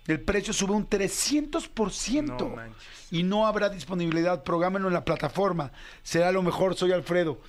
[0.07, 2.73] El precio sube un 300%
[3.11, 4.43] y no habrá disponibilidad.
[4.45, 5.73] Prográmenlo en la plataforma.
[6.03, 6.75] Será lo mejor.
[6.75, 7.41] Soy Alfredo.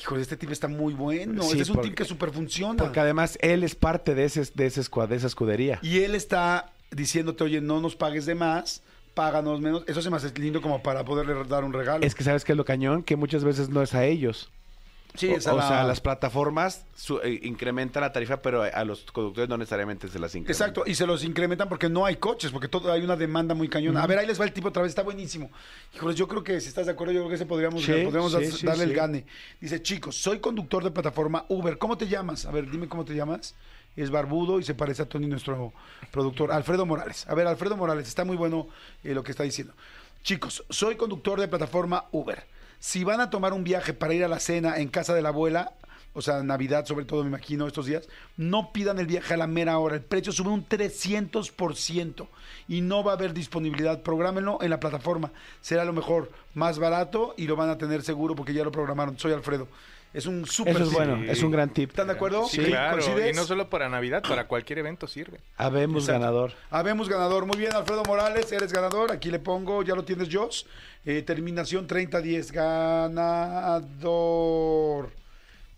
[0.00, 1.42] Híjole, este tip está muy bueno.
[1.42, 2.82] Sí, este es un porque- tip que súper funciona.
[2.82, 5.78] Porque además él es parte de, ese, de, ese de esa escudería.
[5.82, 8.82] Y él está diciéndote, oye, no nos pagues de más,
[9.14, 9.84] páganos menos.
[9.86, 12.04] Eso se me hace lindo como para poderle dar un regalo.
[12.04, 14.50] Es que sabes que es lo cañón, que muchas veces no es a ellos.
[15.16, 18.62] Sí, o, es a o la- sea, las plataformas su- eh, incrementan la tarifa, pero
[18.62, 20.52] a, a los conductores no necesariamente se las incrementan.
[20.70, 23.68] Exacto, y se los incrementan porque no hay coches, porque todo, hay una demanda muy
[23.68, 24.04] cañona.
[24.04, 25.50] A ver, ahí les va el tipo otra vez, está buenísimo.
[25.96, 28.30] Híjoles, yo creo que si estás de acuerdo, yo creo que ese podríamos, Sí, podríamos
[28.30, 29.26] sí, dar- sí, darle el gane.
[29.60, 31.76] Dice, chicos, soy conductor de plataforma Uber.
[31.76, 32.46] ¿Cómo te llamas?
[32.46, 33.56] A ver, dime cómo te llamas.
[33.96, 35.72] Es barbudo y se parece a Tony, nuestro
[36.10, 36.52] productor.
[36.52, 37.26] Alfredo Morales.
[37.28, 38.68] A ver, Alfredo Morales, está muy bueno
[39.04, 39.74] eh, lo que está diciendo.
[40.22, 42.44] Chicos, soy conductor de plataforma Uber.
[42.78, 45.30] Si van a tomar un viaje para ir a la cena en casa de la
[45.30, 45.74] abuela,
[46.12, 49.46] o sea, Navidad sobre todo, me imagino, estos días, no pidan el viaje a la
[49.46, 49.94] mera hora.
[49.94, 52.26] El precio sube un 300%
[52.68, 54.02] y no va a haber disponibilidad.
[54.02, 55.30] Prográmenlo en la plataforma.
[55.60, 59.18] Será lo mejor, más barato y lo van a tener seguro porque ya lo programaron.
[59.18, 59.68] Soy Alfredo.
[60.12, 60.98] Es un súper Eso es tip.
[60.98, 61.90] bueno, es un gran tip.
[61.90, 62.44] ¿Están de acuerdo?
[62.48, 62.98] Sí, claro.
[62.98, 63.32] ¿Coincides?
[63.32, 65.38] Y no solo para Navidad, para cualquier evento sirve.
[65.56, 66.20] Habemos Exacto.
[66.20, 66.52] ganador.
[66.70, 67.46] Habemos ganador.
[67.46, 69.12] Muy bien, Alfredo Morales, eres ganador.
[69.12, 70.66] Aquí le pongo, ya lo tienes, Joss.
[71.06, 72.50] Eh, terminación 30-10.
[73.80, 75.10] Ganador.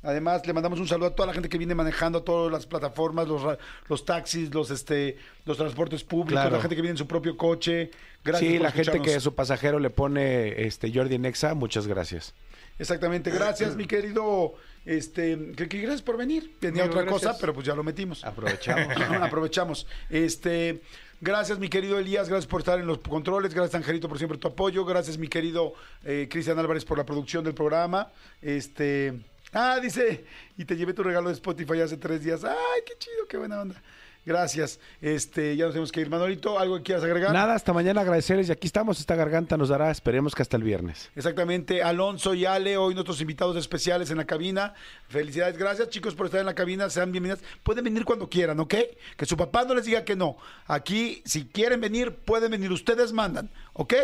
[0.04, 2.66] Además, le mandamos un saludo a toda la gente que viene manejando a todas las
[2.66, 3.56] plataformas, los, ra-
[3.88, 6.56] los taxis, los este, los transportes públicos, Claro.
[6.56, 7.92] la gente que viene en su propio coche.
[8.24, 12.34] Gracias sí, por la gente que su pasajero le pone este Jordi Nexa, muchas gracias.
[12.78, 14.54] Exactamente, gracias, mi querido.
[14.84, 16.56] Este, que, que gracias por venir.
[16.58, 18.24] Tenía Amigo, otra cosa, pero pues ya lo metimos.
[18.24, 18.96] Aprovechamos.
[19.22, 19.86] Aprovechamos.
[20.10, 20.82] Este,
[21.20, 24.48] gracias, mi querido Elías, gracias por estar en los controles, gracias Angelito por siempre tu
[24.48, 25.74] apoyo, gracias mi querido
[26.04, 28.10] eh, Cristian Álvarez por la producción del programa.
[28.40, 29.20] Este,
[29.52, 30.24] ah, dice,
[30.56, 32.42] y te llevé tu regalo de Spotify hace tres días.
[32.44, 33.80] Ay, qué chido, qué buena onda.
[34.24, 34.78] Gracias.
[35.00, 36.08] Este, ya nos tenemos que ir.
[36.08, 37.32] Manolito, ¿algo que quieras agregar?
[37.32, 40.62] Nada, hasta mañana agradecerles y aquí estamos, esta garganta nos dará, esperemos que hasta el
[40.62, 41.10] viernes.
[41.16, 44.74] Exactamente, Alonso y Ale, hoy nuestros invitados especiales en la cabina.
[45.08, 47.42] Felicidades, gracias chicos por estar en la cabina, sean bienvenidos.
[47.64, 48.74] Pueden venir cuando quieran, ¿ok?
[49.16, 50.36] Que su papá no les diga que no.
[50.66, 53.94] Aquí, si quieren venir, pueden venir, ustedes mandan, ¿ok?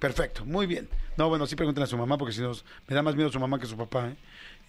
[0.00, 0.88] Perfecto, muy bien.
[1.16, 2.52] No, bueno, sí pregunten a su mamá, porque si no,
[2.88, 4.16] me da más miedo su mamá que su papá, ¿eh?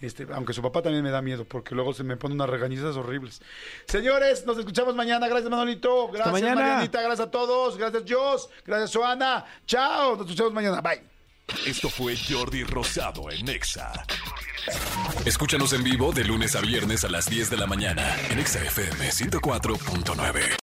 [0.00, 2.96] Este, aunque su papá también me da miedo, porque luego se me ponen unas regañizas
[2.96, 3.40] horribles.
[3.86, 5.26] Señores, nos escuchamos mañana.
[5.26, 6.08] Gracias, Manolito.
[6.08, 6.60] Gracias, mañana.
[6.60, 7.00] Marianita.
[7.00, 7.76] Gracias a todos.
[7.78, 8.50] Gracias, Jos.
[8.66, 9.44] Gracias, Joana.
[9.66, 10.16] Chao.
[10.16, 10.80] Nos escuchamos mañana.
[10.80, 11.02] Bye.
[11.64, 13.92] Esto fue Jordi Rosado en Exa.
[15.24, 18.62] Escúchanos en vivo de lunes a viernes a las 10 de la mañana en Exa
[18.64, 20.65] FM 104.9.